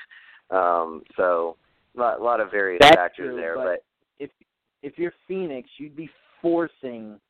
[0.51, 1.57] Um, so
[1.97, 3.55] a lot, a lot of various That's factors true, there.
[3.55, 3.85] But, but
[4.19, 4.31] if
[4.83, 6.09] if you're Phoenix, you'd be
[6.41, 7.21] forcing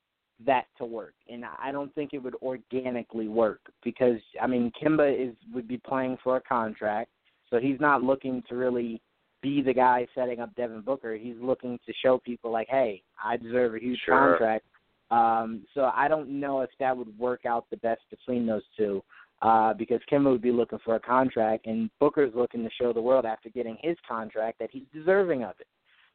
[0.47, 5.29] that to work, and I don't think it would organically work because I mean Kemba
[5.29, 7.11] is would be playing for a contract,
[7.51, 9.01] so he's not looking to really
[9.43, 11.15] be the guy setting up Devin Booker.
[11.17, 14.15] He's looking to show people like, hey, I deserve a huge sure.
[14.15, 14.67] contract.
[15.11, 19.03] Um, so I don't know if that would work out the best between those two.
[19.43, 23.01] Uh, because Kemba would be looking for a contract, and Booker's looking to show the
[23.01, 25.67] world after getting his contract that he's deserving of it.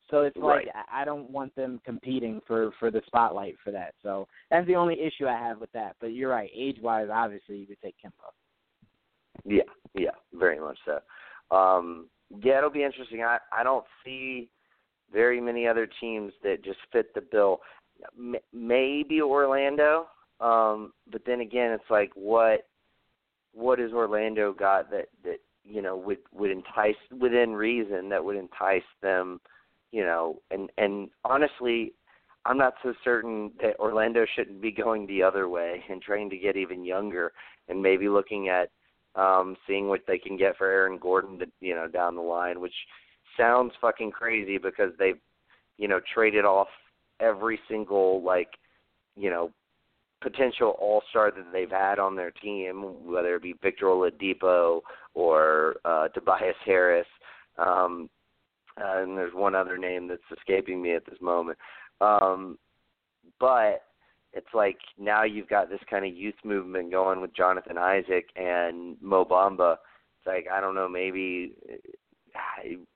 [0.10, 0.86] So it's like right.
[0.92, 3.96] I don't want them competing for for the spotlight for that.
[4.04, 5.96] So that's the only issue I have with that.
[6.00, 8.32] But you're right, age wise, obviously you would take Kemba.
[9.44, 9.64] Yeah,
[9.94, 11.56] yeah, very much so.
[11.56, 12.08] Um,
[12.44, 13.24] yeah, it'll be interesting.
[13.24, 14.50] I I don't see
[15.12, 17.62] very many other teams that just fit the bill.
[18.18, 20.08] M- maybe Orlando,
[20.40, 22.68] um, but then again, it's like what
[23.54, 28.36] what has Orlando got that that you know would would entice within reason that would
[28.36, 29.40] entice them,
[29.96, 31.94] you know, and and honestly,
[32.46, 36.38] I'm not so certain that Orlando shouldn't be going the other way and trying to
[36.38, 37.32] get even younger
[37.70, 38.72] and maybe looking at
[39.16, 42.60] um, seeing what they can get for Aaron Gordon, to, you know, down the line,
[42.60, 42.74] which
[43.38, 45.20] sounds fucking crazy because they've,
[45.78, 46.68] you know, traded off
[47.22, 48.50] every single like,
[49.16, 49.50] you know,
[50.22, 54.82] potential All Star that they've had on their team, whether it be Victor Oladipo
[55.14, 57.08] or uh, Tobias Harris.
[57.58, 58.10] Um,
[58.82, 61.58] uh, and there's one other name that's escaping me at this moment.
[62.02, 62.58] Um,
[63.40, 63.84] but
[64.34, 68.98] it's like now you've got this kind of youth movement going with Jonathan Isaac and
[69.02, 69.74] Mo Bamba.
[69.74, 71.54] It's like I don't know, maybe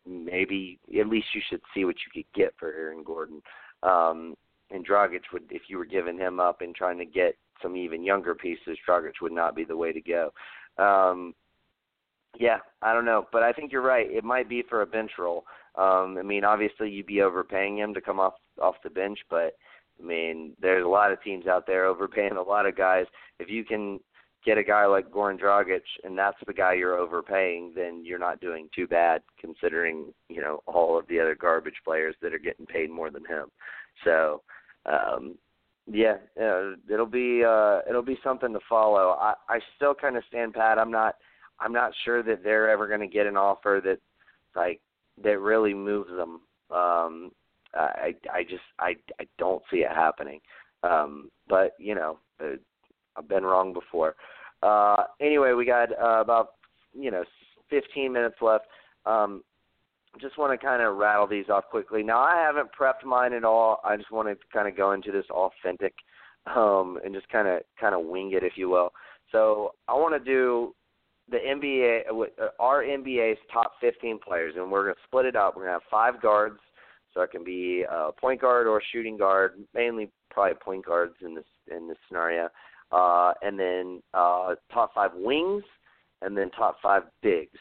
[0.06, 3.42] maybe at least you should see what you could get for Aaron Gordon.
[3.84, 4.36] Um,
[4.72, 8.04] and Dragic would, if you were giving him up and trying to get some even
[8.04, 10.32] younger pieces, Dragic would not be the way to go.
[10.78, 11.34] Um,
[12.38, 14.10] yeah, I don't know, but I think you're right.
[14.10, 15.46] It might be for a bench role.
[15.76, 19.56] Um, I mean, obviously you'd be overpaying him to come off off the bench, but
[20.00, 23.06] I mean, there's a lot of teams out there overpaying a lot of guys.
[23.40, 24.00] If you can
[24.46, 28.40] get a guy like Goran Dragic and that's the guy you're overpaying, then you're not
[28.40, 32.66] doing too bad considering, you know, all of the other garbage players that are getting
[32.66, 33.48] paid more than him.
[34.04, 34.42] So,
[34.86, 35.38] um
[35.92, 39.18] yeah, uh, it'll be uh it'll be something to follow.
[39.20, 40.78] I I still kind of stand pat.
[40.78, 41.16] I'm not
[41.60, 44.00] I'm not sure that they're ever going to get an offer that
[44.56, 44.80] like
[45.24, 46.42] that really moves them
[46.72, 47.32] um
[47.74, 50.40] I I just I I don't see it happening.
[50.84, 54.16] Um, but you know, I've been wrong before.
[54.64, 56.50] Uh, anyway, we got uh, about
[56.94, 57.24] you know
[57.70, 58.66] 15 minutes left.
[59.06, 59.44] Um,
[60.20, 62.02] just want to kind of rattle these off quickly.
[62.02, 63.80] Now I haven't prepped mine at all.
[63.84, 65.94] I just want to kind of go into this authentic
[66.56, 68.92] um, and just kind of kind of wing it, if you will.
[69.32, 70.74] So I want to do
[71.32, 75.56] the NBA, uh, our NBA's top 15 players, and we're going to split it up.
[75.56, 76.60] We're going to have five guards,
[77.14, 81.16] so it can be a point guard or a shooting guard, mainly probably point guards
[81.22, 81.46] in this
[81.76, 82.50] in this scenario.
[82.92, 85.64] Uh, and then uh, top five wings,
[86.22, 87.60] and then top five bigs.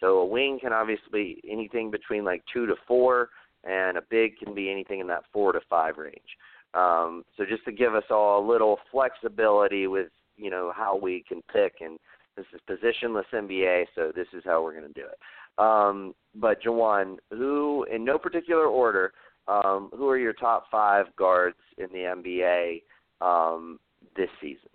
[0.00, 3.28] So a wing can obviously be anything between like two to four,
[3.64, 6.16] and a big can be anything in that four to five range.
[6.72, 11.24] Um, so just to give us all a little flexibility with you know how we
[11.28, 11.98] can pick, and
[12.40, 15.18] this is positionless NBA, so this is how we're going to do it.
[15.58, 19.12] Um, but Jawan, who in no particular order,
[19.48, 22.82] um, who are your top five guards in the NBA
[23.20, 23.78] um,
[24.16, 24.70] this season?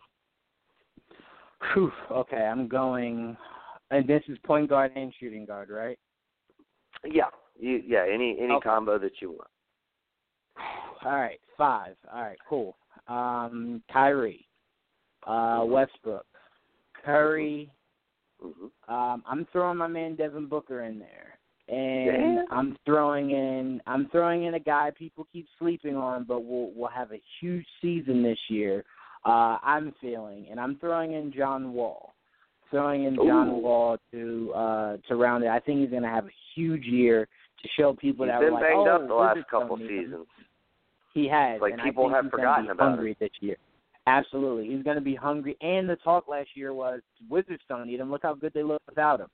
[1.74, 3.36] Whew, okay, I'm going,
[3.90, 5.98] and this is point guard and shooting guard, right?
[7.04, 8.64] Yeah, you, yeah, any any Okay.
[8.64, 9.50] combo that you want.
[11.06, 11.96] All right, five.
[12.14, 12.76] All right, cool.
[13.08, 14.48] Um, Kyrie,
[15.26, 16.26] uh, Westbrook,
[17.06, 17.70] Curry.
[18.42, 18.50] hmm
[18.88, 22.58] Um, I'm throwing my man Devin Booker in there, and Damn.
[22.58, 26.90] I'm throwing in I'm throwing in a guy people keep sleeping on, but will will
[26.90, 28.84] have a huge season this year.
[29.26, 32.14] Uh, I'm feeling, and I'm throwing in John Wall,
[32.70, 35.50] throwing in John Wall to uh, to round it.
[35.50, 37.28] I think he's going to have a huge year
[37.62, 39.88] to show people He's that been were like, banged oh, up the last couple don't
[39.88, 40.28] need him." seasons.
[41.16, 41.62] He has.
[41.62, 43.56] Like, people have forgotten about hungry this year.
[44.08, 45.58] Absolutely, he's going to be hungry.
[45.62, 48.12] And the talk last year was Wizards don't need him.
[48.12, 49.28] Look how good they look without him.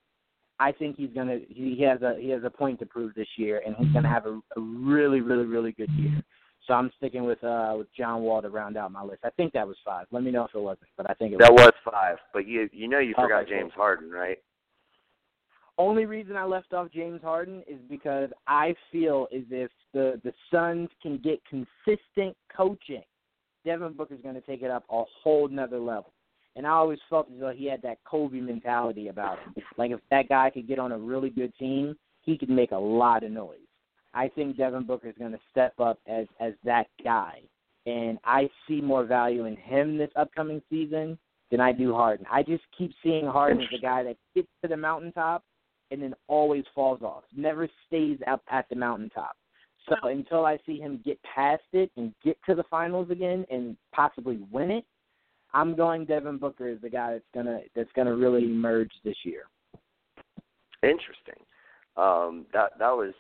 [0.59, 1.41] I think he's going to.
[1.49, 4.09] He has a he has a point to prove this year, and he's going to
[4.09, 6.21] have a, a really really really good year.
[6.67, 9.21] So I'm sticking with uh with John Wall to round out my list.
[9.25, 10.05] I think that was five.
[10.11, 11.71] Let me know if it wasn't, but I think it That was.
[11.85, 13.57] was five, but you you know you Okay, forgot cool.
[13.57, 14.37] James Harden, right?
[15.77, 20.33] Only reason I left off James Harden is because I feel as if the the
[20.51, 23.01] Suns can get consistent coaching,
[23.65, 26.13] Devin Booker's going to take it up a whole nother level.
[26.55, 29.53] And I always felt as though he had that Kobe mentality about him.
[29.77, 32.77] Like if that guy could get on a really good team, he could make a
[32.77, 33.57] lot of noise.
[34.13, 37.39] I think Devin Booker is going to step up as as that guy,
[37.85, 41.17] and I see more value in him this upcoming season
[41.49, 42.25] than I do Harden.
[42.29, 45.43] I just keep seeing Harden as a guy that gets to the mountaintop
[45.91, 49.35] and then always falls off, never stays up at the mountaintop.
[49.89, 53.75] So until I see him get past it and get to the finals again and
[53.91, 54.85] possibly win it,
[55.53, 59.43] I'm going Devin Booker as the guy that's gonna that's gonna really emerge this year.
[60.83, 61.43] Interesting.
[61.97, 63.13] Um, that that was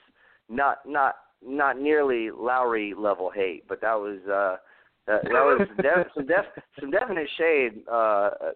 [0.49, 1.15] not not
[1.45, 4.57] not nearly Lowry level hate, but that was uh,
[5.07, 6.45] that, that was def, some def,
[6.79, 8.51] some definite shade uh, uh,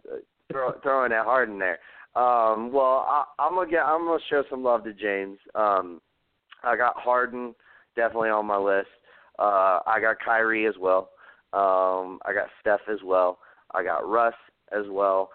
[0.51, 1.79] throw, throwing at Harden there.
[2.15, 5.37] Um, well, I, I'm gonna get I'm gonna show some love to James.
[5.53, 5.99] Um,
[6.63, 7.53] I got Harden
[7.95, 8.89] definitely on my list.
[9.39, 11.09] Uh, I got Kyrie as well.
[11.53, 13.39] Um, I got Steph as well.
[13.73, 14.33] I got Russ
[14.71, 15.29] as well.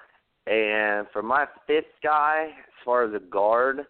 [0.47, 3.81] And for my fifth guy, as far as a guard,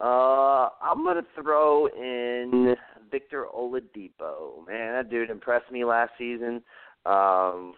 [0.00, 2.74] uh, I'm gonna throw in
[3.10, 4.66] Victor Oladipo.
[4.66, 6.62] Man, that dude impressed me last season.
[7.06, 7.74] Um,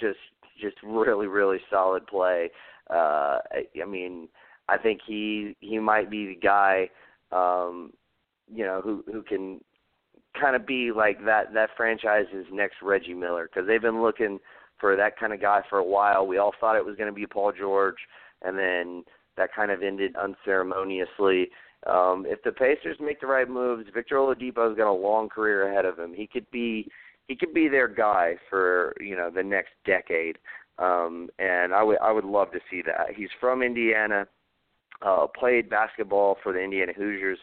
[0.00, 0.18] just,
[0.60, 2.50] just really, really solid play.
[2.90, 4.28] Uh, I, I mean,
[4.68, 6.90] I think he he might be the guy,
[7.32, 7.92] um,
[8.52, 9.60] you know, who who can
[10.40, 14.38] kind of be like that that franchise's next Reggie Miller because they've been looking
[14.78, 16.26] for that kind of guy for a while.
[16.26, 17.96] We all thought it was going to be Paul George,
[18.42, 19.04] and then
[19.36, 21.50] that kind of ended unceremoniously.
[21.86, 25.84] Um, if the Pacers make the right moves, Victor Oladipo's got a long career ahead
[25.84, 26.12] of him.
[26.14, 26.88] He could be
[27.28, 30.38] he could be their guy for you know the next decade.
[30.78, 33.14] Um, and I would I would love to see that.
[33.14, 34.26] He's from Indiana,
[35.02, 37.38] uh, played basketball for the Indiana Hoosiers.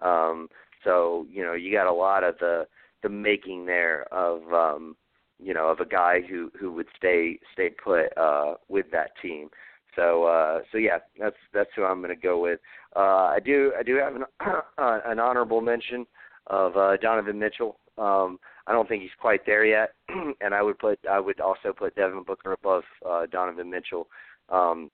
[0.00, 0.48] Um,
[0.84, 2.66] so you know you got a lot of the
[3.02, 4.96] the making there of um,
[5.38, 9.48] you know of a guy who who would stay stay put uh, with that team.
[9.94, 12.60] So uh, so yeah, that's that's who I'm going to go with.
[12.94, 14.24] Uh, I do I do have an
[14.78, 16.06] an honorable mention
[16.48, 17.78] of uh, Donovan Mitchell.
[17.98, 19.90] Um, I don't think he's quite there yet,
[20.40, 24.08] and I would put I would also put Devin Booker above uh, Donovan Mitchell.
[24.50, 24.90] Um,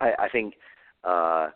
[0.00, 0.54] I, I think
[1.04, 1.50] uh,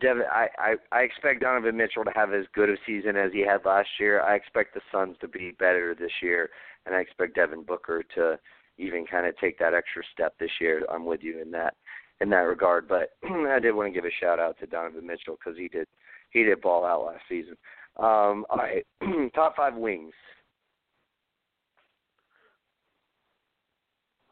[0.00, 0.24] Devin.
[0.30, 3.64] I, I I expect Donovan Mitchell to have as good a season as he had
[3.64, 4.22] last year.
[4.22, 6.50] I expect the Suns to be better this year,
[6.86, 8.38] and I expect Devin Booker to
[8.78, 10.84] even kind of take that extra step this year.
[10.90, 11.74] I'm with you in that
[12.20, 12.88] in that regard.
[12.88, 15.86] But I did want to give a shout out to Donovan Mitchell because he did
[16.30, 17.56] he did ball out last season.
[17.96, 18.86] Um, all right,
[19.34, 20.12] top five wings.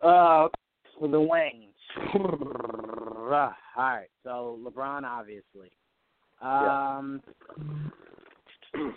[0.02, 0.48] Uh,
[0.98, 2.84] for the wings.
[3.34, 5.70] All right, so LeBron obviously.
[6.40, 7.20] Um,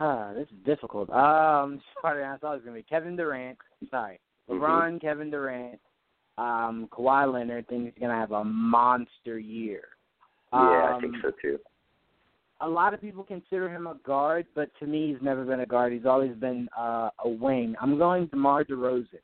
[0.00, 1.10] ah, this is difficult.
[1.10, 3.58] Um, sorry, I thought it was gonna be Kevin Durant.
[3.90, 5.80] Sorry, LeBron, Kevin Durant,
[6.38, 7.68] um, Kawhi Leonard.
[7.68, 9.84] Think he's gonna have a monster year.
[10.52, 11.58] Yeah, I Um, think so too.
[12.60, 15.66] a lot of people consider him a guard, but to me, he's never been a
[15.66, 15.92] guard.
[15.92, 17.76] He's always been uh, a wing.
[17.80, 19.20] I'm going DeMar DeRozan.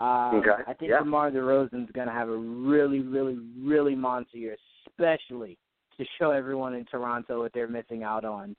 [0.00, 1.00] Um, Okay, I think yeah.
[1.00, 4.56] DeMar DeRozan's going to have a really, really, really monster year,
[4.86, 5.58] especially
[5.98, 8.54] to show everyone in Toronto what they're missing out on.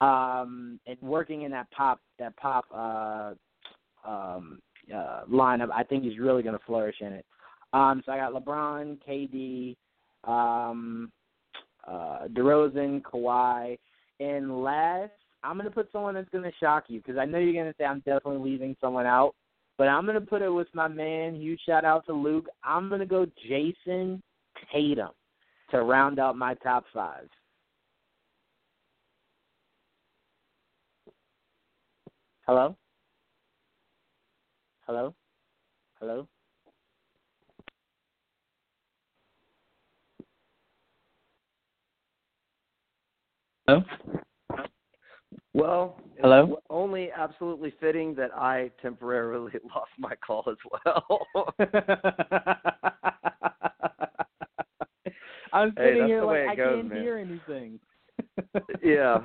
[0.00, 3.34] Um, and working in that pop, that pop uh,
[4.08, 4.60] um,
[4.92, 7.24] uh, lineup, I think he's really going to flourish in it.
[7.72, 9.76] Um, so I got LeBron, KD,
[10.24, 11.10] um,
[11.86, 13.78] uh, DeRozan, Kawhi,
[14.20, 15.10] and last,
[15.42, 18.00] I'm gonna put someone that's gonna shock you because I know you're gonna say I'm
[18.00, 19.34] definitely leaving someone out,
[19.78, 21.34] but I'm gonna put it with my man.
[21.34, 22.46] Huge shout out to Luke.
[22.64, 24.20] I'm gonna go Jayson
[24.72, 25.10] Tatum
[25.70, 27.28] to round out my top five.
[32.46, 32.76] Hello.
[34.86, 35.14] Hello.
[36.00, 36.28] Hello.
[43.68, 44.18] Hello.
[45.54, 46.60] Well, Hello?
[46.70, 51.26] only absolutely fitting that I temporarily lost my call as well.
[55.52, 57.02] I'm sitting that's here like I goes, can't man.
[57.02, 57.78] hear anything.
[58.82, 59.18] yeah.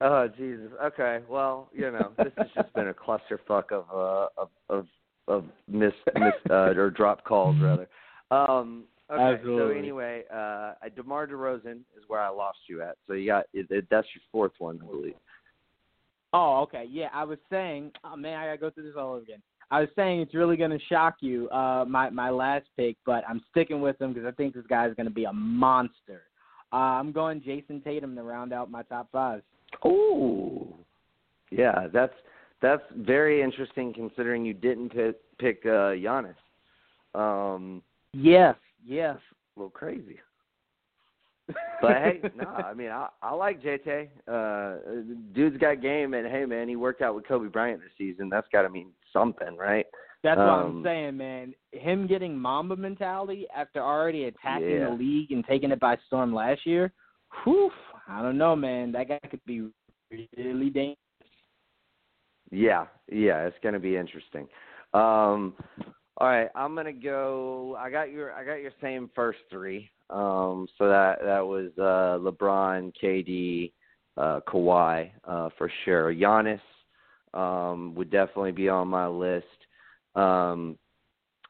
[0.00, 0.72] Oh Jesus.
[0.82, 1.20] Okay.
[1.28, 4.86] Well, you know, this has just been a clusterfuck of uh of of
[5.28, 7.88] of miss miss uh, or drop calls rather.
[8.32, 8.84] Um.
[9.12, 9.42] Okay.
[9.44, 12.96] So anyway, uh, DeMar DeRozan is where I lost you at.
[13.06, 15.14] So you got that's your fourth one, I believe.
[16.32, 16.86] Oh, okay.
[16.88, 17.92] Yeah, I was saying.
[18.04, 19.42] Oh man, I gotta go through this all over again.
[19.72, 23.42] I was saying it's really gonna shock you, uh, my my last pick, but I'm
[23.50, 26.22] sticking with him because I think this guy's gonna be a monster.
[26.72, 29.42] Uh, I'm going Jayson Tatum to round out my top five.
[29.84, 30.74] Ooh.
[31.50, 32.14] Yeah, that's
[32.62, 36.34] that's very interesting considering you didn't pick pick uh, Giannis.
[37.14, 37.82] Um,
[38.12, 39.16] Yes, yes.
[39.56, 40.18] a little crazy.
[41.80, 44.08] But hey, no, I mean I I like JT.
[44.28, 45.02] Uh
[45.32, 48.28] dude's got game and hey man, he worked out with Kobe Bryant this season.
[48.28, 49.86] That's got to mean something, right?
[50.22, 51.54] That's what I'm Um, saying, man.
[51.72, 54.90] Him getting Mamba mentality after already attacking Yeah.
[54.90, 56.92] the league and taking it by storm last year.
[57.44, 57.70] Whew,
[58.06, 58.92] I don't know, man.
[58.92, 59.70] That guy could be
[60.36, 60.98] really dangerous.
[62.50, 64.46] Yeah, yeah, it's going to be interesting.
[64.92, 65.54] Um
[66.16, 69.88] all right, I'm going to go I got your I got your same first 3.
[70.10, 73.72] Um so that that was uh LeBron, KD,
[74.16, 76.12] uh Kawhi uh for sure.
[76.14, 76.60] Giannis
[77.32, 79.46] um would definitely be on my list.
[80.16, 80.76] Um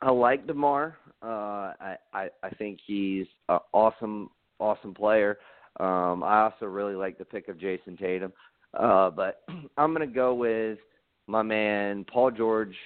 [0.03, 0.97] I like DeMar.
[1.23, 5.39] Uh I I I think he's an awesome awesome player.
[5.79, 8.33] Um I also really like the pick of Jayson Tatum.
[8.75, 9.43] Uh but
[9.79, 10.79] I'm to go with
[11.27, 12.77] my man Paul George.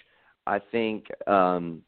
[0.46, 1.82] I think um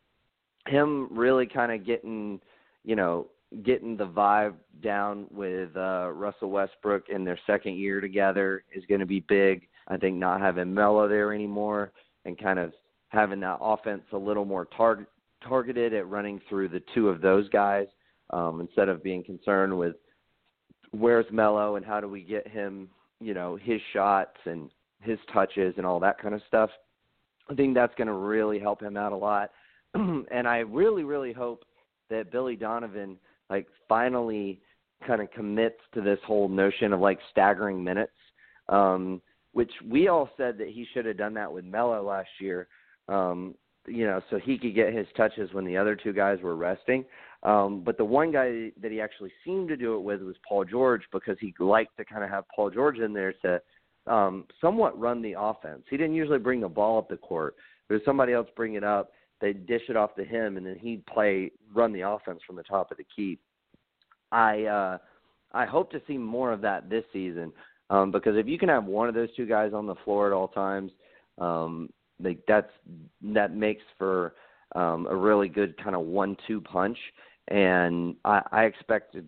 [0.66, 2.40] him really kind of getting,
[2.84, 3.28] you know,
[3.62, 9.00] getting the vibe down with uh Russell Westbrook in their second year together is going
[9.00, 9.68] to be big.
[9.88, 11.92] I think not having Melo there anymore
[12.24, 12.72] and kind of
[13.08, 15.06] having that offense a little more tar-
[15.46, 17.86] targeted at running through the two of those guys
[18.30, 19.94] um instead of being concerned with
[20.90, 22.88] where's Melo and how do we get him,
[23.20, 24.70] you know, his shots and
[25.00, 26.70] his touches and all that kind of stuff.
[27.50, 29.50] I think that's going to really help him out a lot.
[29.94, 31.64] and I really, really hope
[32.10, 33.18] that Billy Donovan
[33.50, 34.60] like finally
[35.06, 38.12] kind of commits to this whole notion of like staggering minutes,
[38.68, 39.20] um,
[39.52, 42.68] which we all said that he should have done that with Melo last year.
[43.08, 43.54] Um,
[43.86, 47.04] you know, so he could get his touches when the other two guys were resting.
[47.42, 50.64] Um, but the one guy that he actually seemed to do it with was Paul
[50.64, 53.60] George because he liked to kind of have Paul George in there to
[54.12, 55.82] um, somewhat run the offense.
[55.88, 57.54] He didn't usually bring the ball up the court.
[57.88, 59.10] There was somebody else bring it up.
[59.40, 62.62] They'd dish it off to him, and then he'd play, run the offense from the
[62.62, 63.38] top of the key.
[64.32, 64.98] I uh,
[65.52, 67.52] I hope to see more of that this season
[67.90, 70.32] um, because if you can have one of those two guys on the floor at
[70.32, 70.90] all times,
[71.38, 71.88] um,
[72.22, 72.70] like that's
[73.22, 74.34] that makes for
[74.74, 76.98] um, a really good kind of one-two punch.
[77.48, 79.24] And I, I expect to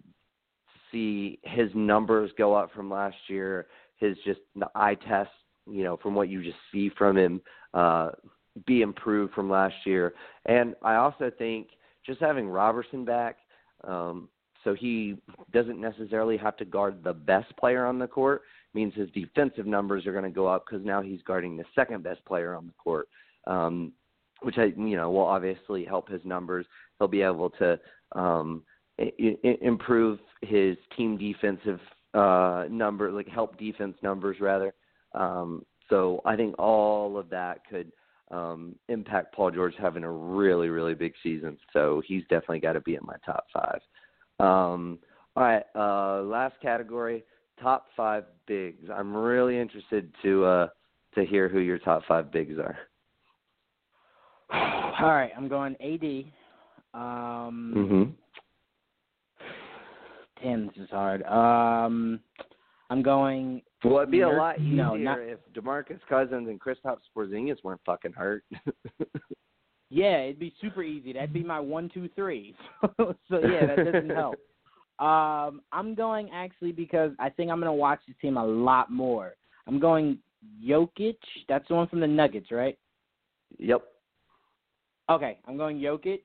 [0.90, 3.66] see his numbers go up from last year.
[3.96, 5.30] His just the eye test,
[5.70, 7.40] you know, from what you just see from him,
[7.74, 8.10] uh,
[8.66, 10.14] be improved from last year.
[10.46, 11.68] And I also think
[12.04, 13.36] just having Robertson back,
[13.84, 14.28] um,
[14.64, 15.16] so he
[15.52, 18.42] doesn't necessarily have to guard the best player on the court,
[18.74, 22.02] means his defensive numbers are going to go up because now he's guarding the second
[22.02, 23.08] best player on the court,
[23.46, 23.92] um,
[24.42, 26.66] which I, you know will obviously help his numbers.
[26.98, 27.78] He'll be able to
[28.12, 28.62] um,
[28.98, 29.12] I-
[29.44, 31.80] I- improve his team defensive
[32.14, 34.74] uh, number, like help defense numbers rather.
[35.14, 37.92] Um, so I think all of that could
[38.30, 41.56] um, impact Paul George having a really, really big season.
[41.72, 43.80] So he's definitely got to be in my top five.
[44.40, 44.98] Um,
[45.36, 47.24] all right, uh, last category,
[47.60, 48.88] top five bigs.
[48.94, 50.68] I'm really interested to uh,
[51.14, 52.76] to hear who your top five bigs are.
[55.00, 56.32] All right, I'm going AD.
[56.94, 58.10] Um, Mm-hmm.
[60.42, 61.22] Damn, this is hard.
[61.24, 62.20] Um,
[62.90, 63.62] I'm going.
[63.84, 67.80] Well, it'd be a lot easier no, not- if DeMarcus Cousins and Kristaps Porzingis weren't
[67.84, 68.44] fucking hurt.
[69.90, 71.14] Yeah, it'd be super easy.
[71.14, 72.54] That'd be my one, two, three.
[72.98, 74.36] so yeah, that doesn't help.
[74.98, 79.36] Um, I'm going actually because I think I'm gonna watch this team a lot more.
[79.68, 80.18] I'm going
[80.60, 81.18] Jokic.
[81.48, 82.76] That's the one from the Nuggets, right?
[83.60, 83.82] yep.
[85.08, 86.22] Okay, I'm going Jokic.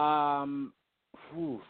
[0.00, 0.72] Um,
[1.34, 1.60] whew.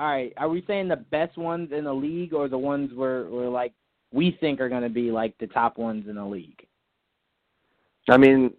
[0.00, 0.32] All right.
[0.38, 3.74] Are we saying the best ones in the league, or the ones where where like
[4.12, 6.66] we think are going to be like the top ones in the league?
[8.08, 8.50] I mean,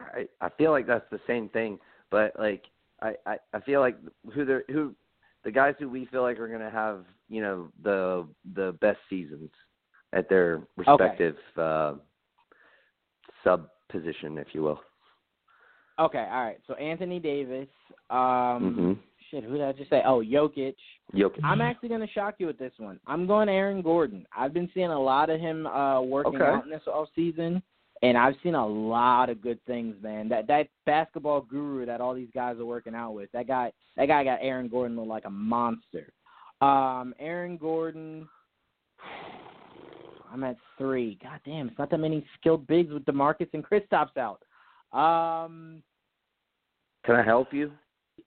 [0.00, 1.78] I I feel like that's the same thing,
[2.10, 2.64] but like
[3.00, 3.96] I I, I feel like
[4.34, 4.92] who the who
[5.44, 8.26] the guys who we feel like are going to have you know the
[8.56, 9.50] the best seasons.
[10.12, 11.94] at their respective uh,
[13.44, 14.80] sub position, if you will.
[16.00, 16.58] Okay, all right.
[16.66, 17.68] So Anthony Davis.
[18.10, 18.92] Um, mm-hmm.
[19.30, 20.02] Shit, who did I just say?
[20.06, 20.74] Oh, Jokic.
[21.14, 21.44] Jokic.
[21.44, 22.98] I'm actually going to shock you with this one.
[23.06, 24.26] I'm going Aaron Gordon.
[24.36, 26.44] I've been seeing a lot of him uh working okay.
[26.44, 27.62] out in this off season,
[28.02, 29.96] and I've seen a lot of good things.
[30.02, 33.30] Man, that that basketball guru that all these guys are working out with.
[33.32, 36.12] That guy, that guy got Aaron Gordon look like a monster.
[36.60, 38.28] Um, Aaron Gordon.
[40.30, 41.18] I'm at three.
[41.22, 44.42] God damn, it's not that many skilled bigs with DeMarcus and Kristaps out.
[44.92, 45.82] Um,
[47.06, 47.72] Can I help you?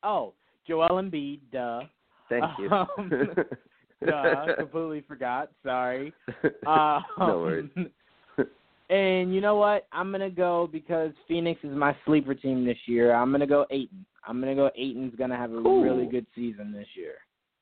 [0.01, 0.33] Oh,
[0.67, 1.81] Joel Embiid, duh.
[2.29, 2.69] Thank you.
[2.69, 2.87] Um,
[4.05, 5.51] duh, completely forgot.
[5.63, 6.13] Sorry.
[6.67, 7.69] Um, no worries.
[8.89, 9.87] and you know what?
[9.91, 13.13] I'm gonna go because Phoenix is my sleeper team this year.
[13.13, 14.05] I'm gonna go Ayton.
[14.25, 15.83] I'm gonna go Ayton's gonna have a cool.
[15.83, 17.15] really good season this year.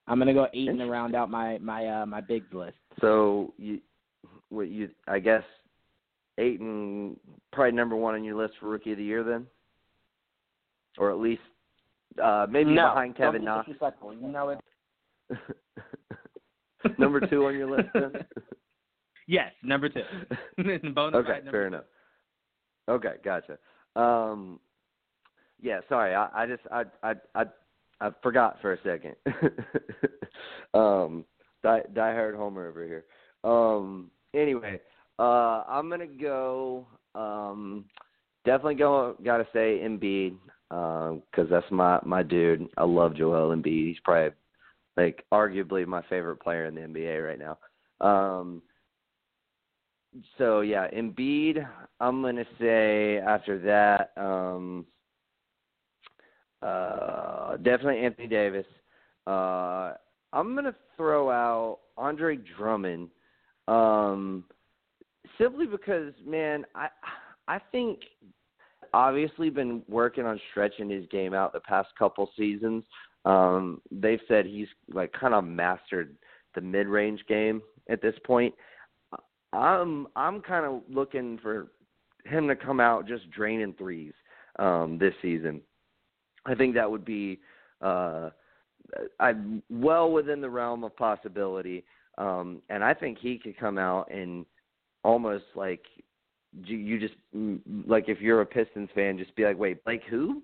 [0.07, 2.75] I'm gonna go Ayton to round out my my uh, my bigs list.
[2.99, 3.79] So you,
[4.49, 4.89] what you?
[5.07, 5.43] I guess
[6.37, 7.17] Ayton
[7.53, 9.47] probably number one on your list for rookie of the year then,
[10.97, 11.41] or at least
[12.21, 13.69] uh maybe no, behind Kevin Knox.
[13.69, 14.59] You know it.
[16.97, 18.13] number two on your list then.
[19.27, 20.01] Yes, number two.
[20.95, 21.75] Bonus okay, fair two.
[21.75, 21.83] enough.
[22.89, 23.59] Okay, gotcha.
[23.95, 24.59] Um,
[25.61, 27.43] yeah, sorry, I, I just I I I
[28.01, 29.15] I forgot for a second.
[30.73, 31.25] um,
[31.61, 33.05] die diehard Homer over here.
[33.43, 34.81] Um, anyway,
[35.19, 36.87] uh, I'm gonna go.
[37.13, 37.85] Um,
[38.45, 39.15] definitely go.
[39.23, 40.37] Gotta say Embiid
[40.69, 42.67] because um, that's my my dude.
[42.77, 43.87] I love Joel Embiid.
[43.87, 44.31] He's probably
[44.97, 47.57] like arguably my favorite player in the NBA right now.
[48.05, 48.61] Um,
[50.37, 51.67] so yeah, Embiid.
[51.99, 54.85] I'm gonna say after that, um,
[56.61, 58.65] uh, definitely Anthony Davis.
[59.25, 59.93] Uh,
[60.33, 63.09] I'm gonna throw out Andre Drummond,
[63.67, 64.43] um,
[65.39, 66.89] simply because man, I
[67.47, 67.99] I think
[68.93, 72.83] obviously been working on stretching his game out the past couple seasons.
[73.25, 76.15] Um, they've said he's like kind of mastered
[76.55, 78.53] the mid-range game at this point.
[79.51, 81.67] I'm I'm kind of looking for
[82.25, 84.13] him to come out just draining threes
[84.57, 85.61] um, this season.
[86.45, 87.39] I think that would be
[87.81, 88.29] uh,
[89.19, 89.33] I
[89.69, 91.83] well within the realm of possibility,
[92.17, 94.45] um, and I think he could come out and
[95.03, 95.81] almost like
[96.63, 97.15] you, just
[97.87, 100.41] like if you're a Pistons fan, just be like, wait, Blake who?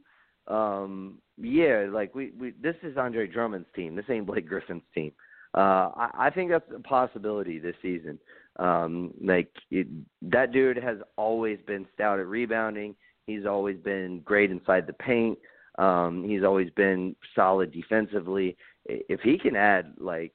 [0.47, 3.95] Um, yeah, like we, we this is Andre Drummond's team.
[3.95, 5.11] This ain't Blake Griffin's team.
[5.55, 8.19] Uh, I, I think that's a possibility this season.
[8.57, 9.87] Um, like it,
[10.21, 12.95] that dude has always been stout at rebounding.
[13.25, 15.37] He's always been great inside the paint.
[15.77, 18.55] Um, he's always been solid defensively.
[18.85, 20.31] If he can add like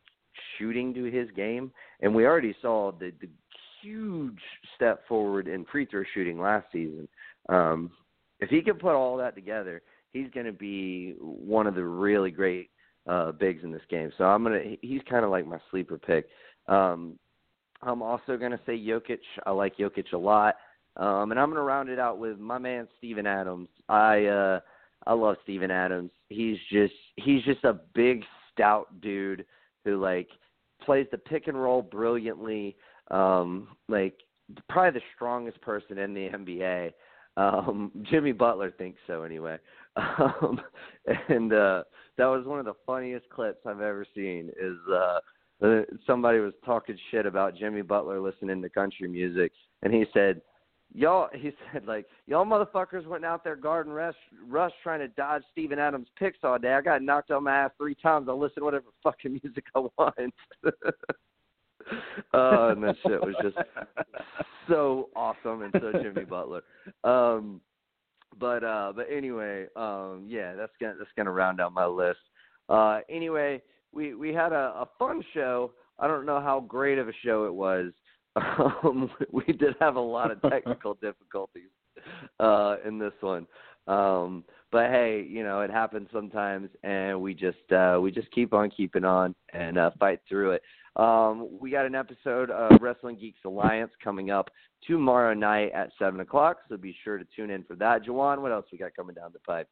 [0.59, 1.70] shooting to his game,
[2.01, 3.28] and we already saw the, the
[3.82, 4.39] huge
[4.77, 7.09] step forward in free throw shooting last season.
[7.48, 7.90] Um,
[8.40, 9.82] if he can put all that together,
[10.12, 12.70] he's going to be one of the really great
[13.09, 14.12] uh, bigs in this game.
[14.19, 14.61] So I'm gonna.
[14.82, 16.27] He's kind of like my sleeper pick.
[16.69, 17.19] Um,
[17.82, 19.20] I'm also to say Jokic.
[19.47, 20.57] I like Jokic a lot.
[20.97, 23.69] Um, and I'm to round it out with my man Steven Adams.
[23.89, 24.61] I uh,
[25.07, 26.11] I love Steven Adams.
[26.28, 29.44] He's just he's just a big stout dude
[29.85, 30.28] who like
[30.85, 32.77] plays the pick and roll brilliantly.
[33.11, 34.15] Um, like
[34.69, 36.93] probably the strongest person in the NBA.
[37.37, 39.59] Um, Jimmy Butler thinks so anyway.
[39.97, 40.61] Um,
[41.28, 41.82] and uh,
[42.16, 44.51] that was one of the funniest clips I've ever seen.
[44.61, 45.19] Is uh,
[45.62, 49.51] uh, somebody was talking shit about Jimmy Butler listening to country music,
[49.82, 50.41] and he said,
[50.95, 54.15] "Y'all," he said, "like y'all motherfuckers went out there guarding Russ,
[54.47, 56.73] Russ trying to dodge Steven Adams picks all day.
[56.73, 58.28] I got knocked on my ass three times.
[58.28, 60.35] I'll listen to whatever fucking music I want."
[62.35, 63.57] uh, and that shit was just
[64.69, 66.62] so awesome and so Jimmy Butler.
[67.05, 67.61] Um,
[68.39, 72.21] but uh, but anyway, um, yeah, that's gonna that's gonna round out my list.
[72.69, 73.61] Uh, anyway,
[73.93, 75.73] we we had a, a fun show.
[75.99, 77.93] I don't know how great of a show it was.
[78.85, 81.69] Um, we did have a lot of technical difficulties
[82.39, 83.47] uh, in this one,
[83.89, 88.52] um, but hey, you know it happens sometimes, and we just uh, we just keep
[88.52, 90.62] on keeping on and uh, fight through it.
[90.97, 94.51] Um, we got an episode of Wrestling Geeks Alliance coming up
[94.86, 98.05] tomorrow night at seven o'clock, so be sure to tune in for that.
[98.05, 99.68] Jawan, what else we got coming down the pipe?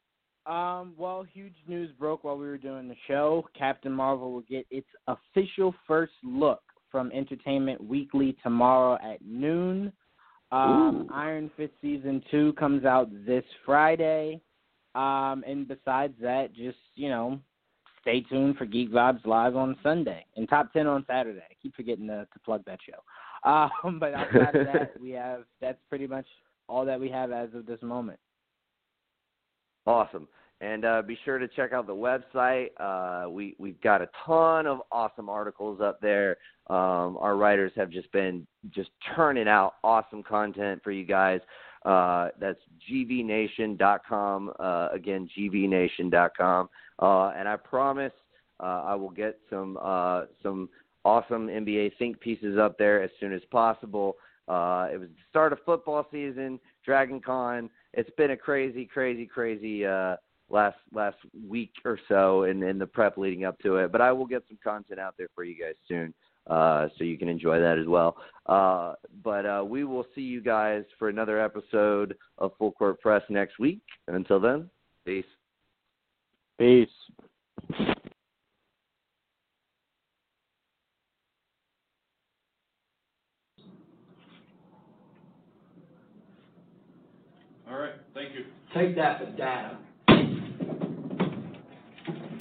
[0.47, 3.47] Um, well, huge news broke while we were doing the show.
[3.57, 9.93] Captain Marvel will get its official first look from Entertainment Weekly tomorrow at noon.
[10.51, 14.41] Um, Iron Fist season two comes out this Friday.
[14.99, 17.39] Um, and besides that, just you know,
[18.01, 21.43] stay tuned for Geek Vibes live on Sunday and Top Ten on Saturday.
[21.49, 22.99] I keep forgetting to, to plug that show.
[23.45, 26.27] Um, but outside of that, we have that's pretty much
[26.69, 28.19] all that we have as of this moment.
[29.87, 30.27] Awesome.
[30.61, 32.71] And uh, be sure to check out the website.
[32.81, 36.39] Uh, we we've got a ton of awesome articles up there.
[36.69, 41.41] Um, our writers have just been just turning out awesome content for you guys.
[41.85, 42.61] Uh, that's
[42.91, 44.53] gvnation.com.
[44.59, 46.69] Uh, again, gvnation.com.
[47.01, 48.13] Uh, and I promise
[48.61, 50.69] uh, I will get some uh, some
[51.05, 54.17] awesome NBA think pieces up there as soon as possible.
[54.49, 57.71] Uh, it was the start of football season, Dragon Con.
[57.93, 60.17] It's been a crazy, crazy, crazy uh,
[60.51, 61.19] last last
[61.49, 63.93] week or so in, in the prep leading up to it.
[63.93, 66.15] But I will get some content out there for you guys soon,
[66.49, 68.17] uh, so you can enjoy that as well.
[68.47, 73.23] Uh, but uh, we will see you guys for another episode of Full Court Press
[73.29, 73.81] next week.
[74.07, 74.71] And until then,
[75.05, 75.25] peace.
[76.59, 76.89] Peace.
[87.71, 88.45] All right, thank you.
[88.75, 89.79] Take that for data.